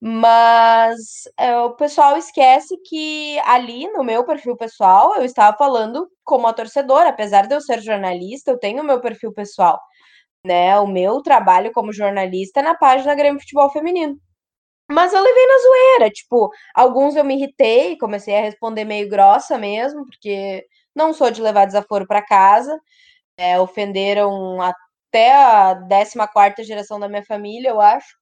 Mas 0.00 1.24
é, 1.38 1.58
o 1.58 1.74
pessoal 1.74 2.16
esquece 2.16 2.76
que 2.86 3.38
ali 3.40 3.88
no 3.92 4.04
meu 4.04 4.24
perfil 4.24 4.56
pessoal 4.56 5.16
eu 5.16 5.24
estava 5.24 5.56
falando 5.56 6.08
como 6.24 6.46
a 6.46 6.52
torcedora, 6.52 7.08
apesar 7.10 7.46
de 7.48 7.54
eu 7.54 7.60
ser 7.60 7.80
jornalista, 7.82 8.50
eu 8.50 8.58
tenho 8.58 8.82
o 8.82 8.86
meu 8.86 9.00
perfil 9.00 9.32
pessoal, 9.32 9.80
né? 10.44 10.78
O 10.80 10.86
meu 10.86 11.22
trabalho 11.22 11.72
como 11.72 11.92
jornalista 11.92 12.60
é 12.60 12.62
na 12.64 12.74
página 12.76 13.14
Grêmio 13.14 13.40
Futebol 13.40 13.70
Feminino. 13.70 14.18
Mas 14.90 15.12
eu 15.12 15.22
levei 15.22 15.46
na 15.46 15.58
zoeira, 15.58 16.10
tipo, 16.10 16.50
alguns 16.74 17.14
eu 17.14 17.24
me 17.24 17.36
irritei, 17.36 17.98
comecei 17.98 18.36
a 18.36 18.40
responder 18.40 18.84
meio 18.84 19.08
grossa 19.08 19.58
mesmo, 19.58 20.06
porque 20.06 20.66
não 20.94 21.12
sou 21.12 21.30
de 21.30 21.42
levar 21.42 21.66
desaforo 21.66 22.06
para 22.06 22.24
casa. 22.24 22.78
É, 23.38 23.60
ofenderam 23.60 24.60
até 24.62 25.34
a 25.34 25.74
14 26.34 26.64
geração 26.64 27.00
da 27.00 27.08
minha 27.08 27.24
família, 27.24 27.70
eu 27.70 27.80
acho. 27.80 28.16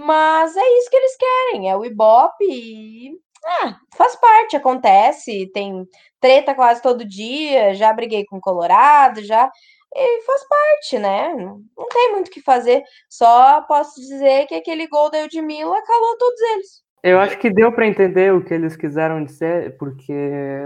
Mas 0.00 0.56
é 0.56 0.78
isso 0.78 0.90
que 0.90 0.96
eles 0.96 1.16
querem, 1.16 1.70
é 1.70 1.76
o 1.76 1.84
Ibope 1.84 2.44
e 2.44 3.12
ah, 3.46 3.76
faz 3.96 4.16
parte, 4.16 4.56
acontece, 4.56 5.50
tem 5.52 5.86
treta 6.20 6.54
quase 6.54 6.80
todo 6.82 7.04
dia, 7.04 7.74
já 7.74 7.92
briguei 7.92 8.24
com 8.24 8.40
Colorado, 8.40 9.22
já 9.22 9.50
e 9.94 10.22
faz 10.22 10.48
parte, 10.48 10.98
né? 10.98 11.34
Não 11.34 11.88
tem 11.88 12.12
muito 12.12 12.28
o 12.28 12.30
que 12.30 12.42
fazer. 12.42 12.82
Só 13.08 13.62
posso 13.62 14.00
dizer 14.00 14.46
que 14.46 14.54
aquele 14.54 14.88
gol 14.88 15.10
da 15.10 15.20
Eudmila 15.20 15.82
calou 15.82 16.16
todos 16.18 16.40
eles. 16.40 16.84
Eu 17.02 17.20
acho 17.20 17.38
que 17.38 17.52
deu 17.52 17.70
para 17.70 17.86
entender 17.86 18.32
o 18.32 18.42
que 18.42 18.54
eles 18.54 18.76
quiseram 18.76 19.22
dizer, 19.22 19.76
porque 19.76 20.12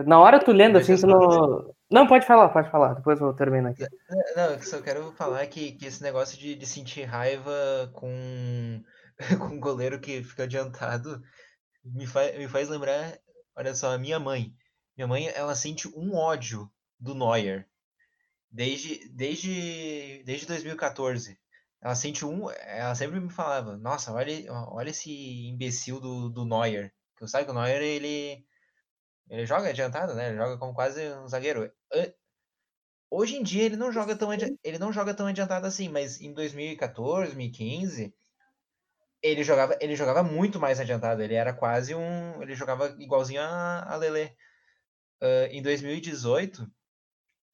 na 0.06 0.20
hora 0.20 0.38
tu 0.38 0.52
lendo 0.52 0.78
assim, 0.78 0.96
tu 0.96 1.06
não. 1.06 1.74
Não, 1.90 2.06
pode 2.06 2.26
falar, 2.26 2.50
pode 2.50 2.70
falar, 2.70 2.94
depois 2.94 3.20
eu 3.20 3.32
termino 3.32 3.68
aqui. 3.68 3.82
Não, 4.36 4.50
eu 4.50 4.62
só 4.62 4.80
quero 4.80 5.10
falar 5.12 5.44
que, 5.46 5.72
que 5.72 5.86
esse 5.86 6.02
negócio 6.02 6.38
de, 6.38 6.54
de 6.54 6.66
sentir 6.66 7.04
raiva 7.04 7.90
com, 7.94 8.82
com 9.38 9.54
um 9.54 9.60
goleiro 9.60 9.98
que 9.98 10.22
fica 10.22 10.44
adiantado 10.44 11.20
me, 11.84 12.06
faz, 12.06 12.38
me 12.38 12.46
faz 12.46 12.68
lembrar, 12.68 13.18
olha 13.56 13.74
só, 13.74 13.92
a 13.92 13.98
minha 13.98 14.20
mãe. 14.20 14.52
Minha 14.96 15.08
mãe, 15.08 15.28
ela 15.34 15.54
sente 15.54 15.88
um 15.88 16.14
ódio 16.14 16.70
do 17.00 17.14
Neuer 17.14 17.66
desde, 18.51 19.09
desde, 19.11 20.22
desde 20.24 20.46
2014. 20.46 21.38
Ela 21.80 21.94
sente 21.94 22.24
um. 22.24 22.51
Ela 22.51 22.94
sempre 22.94 23.20
me 23.20 23.30
falava, 23.30 23.76
nossa, 23.76 24.12
olha, 24.12 24.53
olha 24.70 24.90
esse 24.90 25.11
imbecil 25.49 26.01
do, 26.01 26.28
do 26.28 26.44
Neuer. 26.44 26.92
Que 27.16 27.24
eu 27.24 27.28
sabe 27.28 27.44
que 27.44 27.51
o 27.51 27.55
Neuer 27.55 27.82
ele. 27.82 28.44
Ele 29.30 29.46
joga 29.46 29.68
adiantado, 29.68 30.14
né? 30.14 30.28
Ele 30.28 30.36
joga 30.36 30.59
como 30.59 30.74
quase 30.74 31.07
um 31.14 31.28
zagueiro. 31.28 31.70
Hoje 33.11 33.36
em 33.36 33.42
dia 33.42 33.64
ele 33.64 33.76
não 33.76 33.92
joga 33.92 34.16
tão 34.16 34.30
ele 34.32 34.78
não 34.78 34.92
joga 34.92 35.14
tão 35.14 35.26
adiantado 35.26 35.66
assim, 35.66 35.88
mas 35.88 36.20
em 36.20 36.32
2014, 36.32 37.34
2015, 37.34 38.14
ele 39.22 39.42
jogava, 39.42 39.76
ele 39.80 39.96
jogava 39.96 40.22
muito 40.22 40.59
mais 40.59 40.80
adiantado. 40.80 41.22
Ele 41.22 41.34
era 41.34 41.53
quase 41.53 41.94
um, 41.94 42.42
ele 42.42 42.55
jogava 42.55 42.94
igualzinho 42.99 43.40
a, 43.40 43.92
a 43.92 43.96
Lele. 43.96 44.34
Uh, 45.20 45.51
em 45.51 45.62
2018, 45.62 46.70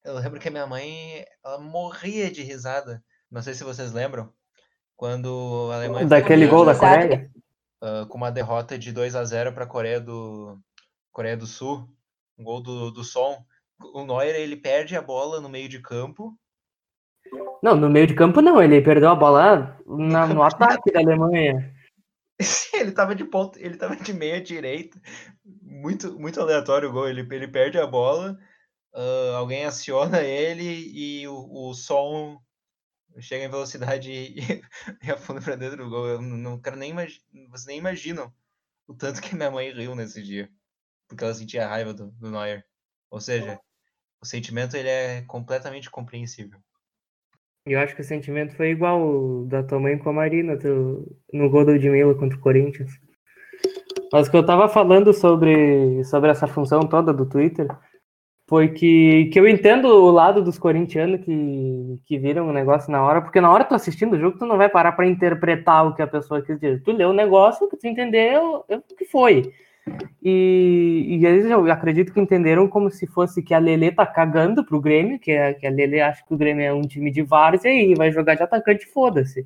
eu 0.05 0.15
lembro 0.15 0.39
que 0.39 0.47
a 0.47 0.51
minha 0.51 0.67
mãe 0.67 1.25
ela 1.43 1.59
morria 1.59 2.31
de 2.31 2.41
risada 2.43 3.03
não 3.35 3.41
sei 3.41 3.53
se 3.53 3.63
vocês 3.63 3.91
lembram. 3.91 4.31
Quando 4.95 5.69
a 5.71 5.75
Alemanha. 5.75 6.07
Daquele 6.07 6.47
gol 6.47 6.63
da 6.63 6.73
Coreia? 6.73 7.29
Uh, 7.83 8.07
com 8.07 8.17
uma 8.17 8.31
derrota 8.31 8.77
de 8.77 8.93
2 8.93 9.15
a 9.15 9.25
0 9.25 9.51
para 9.51 9.65
a 9.65 9.67
Coreia 9.67 9.99
do, 9.99 10.57
Coreia 11.11 11.35
do 11.35 11.45
Sul. 11.45 11.85
Um 12.37 12.43
gol 12.43 12.61
do, 12.61 12.91
do 12.91 13.03
Som. 13.03 13.43
O 13.93 14.05
Neuer 14.05 14.35
ele 14.35 14.55
perde 14.55 14.95
a 14.95 15.01
bola 15.01 15.41
no 15.41 15.49
meio 15.49 15.67
de 15.67 15.81
campo. 15.81 16.33
Não, 17.61 17.75
no 17.75 17.89
meio 17.89 18.07
de 18.07 18.13
campo 18.13 18.41
não. 18.41 18.61
Ele 18.61 18.81
perdeu 18.81 19.09
a 19.09 19.15
bola 19.15 19.77
na, 19.85 20.25
no 20.27 20.41
ataque 20.43 20.91
da 20.93 21.01
Alemanha. 21.01 21.73
ele 22.73 22.93
tava 22.93 23.13
de 23.13 23.25
ponto, 23.25 23.59
ele 23.59 23.75
tava 23.75 23.97
de 23.97 24.13
meia 24.13 24.39
direita. 24.39 24.97
Muito, 25.61 26.17
muito 26.17 26.39
aleatório 26.39 26.89
o 26.89 26.93
gol. 26.93 27.09
Ele, 27.09 27.27
ele 27.29 27.49
perde 27.49 27.77
a 27.77 27.85
bola, 27.85 28.37
uh, 28.95 29.35
alguém 29.35 29.65
aciona 29.65 30.21
ele 30.23 30.63
e 30.63 31.27
o, 31.27 31.69
o 31.69 31.73
som 31.73 32.39
chega 33.19 33.45
em 33.45 33.49
velocidade 33.49 34.11
e, 34.11 34.61
e 35.03 35.11
afunda 35.11 35.41
pra 35.41 35.55
dentro 35.55 35.83
do 35.83 35.89
gol. 35.89 36.07
Eu 36.07 36.21
não 36.21 36.59
quero 36.59 36.77
nem 36.77 36.91
imaginar. 36.91 37.23
Vocês 37.49 37.65
nem 37.67 37.77
imaginam 37.77 38.33
o 38.87 38.93
tanto 38.93 39.21
que 39.21 39.35
minha 39.35 39.51
mãe 39.51 39.71
riu 39.71 39.95
nesse 39.95 40.21
dia. 40.23 40.49
Porque 41.07 41.23
ela 41.23 41.33
sentia 41.33 41.67
raiva 41.67 41.93
do, 41.93 42.07
do 42.11 42.31
Neuer. 42.31 42.65
Ou 43.11 43.19
seja, 43.19 43.59
o 44.21 44.25
sentimento 44.25 44.75
ele 44.75 44.89
é 44.89 45.21
completamente 45.23 45.89
compreensível. 45.89 46.59
Eu 47.65 47.79
acho 47.79 47.95
que 47.95 48.01
o 48.01 48.05
sentimento 48.05 48.55
foi 48.55 48.69
igual 48.69 49.45
da 49.45 49.63
tua 49.63 49.79
mãe 49.79 49.97
com 49.97 50.09
a 50.09 50.13
Marina 50.13 50.57
tu, 50.57 51.19
no 51.33 51.49
gol 51.49 51.65
do 51.65 51.71
Ludmilla 51.71 52.13
contra 52.13 52.37
o 52.37 52.41
Corinthians. 52.41 52.91
Mas 54.11 54.27
o 54.27 54.31
que 54.31 54.37
eu 54.37 54.45
tava 54.45 54.69
falando 54.69 55.11
sobre, 55.13 56.03
sobre 56.03 56.29
essa 56.29 56.47
função 56.47 56.81
toda 56.81 57.11
do 57.11 57.25
Twitter 57.25 57.67
foi 58.47 58.69
que, 58.69 59.25
que 59.33 59.39
eu 59.39 59.47
entendo 59.47 59.87
o 59.87 60.11
lado 60.11 60.41
dos 60.41 60.59
corintianos 60.59 61.21
que, 61.21 61.99
que 62.05 62.19
viram 62.19 62.47
o 62.47 62.53
negócio 62.53 62.91
na 62.91 63.03
hora, 63.03 63.21
porque 63.21 63.41
na 63.41 63.51
hora 63.51 63.63
tu 63.63 63.73
assistindo 63.73 64.13
o 64.13 64.19
jogo, 64.19 64.37
tu 64.37 64.45
não 64.45 64.57
vai 64.57 64.69
parar 64.69 64.91
para 64.91 65.07
interpretar 65.07 65.87
o 65.87 65.95
que 65.95 66.01
a 66.01 66.07
pessoa 66.07 66.41
quis 66.41 66.59
dizer. 66.59 66.83
Tu 66.83 66.91
leu 66.91 67.09
o 67.09 67.13
negócio, 67.13 67.67
tu 67.67 67.87
entendeu 67.87 68.63
o 68.69 68.95
que 68.95 69.05
foi. 69.05 69.51
E, 70.23 71.05
e 71.07 71.25
eles, 71.25 71.45
eu 71.45 71.71
acredito 71.71 72.13
que 72.13 72.19
entenderam 72.19 72.67
como 72.67 72.89
se 72.89 73.05
fosse 73.07 73.41
que 73.43 73.53
a 73.53 73.59
Lele 73.59 73.91
tá 73.91 74.05
cagando 74.05 74.63
pro 74.65 74.81
Grêmio, 74.81 75.19
que, 75.19 75.31
é, 75.31 75.53
que 75.53 75.65
a 75.65 75.69
Lele 75.69 76.01
acha 76.01 76.23
que 76.25 76.33
o 76.33 76.37
Grêmio 76.37 76.63
é 76.63 76.73
um 76.73 76.81
time 76.81 77.11
de 77.11 77.21
vários, 77.21 77.63
e 77.65 77.93
vai 77.95 78.11
jogar 78.11 78.35
de 78.35 78.43
atacante, 78.43 78.85
foda-se. 78.87 79.45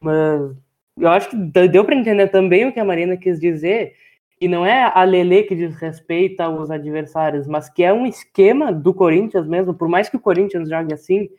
Mas 0.00 0.56
eu 0.98 1.08
acho 1.08 1.30
que 1.30 1.36
deu 1.68 1.84
para 1.84 1.94
entender 1.94 2.28
também 2.28 2.66
o 2.66 2.72
que 2.72 2.80
a 2.80 2.84
Marina 2.84 3.16
quis 3.16 3.40
dizer, 3.40 3.94
e 4.42 4.48
não 4.48 4.66
é 4.66 4.90
a 4.92 5.04
Lele 5.04 5.44
que 5.44 5.54
desrespeita 5.54 6.48
os 6.48 6.68
adversários, 6.68 7.46
mas 7.46 7.68
que 7.68 7.84
é 7.84 7.92
um 7.92 8.04
esquema 8.04 8.72
do 8.72 8.92
Corinthians 8.92 9.46
mesmo, 9.46 9.72
por 9.72 9.86
mais 9.88 10.08
que 10.08 10.16
o 10.16 10.20
Corinthians 10.20 10.68
jogue 10.68 10.92
assim, 10.92 11.30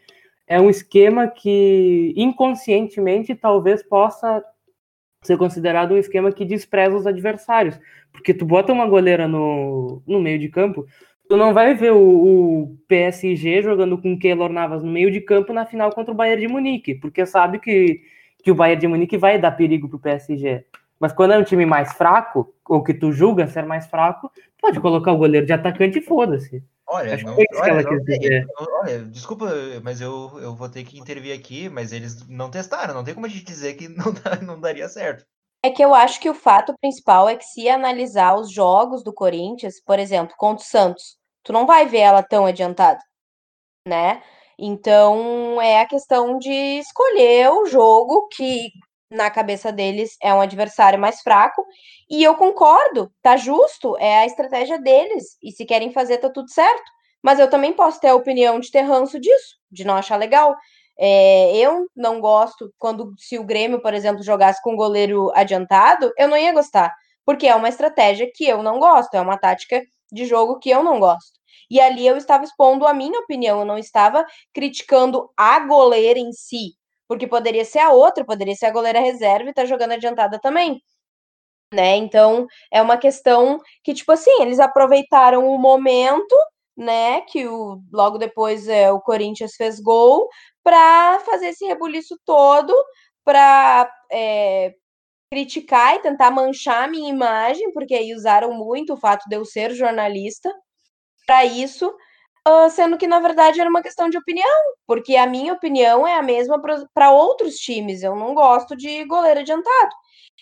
é 0.47 0.58
um 0.58 0.70
esquema 0.70 1.28
que 1.28 2.14
inconscientemente 2.16 3.36
talvez 3.36 3.84
possa 3.84 4.41
ser 5.22 5.38
considerado 5.38 5.91
um 5.91 5.97
esquema 5.97 6.32
que 6.32 6.45
despreza 6.45 6.95
os 6.95 7.06
adversários, 7.06 7.78
porque 8.14 8.34
tu 8.34 8.45
bota 8.45 8.72
uma 8.72 8.88
goleira 8.88 9.28
no, 9.28 10.01
no 10.08 10.22
meio 10.22 10.39
de 10.39 10.47
campo, 10.47 10.86
tu 11.28 11.36
não 11.36 11.54
vai 11.54 11.76
ver 11.76 11.91
o, 11.91 11.97
o 11.99 12.78
PSG 12.88 13.64
jogando 13.64 13.97
com 13.97 14.18
Keylor 14.18 14.49
Navas 14.49 14.82
no 14.82 14.89
meio 14.89 15.12
de 15.12 15.20
campo 15.20 15.51
na 15.51 15.66
final 15.66 15.91
contra 15.91 16.14
o 16.14 16.16
Bayern 16.16 16.47
de 16.47 16.47
Munique, 16.47 16.95
porque 16.95 17.26
sabe 17.26 17.60
que, 17.60 17.99
que 18.41 18.49
o 18.49 18.56
Bayern 18.56 18.80
de 18.80 18.88
Munique 18.88 19.18
vai 19.18 19.38
dar 19.38 19.51
perigo 19.51 19.89
pro 19.89 19.99
PSG. 19.99 20.64
Mas 21.04 21.12
quando 21.12 21.34
é 21.34 21.38
um 21.38 21.43
time 21.43 21.66
mais 21.66 21.91
fraco, 21.91 22.56
ou 22.66 22.82
que 22.82 22.93
tu 22.93 23.12
julga 23.12 23.45
ser 23.45 23.66
mais 23.66 23.86
fraco, 23.88 24.32
pode 24.58 24.80
colocar 24.80 25.12
o 25.12 25.18
goleiro 25.18 25.45
de 25.45 25.51
atacante 25.51 25.99
e 25.99 26.01
foda-se. 26.01 26.64
Olha, 26.88 27.18
não, 27.18 27.36
olha, 27.56 27.84
não, 27.84 28.68
olha, 28.82 28.99
desculpa, 28.99 29.51
mas 29.84 29.99
eu, 29.99 30.32
eu 30.41 30.56
vou 30.56 30.70
ter 30.70 30.86
que 30.86 30.97
intervir 30.97 31.38
aqui, 31.38 31.68
mas 31.68 31.91
eles 31.91 32.26
não 32.30 32.49
testaram, 32.49 32.93
não 32.93 33.04
tem 33.04 33.14
como 33.14 33.26
a 33.26 33.30
gente 33.30 33.43
dizer 33.43 33.74
que 33.74 33.89
não, 33.91 34.14
não 34.47 34.62
daria 34.62 34.88
certo. 34.88 35.26
É 35.62 35.70
que 35.70 35.84
eu 35.84 35.93
acho 35.93 36.22
que 36.22 36.30
o 36.30 36.34
fato 36.34 36.74
principal 36.80 37.28
é 37.28 37.36
que 37.36 37.43
se 37.43 37.68
analisar 37.68 38.36
os 38.36 38.49
jogos 38.49 39.04
do 39.04 39.12
Corinthians, 39.12 39.82
por 39.86 39.99
exemplo, 39.99 40.34
contra 40.38 40.64
o 40.64 40.66
Santos, 40.66 41.18
tu 41.43 41.51
não 41.51 41.66
vai 41.66 41.86
ver 41.86 41.99
ela 41.99 42.24
tão 42.24 42.45
adiantada, 42.45 42.99
né? 43.86 44.24
Então 44.58 45.62
é 45.62 45.82
a 45.82 45.86
questão 45.86 46.38
de 46.39 46.80
escolher 46.80 47.49
o 47.49 47.66
jogo 47.66 48.30
que 48.32 48.72
na 49.14 49.30
cabeça 49.30 49.72
deles 49.72 50.18
é 50.22 50.34
um 50.34 50.41
adversário 50.41 50.99
mais 50.99 51.22
fraco. 51.22 51.66
E 52.09 52.24
eu 52.24 52.36
concordo, 52.36 53.11
tá 53.22 53.38
justo, 53.38 53.97
é 53.97 54.20
a 54.20 54.26
estratégia 54.26 54.80
deles. 54.80 55.38
E 55.41 55.51
se 55.51 55.66
querem 55.66 55.91
fazer, 55.91 56.18
tá 56.18 56.30
tudo 56.30 56.49
certo. 56.49 56.84
Mas 57.22 57.39
eu 57.39 57.49
também 57.49 57.72
posso 57.74 58.01
ter 58.01 58.09
a 58.09 58.16
opinião 58.16 58.59
de 58.59 58.70
ter 58.70 58.82
ranço 58.82 59.20
disso, 59.20 59.57
de 59.72 59.86
não 59.86 59.95
achar 59.95 60.18
legal. 60.18 60.55
É, 60.97 61.55
eu 61.57 61.88
não 61.95 62.20
gosto 62.20 62.74
quando, 62.78 63.14
se 63.18 63.38
o 63.39 63.43
Grêmio, 63.43 63.82
por 63.82 63.93
exemplo, 63.93 64.24
jogasse 64.24 64.61
com 64.61 64.76
goleiro 64.76 65.32
adiantado, 65.34 66.11
eu 66.18 66.28
não 66.28 66.38
ia 66.38 66.51
gostar. 66.51 66.93
Porque 67.26 67.47
é 67.47 67.55
uma 67.55 67.70
estratégia 67.70 68.30
que 68.34 68.45
eu 68.45 68.61
não 68.61 68.80
gosto, 68.80 69.14
é 69.16 69.22
uma 69.22 69.38
tática 69.38 69.82
de 70.11 70.26
jogo 70.26 70.59
que 70.59 70.70
eu 70.70 70.84
não 70.84 70.99
gosto. 70.99 71.39
E 71.70 71.80
ali 71.80 72.05
eu 72.05 72.18
estava 72.18 72.43
expondo 72.43 72.86
a 72.86 72.93
minha 72.93 73.20
opinião, 73.20 73.59
eu 73.59 73.66
não 73.66 73.78
estava 73.78 74.26
criticando 74.53 75.30
a 75.38 75.59
goleira 75.61 76.20
em 76.20 76.32
si, 76.34 76.76
porque 77.08 77.28
poderia 77.28 77.66
ser 77.66 77.80
a 77.80 77.91
outra, 77.91 78.26
poderia 78.26 78.56
ser 78.56 78.68
a 78.68 78.72
goleira 78.72 78.99
reserva 78.99 79.49
e 79.49 79.54
tá 79.54 79.66
jogando 79.66 79.93
adiantada 79.93 80.39
também. 80.39 80.82
Né? 81.74 81.97
Então, 81.97 82.47
é 82.72 82.82
uma 82.82 82.97
questão 82.97 83.60
que, 83.84 83.93
tipo 83.93 84.12
assim, 84.12 84.41
eles 84.41 84.60
aproveitaram 84.60 85.47
o 85.47 85.58
momento, 85.58 86.36
né? 86.78 87.22
Que 87.22 87.47
o, 87.47 87.82
logo 87.91 88.18
depois 88.18 88.68
é, 88.68 88.91
o 88.91 89.01
Corinthians 89.01 89.56
fez 89.56 89.80
gol, 89.80 90.30
para 90.64 91.20
fazer 91.22 91.47
esse 91.47 91.66
rebuliço 91.66 92.16
todo, 92.26 92.74
para 93.26 93.91
é, 94.12 94.74
criticar 95.32 95.95
e 95.95 95.99
tentar 95.99 96.30
manchar 96.30 96.84
a 96.84 96.88
minha 96.88 97.10
imagem, 97.10 97.72
porque 97.74 97.95
aí 97.95 98.14
usaram 98.14 98.54
muito 98.54 98.93
o 98.93 98.97
fato 98.97 99.28
de 99.28 99.36
eu 99.36 99.43
ser 99.43 99.72
jornalista 99.74 100.54
para 101.26 101.43
isso, 101.45 101.91
Uh, 102.46 102.70
sendo 102.70 102.98
que 102.98 103.08
na 103.08 103.20
verdade 103.20 103.62
era 103.62 103.70
uma 103.70 103.82
questão 103.82 104.10
de 104.10 104.18
opinião, 104.18 104.62
porque 104.86 105.16
a 105.16 105.26
minha 105.26 105.54
opinião 105.54 106.06
é 106.06 106.16
a 106.16 106.22
mesma 106.22 106.62
para 106.94 107.12
outros 107.12 107.56
times. 107.56 108.04
Eu 108.04 108.16
não 108.16 108.34
gosto 108.34 108.76
de 108.76 109.06
goleiro 109.06 109.39
adiantado. 109.39 109.96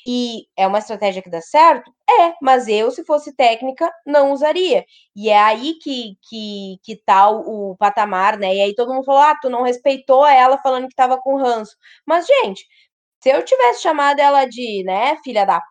E 0.05 0.47
é 0.57 0.65
uma 0.65 0.79
estratégia 0.79 1.21
que 1.21 1.29
dá 1.29 1.41
certo? 1.41 1.91
É, 2.09 2.33
mas 2.41 2.67
eu, 2.67 2.89
se 2.91 3.05
fosse 3.05 3.35
técnica, 3.35 3.91
não 4.05 4.31
usaria. 4.31 4.83
E 5.15 5.29
é 5.29 5.37
aí 5.39 5.75
que, 5.75 6.15
que, 6.27 6.77
que 6.83 6.95
tá 6.95 7.29
o, 7.29 7.71
o 7.71 7.77
patamar, 7.77 8.37
né? 8.37 8.55
E 8.55 8.61
aí 8.61 8.75
todo 8.75 8.93
mundo 8.93 9.05
falou: 9.05 9.21
ah, 9.21 9.35
tu 9.41 9.49
não 9.49 9.63
respeitou 9.63 10.25
ela 10.25 10.57
falando 10.59 10.87
que 10.87 10.95
tava 10.95 11.19
com 11.19 11.37
ranço. 11.37 11.75
Mas, 12.05 12.25
gente, 12.25 12.65
se 13.21 13.29
eu 13.29 13.43
tivesse 13.45 13.81
chamado 13.83 14.19
ela 14.19 14.45
de, 14.45 14.83
né, 14.83 15.17
filha 15.23 15.45
da 15.45 15.61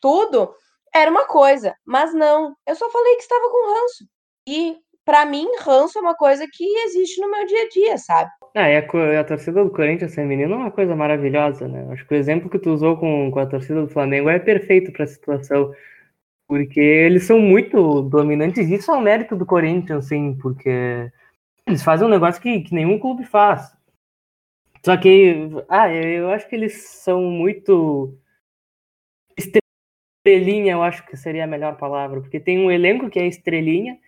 tudo, 0.00 0.54
era 0.94 1.10
uma 1.10 1.26
coisa. 1.26 1.74
Mas 1.84 2.14
não, 2.14 2.54
eu 2.66 2.76
só 2.76 2.88
falei 2.90 3.16
que 3.16 3.22
estava 3.22 3.48
com 3.50 3.72
ranço. 3.74 4.04
E 4.46 4.76
para 5.08 5.24
mim, 5.24 5.46
ranço 5.60 5.98
é 5.98 6.02
uma 6.02 6.14
coisa 6.14 6.46
que 6.46 6.62
existe 6.84 7.18
no 7.18 7.30
meu 7.30 7.46
dia 7.46 7.62
a 7.62 7.68
dia, 7.70 7.96
sabe? 7.96 8.30
Ah, 8.54 8.68
e 8.68 8.76
a, 8.76 9.20
a 9.20 9.24
torcida 9.24 9.64
do 9.64 9.70
Corinthians 9.70 10.14
feminino 10.14 10.52
é 10.52 10.56
uma 10.58 10.70
coisa 10.70 10.94
maravilhosa, 10.94 11.66
né? 11.66 11.88
Acho 11.90 12.06
que 12.06 12.12
o 12.12 12.16
exemplo 12.18 12.50
que 12.50 12.58
tu 12.58 12.70
usou 12.70 12.94
com, 12.98 13.30
com 13.30 13.38
a 13.38 13.46
torcida 13.46 13.80
do 13.80 13.88
Flamengo 13.88 14.28
é 14.28 14.38
perfeito 14.38 14.92
para 14.92 15.04
a 15.04 15.06
situação, 15.06 15.72
porque 16.46 16.78
eles 16.78 17.24
são 17.24 17.40
muito 17.40 18.02
dominantes. 18.02 18.68
Isso 18.68 18.90
é 18.90 18.94
um 18.94 19.00
mérito 19.00 19.34
do 19.34 19.46
Corinthians, 19.46 20.08
sim, 20.08 20.36
porque 20.42 21.10
Eles 21.66 21.82
fazem 21.82 22.06
um 22.06 22.10
negócio 22.10 22.42
que, 22.42 22.60
que 22.60 22.74
nenhum 22.74 22.98
clube 22.98 23.24
faz. 23.24 23.74
Só 24.84 24.94
que, 24.94 25.48
ah, 25.70 25.90
eu 25.90 26.30
acho 26.32 26.46
que 26.50 26.54
eles 26.54 26.82
são 26.82 27.22
muito 27.22 28.14
estrelinha, 29.38 30.74
eu 30.74 30.82
acho 30.82 31.06
que 31.06 31.16
seria 31.16 31.44
a 31.44 31.46
melhor 31.46 31.78
palavra, 31.78 32.20
porque 32.20 32.38
tem 32.38 32.58
um 32.58 32.70
elenco 32.70 33.08
que 33.08 33.18
é 33.18 33.26
estrelinha, 33.26 33.98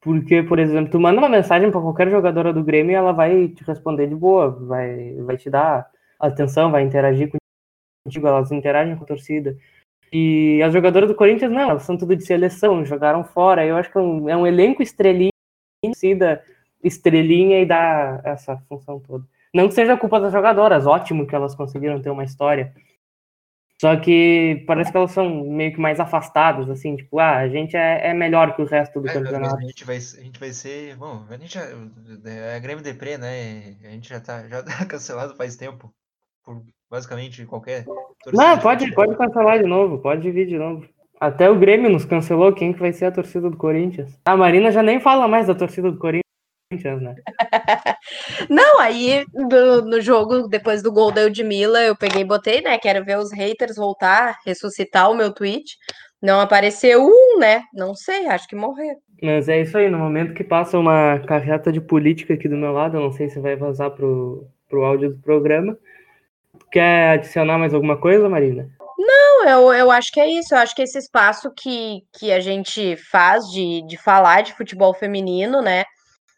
porque, 0.00 0.42
por 0.42 0.58
exemplo, 0.58 0.90
tu 0.90 1.00
manda 1.00 1.18
uma 1.18 1.28
mensagem 1.28 1.70
para 1.70 1.80
qualquer 1.80 2.08
jogadora 2.10 2.52
do 2.52 2.62
Grêmio 2.62 2.92
e 2.92 2.94
ela 2.94 3.12
vai 3.12 3.48
te 3.48 3.64
responder 3.64 4.06
de 4.06 4.14
boa, 4.14 4.50
vai, 4.50 5.14
vai 5.22 5.36
te 5.36 5.50
dar 5.50 5.90
atenção, 6.20 6.70
vai 6.70 6.82
interagir 6.82 7.30
contigo, 8.04 8.26
elas 8.26 8.52
interagem 8.52 8.96
com 8.96 9.04
a 9.04 9.06
torcida. 9.06 9.56
E 10.12 10.62
as 10.62 10.72
jogadoras 10.72 11.08
do 11.08 11.14
Corinthians, 11.14 11.52
não, 11.52 11.70
elas 11.70 11.82
são 11.82 11.96
tudo 11.96 12.16
de 12.16 12.24
seleção, 12.24 12.84
jogaram 12.84 13.24
fora. 13.24 13.66
Eu 13.66 13.76
acho 13.76 13.90
que 13.90 13.98
é 13.98 14.00
um, 14.00 14.28
é 14.28 14.36
um 14.36 14.46
elenco 14.46 14.82
estrelinha, 14.82 15.30
estrelinha 16.82 17.60
e 17.60 17.66
dá 17.66 18.20
essa 18.24 18.56
função 18.68 19.00
toda. 19.00 19.24
Não 19.52 19.68
que 19.68 19.74
seja 19.74 19.96
culpa 19.96 20.20
das 20.20 20.32
jogadoras, 20.32 20.86
ótimo 20.86 21.26
que 21.26 21.34
elas 21.34 21.54
conseguiram 21.54 22.00
ter 22.00 22.10
uma 22.10 22.24
história. 22.24 22.72
Só 23.80 23.96
que 23.96 24.64
parece 24.66 24.90
que 24.90 24.96
elas 24.96 25.12
são 25.12 25.44
meio 25.44 25.72
que 25.72 25.80
mais 25.80 26.00
afastadas, 26.00 26.68
assim, 26.68 26.96
tipo, 26.96 27.20
ah, 27.20 27.36
a 27.36 27.48
gente 27.48 27.76
é, 27.76 28.08
é 28.08 28.14
melhor 28.14 28.56
que 28.56 28.62
o 28.62 28.64
resto 28.64 29.00
do 29.00 29.08
é, 29.08 29.12
campeonato. 29.12 29.56
A 29.56 29.60
gente, 29.60 29.84
vai, 29.84 29.96
a 29.96 30.00
gente 30.00 30.40
vai 30.40 30.52
ser. 30.52 30.96
Bom, 30.96 31.24
a 31.30 31.36
gente 31.36 31.54
já, 31.54 31.64
é 32.24 32.56
a 32.56 32.58
Grêmio 32.58 32.82
Depre, 32.82 33.16
né? 33.16 33.76
A 33.84 33.90
gente 33.90 34.08
já 34.08 34.18
tá, 34.18 34.48
já 34.48 34.62
tá 34.64 34.84
cancelado 34.84 35.36
faz 35.36 35.56
tempo. 35.56 35.92
Por 36.44 36.64
basicamente 36.90 37.44
qualquer. 37.46 37.84
Não, 38.32 38.58
pode, 38.58 38.92
pode 38.94 39.16
cancelar 39.16 39.58
de 39.58 39.68
novo, 39.68 39.98
pode 39.98 40.28
vir 40.30 40.46
de 40.46 40.58
novo. 40.58 40.84
Até 41.20 41.48
o 41.48 41.58
Grêmio 41.58 41.90
nos 41.90 42.04
cancelou 42.04 42.52
quem 42.52 42.72
que 42.72 42.80
vai 42.80 42.92
ser 42.92 43.06
a 43.06 43.12
torcida 43.12 43.48
do 43.50 43.56
Corinthians. 43.56 44.18
A 44.24 44.36
Marina 44.36 44.72
já 44.72 44.82
nem 44.82 45.00
fala 45.00 45.28
mais 45.28 45.46
da 45.46 45.54
torcida 45.54 45.90
do 45.90 45.98
Corinthians. 45.98 46.27
Né? 46.70 47.14
Não, 48.50 48.78
aí 48.78 49.24
do, 49.32 49.86
no 49.86 50.02
jogo, 50.02 50.46
depois 50.48 50.82
do 50.82 50.92
gol 50.92 51.10
da 51.10 51.22
Eudmila, 51.22 51.80
eu 51.80 51.96
peguei 51.96 52.20
e 52.20 52.26
botei, 52.26 52.60
né? 52.60 52.78
Quero 52.78 53.02
ver 53.02 53.16
os 53.16 53.32
haters 53.32 53.76
voltar, 53.76 54.36
ressuscitar 54.44 55.10
o 55.10 55.14
meu 55.14 55.32
tweet. 55.32 55.78
Não 56.20 56.40
apareceu 56.40 57.06
um, 57.06 57.38
né? 57.38 57.62
Não 57.72 57.94
sei, 57.94 58.26
acho 58.26 58.46
que 58.46 58.54
morreu. 58.54 58.96
Mas 59.22 59.48
é 59.48 59.62
isso 59.62 59.78
aí, 59.78 59.88
no 59.88 59.98
momento 59.98 60.34
que 60.34 60.44
passa 60.44 60.78
uma 60.78 61.18
carreta 61.20 61.72
de 61.72 61.80
política 61.80 62.34
aqui 62.34 62.46
do 62.46 62.56
meu 62.56 62.72
lado, 62.72 62.98
eu 62.98 63.00
não 63.00 63.12
sei 63.12 63.30
se 63.30 63.40
vai 63.40 63.56
vazar 63.56 63.90
pro, 63.92 64.46
pro 64.68 64.84
áudio 64.84 65.10
do 65.10 65.22
programa. 65.22 65.78
Quer 66.70 67.12
adicionar 67.12 67.56
mais 67.56 67.72
alguma 67.72 67.96
coisa, 67.96 68.28
Marina? 68.28 68.68
Não, 68.98 69.48
eu, 69.48 69.72
eu 69.72 69.90
acho 69.90 70.12
que 70.12 70.20
é 70.20 70.28
isso. 70.28 70.54
Eu 70.54 70.58
acho 70.58 70.74
que 70.74 70.82
esse 70.82 70.98
espaço 70.98 71.50
que, 71.56 72.02
que 72.12 72.30
a 72.30 72.40
gente 72.40 72.94
faz 73.10 73.46
de, 73.46 73.82
de 73.86 73.96
falar 73.96 74.42
de 74.42 74.52
futebol 74.52 74.92
feminino, 74.92 75.62
né? 75.62 75.84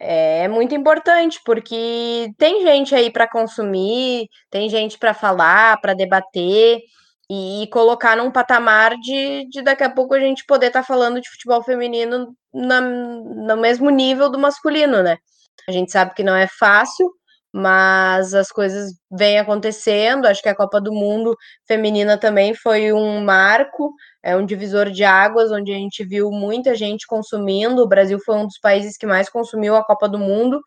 É 0.03 0.49
muito 0.49 0.75
importante, 0.75 1.39
porque 1.45 2.33
tem 2.39 2.63
gente 2.63 2.95
aí 2.95 3.11
para 3.11 3.29
consumir, 3.29 4.29
tem 4.51 4.67
gente 4.71 4.99
para 4.99 5.13
falar, 5.13 5.79
para 5.83 5.93
debater 5.93 6.81
e 7.31 7.69
colocar 7.71 8.17
num 8.17 8.31
patamar 8.31 8.97
de, 8.97 9.47
de 9.51 9.63
daqui 9.63 9.85
a 9.85 9.91
pouco 9.91 10.15
a 10.15 10.21
gente 10.21 10.45
poder 10.47 10.69
estar 10.69 10.81
tá 10.81 10.87
falando 10.87 11.21
de 11.21 11.29
futebol 11.29 11.63
feminino 11.63 12.35
na, 12.53 12.81
no 12.81 13.57
mesmo 13.59 13.91
nível 13.91 14.31
do 14.31 14.39
masculino, 14.39 15.03
né? 15.03 15.19
A 15.69 15.73
gente 15.73 15.93
sabe 15.93 16.15
que 16.15 16.23
não 16.25 16.35
é 16.35 16.49
fácil, 16.49 17.13
mas 17.53 18.33
as 18.35 18.51
coisas 18.51 18.93
vêm 19.11 19.39
acontecendo. 19.39 20.27
Acho 20.27 20.43
que 20.43 20.49
a 20.49 20.55
Copa 20.55 20.81
do 20.81 20.93
Mundo 20.93 21.37
feminina 21.67 22.17
também 22.17 22.55
foi 22.55 22.93
um 22.93 23.23
marco, 23.25 23.93
é 24.23 24.37
um 24.37 24.47
divisor 24.47 24.91
de 24.91 25.05
águas, 25.05 25.51
onde 25.51 25.73
a 25.73 25.77
gente 25.77 26.05
viu 26.05 26.31
muita 26.31 26.75
gente 26.75 27.07
consumindo. 27.07 27.83
O 27.83 27.89
Brasil 27.89 28.19
foi 28.25 28.37
um 28.37 28.47
dos 28.47 28.59
países 28.59 28.97
que 28.97 29.07
mais 29.07 29.29
consumiu 29.29 29.75
a 29.77 29.85
Copa 29.85 30.09
do 30.09 30.19
Mundo. 30.19 30.61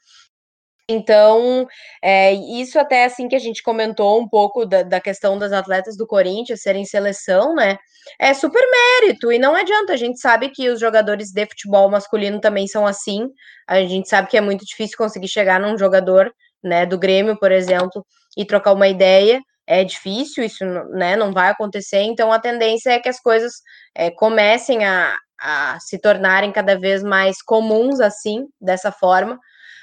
Então, 0.89 1.65
é, 2.01 2.33
isso 2.33 2.77
até 2.77 3.05
assim 3.05 3.29
que 3.29 3.35
a 3.35 3.39
gente 3.39 3.63
comentou 3.63 4.19
um 4.19 4.27
pouco 4.27 4.65
da, 4.65 4.83
da, 4.83 4.99
questão 4.99 5.37
das 5.39 5.53
atletas 5.53 5.95
do 5.95 6.05
Corinthians 6.05 6.61
serem 6.61 6.83
seleção, 6.83 7.55
né? 7.55 7.77
É 8.19 8.33
super 8.33 8.61
mérito, 9.01 9.31
e 9.31 9.39
não 9.39 9.55
adianta, 9.55 9.93
a 9.93 9.97
gente 9.97 10.19
sabe 10.19 10.49
que 10.49 10.69
os 10.69 10.81
jogadores 10.81 11.31
de 11.31 11.45
futebol 11.45 11.89
masculino 11.89 12.41
também 12.41 12.67
são 12.67 12.85
assim. 12.85 13.29
A 13.65 13.79
gente 13.85 14.09
sabe 14.09 14.27
que 14.27 14.35
é 14.37 14.41
muito 14.41 14.65
difícil 14.65 14.97
conseguir 14.97 15.29
chegar 15.29 15.57
num 15.57 15.77
jogador 15.77 16.29
né, 16.63 16.85
do 16.85 16.97
Grêmio, 16.97 17.37
por 17.37 17.51
exemplo, 17.51 18.05
e 18.37 18.45
trocar 18.45 18.73
uma 18.73 18.87
ideia. 18.87 19.41
É 19.65 19.83
difícil, 19.83 20.43
isso 20.43 20.65
né, 20.91 21.15
não 21.15 21.31
vai 21.31 21.49
acontecer, 21.49 22.01
então 22.01 22.31
a 22.31 22.39
tendência 22.39 22.91
é 22.91 22.99
que 22.99 23.07
as 23.07 23.19
coisas 23.19 23.53
é, 23.95 24.11
comecem 24.11 24.85
a, 24.85 25.15
a 25.39 25.77
se 25.79 25.97
tornarem 25.99 26.51
cada 26.51 26.77
vez 26.77 27.01
mais 27.01 27.41
comuns 27.41 27.99
assim, 28.01 28.45
dessa 28.59 28.91
forma. 28.91 29.39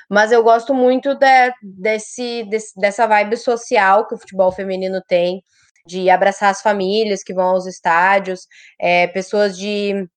Mas 0.08 0.32
eu 0.32 0.42
gosto 0.42 0.74
muito 0.74 1.14
de, 1.14 1.52
desse, 1.62 2.44
desse, 2.50 2.78
dessa 2.78 3.06
vibe 3.06 3.36
social 3.36 4.06
que 4.06 4.14
o 4.14 4.18
futebol 4.18 4.50
feminino 4.50 5.00
tem, 5.06 5.42
de 5.86 6.10
abraçar 6.10 6.50
as 6.50 6.60
famílias 6.60 7.22
que 7.22 7.32
vão 7.32 7.50
aos 7.50 7.66
estádios, 7.66 8.40
é, 8.78 9.06
pessoas 9.06 9.56
de 9.56 10.08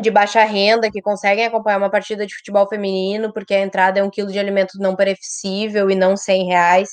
de 0.00 0.10
baixa 0.10 0.42
renda 0.44 0.90
que 0.90 1.02
conseguem 1.02 1.46
acompanhar 1.46 1.78
uma 1.78 1.90
partida 1.90 2.26
de 2.26 2.34
futebol 2.34 2.68
feminino, 2.68 3.32
porque 3.32 3.54
a 3.54 3.60
entrada 3.60 4.00
é 4.00 4.02
um 4.02 4.10
quilo 4.10 4.32
de 4.32 4.38
alimento 4.38 4.78
não 4.78 4.96
perecível 4.96 5.90
e 5.90 5.94
não 5.94 6.16
100 6.16 6.46
reais. 6.46 6.88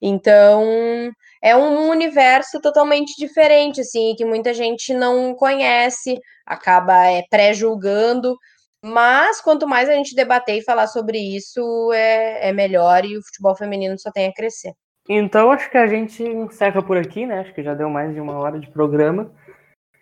Então, 0.00 1.10
é 1.42 1.56
um 1.56 1.88
universo 1.88 2.60
totalmente 2.60 3.14
diferente, 3.18 3.80
assim, 3.80 4.14
que 4.16 4.24
muita 4.24 4.54
gente 4.54 4.94
não 4.94 5.34
conhece, 5.34 6.16
acaba 6.46 7.06
é, 7.06 7.24
pré-julgando, 7.30 8.36
mas 8.84 9.40
quanto 9.40 9.66
mais 9.66 9.88
a 9.88 9.94
gente 9.94 10.14
debater 10.14 10.58
e 10.58 10.64
falar 10.64 10.86
sobre 10.86 11.18
isso, 11.18 11.92
é, 11.92 12.48
é 12.48 12.52
melhor 12.52 13.04
e 13.04 13.16
o 13.16 13.22
futebol 13.24 13.56
feminino 13.56 13.98
só 13.98 14.10
tem 14.10 14.28
a 14.28 14.32
crescer. 14.32 14.72
Então, 15.08 15.50
acho 15.50 15.70
que 15.70 15.78
a 15.78 15.86
gente 15.86 16.22
encerra 16.22 16.82
por 16.82 16.96
aqui, 16.96 17.24
né? 17.24 17.40
Acho 17.40 17.54
que 17.54 17.62
já 17.62 17.74
deu 17.74 17.88
mais 17.88 18.12
de 18.12 18.20
uma 18.20 18.38
hora 18.38 18.60
de 18.60 18.70
programa. 18.70 19.32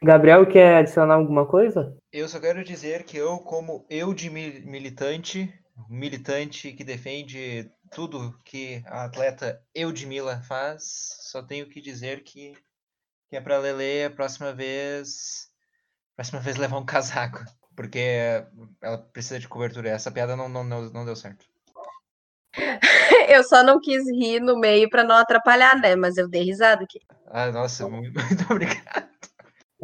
Gabriel, 0.02 0.46
quer 0.46 0.76
adicionar 0.76 1.14
alguma 1.14 1.46
coisa? 1.46 1.96
Eu 2.12 2.28
só 2.28 2.38
quero 2.38 2.62
dizer 2.62 3.04
que 3.04 3.16
eu, 3.16 3.38
como 3.38 3.86
eu 3.88 4.12
de 4.12 4.28
militante, 4.30 5.52
militante 5.88 6.72
que 6.72 6.84
defende 6.84 7.70
tudo 7.90 8.38
que 8.44 8.82
a 8.86 9.04
atleta 9.04 9.60
Eudmila 9.74 10.42
faz, 10.42 10.84
só 11.30 11.42
tenho 11.42 11.68
que 11.68 11.80
dizer 11.80 12.22
que, 12.22 12.52
que 13.28 13.36
é 13.36 13.40
para 13.40 13.58
Lele 13.58 14.04
a 14.04 14.10
próxima 14.10 14.52
vez, 14.52 15.48
próxima 16.14 16.40
vez 16.40 16.56
levar 16.56 16.78
um 16.78 16.84
casaco, 16.86 17.44
porque 17.74 18.44
ela 18.82 18.98
precisa 18.98 19.38
de 19.38 19.48
cobertura. 19.48 19.90
Essa 19.90 20.10
piada 20.10 20.36
não, 20.36 20.48
não, 20.48 20.64
não, 20.64 20.90
não 20.90 21.04
deu 21.04 21.16
certo. 21.16 21.46
Eu 23.28 23.42
só 23.44 23.62
não 23.62 23.80
quis 23.80 24.06
rir 24.08 24.40
no 24.40 24.58
meio 24.58 24.88
para 24.88 25.04
não 25.04 25.16
atrapalhar, 25.16 25.78
né? 25.80 25.94
Mas 25.96 26.16
eu 26.16 26.28
dei 26.28 26.42
risada 26.42 26.84
aqui. 26.84 27.00
Ah, 27.26 27.50
nossa, 27.50 27.88
muito, 27.88 28.14
muito 28.24 28.44
obrigado. 28.50 29.05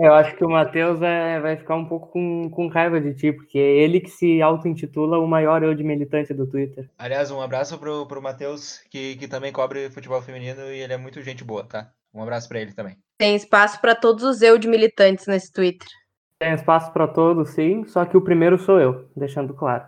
Eu 0.03 0.15
acho 0.15 0.35
que 0.35 0.45
o 0.45 0.51
Matheus 0.51 1.01
é, 1.01 1.39
vai 1.39 1.57
ficar 1.57 1.77
um 1.77 1.85
pouco 1.85 2.09
com, 2.09 2.51
com 2.51 2.67
raiva 2.67 3.01
de 3.01 3.15
ti, 3.15 3.31
porque 3.31 3.57
é 3.57 3.85
ele 3.85 4.01
que 4.01 4.11
se 4.11 4.43
auto-intitula 4.43 5.17
o 5.17 5.29
maior 5.29 5.63
eu 5.63 5.77
de 5.77 5.85
militante 5.85 6.35
do 6.35 6.45
Twitter. 6.45 6.91
Aliás, 6.99 7.31
um 7.31 7.41
abraço 7.41 7.79
pro, 7.79 8.05
pro 8.07 8.21
Matheus, 8.21 8.81
que, 8.91 9.15
que 9.15 9.29
também 9.29 9.53
cobre 9.53 9.91
futebol 9.91 10.21
feminino 10.21 10.61
e 10.63 10.81
ele 10.81 10.93
é 10.93 10.97
muito 10.97 11.23
gente 11.23 11.45
boa, 11.45 11.63
tá? 11.63 11.93
Um 12.13 12.21
abraço 12.21 12.49
para 12.49 12.59
ele 12.59 12.73
também. 12.73 12.97
Tem 13.17 13.37
espaço 13.37 13.81
para 13.81 13.95
todos 13.95 14.25
os 14.25 14.43
eu 14.43 14.59
de 14.59 14.67
militantes 14.67 15.29
nesse 15.29 15.53
Twitter. 15.53 15.87
Tem 16.41 16.53
espaço 16.53 16.93
para 16.93 17.07
todos, 17.07 17.51
sim, 17.51 17.85
só 17.85 18.05
que 18.05 18.17
o 18.17 18.21
primeiro 18.21 18.59
sou 18.59 18.81
eu, 18.81 19.09
deixando 19.17 19.55
claro. 19.55 19.85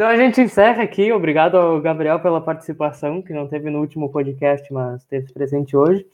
Então 0.02 0.10
a 0.10 0.16
gente 0.16 0.40
encerra 0.40 0.82
aqui. 0.82 1.12
Obrigado 1.12 1.56
ao 1.56 1.80
Gabriel 1.80 2.18
pela 2.18 2.40
participação, 2.40 3.22
que 3.22 3.32
não 3.32 3.46
teve 3.46 3.70
no 3.70 3.78
último 3.78 4.10
podcast, 4.10 4.72
mas 4.72 5.02
esteve 5.02 5.32
presente 5.32 5.76
hoje. 5.76 6.04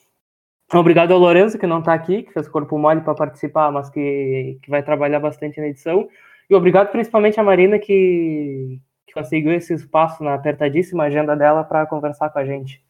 Obrigado 0.75 1.13
ao 1.13 1.19
Lourenço, 1.19 1.59
que 1.59 1.67
não 1.67 1.79
está 1.79 1.95
aqui, 1.95 2.23
que 2.23 2.31
fez 2.31 2.47
corpo 2.49 2.77
mole 2.77 3.01
para 3.01 3.15
participar, 3.15 3.73
mas 3.73 3.89
que, 3.89 4.59
que 4.63 4.69
vai 4.69 4.83
trabalhar 4.83 5.21
bastante 5.21 5.59
na 5.59 5.69
edição. 5.69 6.07
E 6.51 6.55
obrigado 6.55 6.93
principalmente 6.93 7.41
à 7.41 7.43
Marina, 7.43 7.79
que, 7.79 8.79
que 9.07 9.15
conseguiu 9.15 9.55
esse 9.55 9.73
espaço 9.73 10.23
na 10.23 10.35
apertadíssima 10.35 11.05
agenda 11.05 11.35
dela 11.35 11.65
para 11.65 11.87
conversar 11.87 12.29
com 12.29 12.41
a 12.41 12.45
gente. 12.45 12.85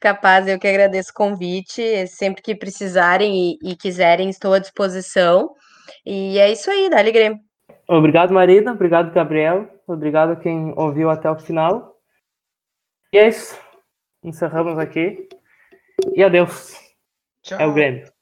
Capaz, 0.00 0.46
eu 0.46 0.60
que 0.60 0.68
agradeço 0.68 1.10
o 1.10 1.14
convite. 1.14 2.06
Sempre 2.06 2.40
que 2.40 2.54
precisarem 2.54 3.58
e, 3.60 3.72
e 3.72 3.74
quiserem, 3.74 4.30
estou 4.30 4.54
à 4.54 4.60
disposição. 4.60 5.50
E 6.06 6.38
é 6.38 6.52
isso 6.52 6.70
aí, 6.70 6.88
Dali 6.88 7.10
Grêmio. 7.10 7.43
Obrigado, 7.88 8.32
Marina. 8.32 8.72
Obrigado, 8.72 9.12
Gabriel. 9.12 9.68
Obrigado 9.86 10.32
a 10.32 10.36
quem 10.36 10.72
ouviu 10.76 11.10
até 11.10 11.30
o 11.30 11.38
final. 11.38 11.98
E 13.12 13.18
é 13.18 13.28
isso. 13.28 13.58
Encerramos 14.22 14.78
aqui. 14.78 15.28
E 16.14 16.22
adeus. 16.22 16.74
Tchau. 17.42 17.60
É 17.60 17.66
o 17.66 17.74
Grêmio. 17.74 18.08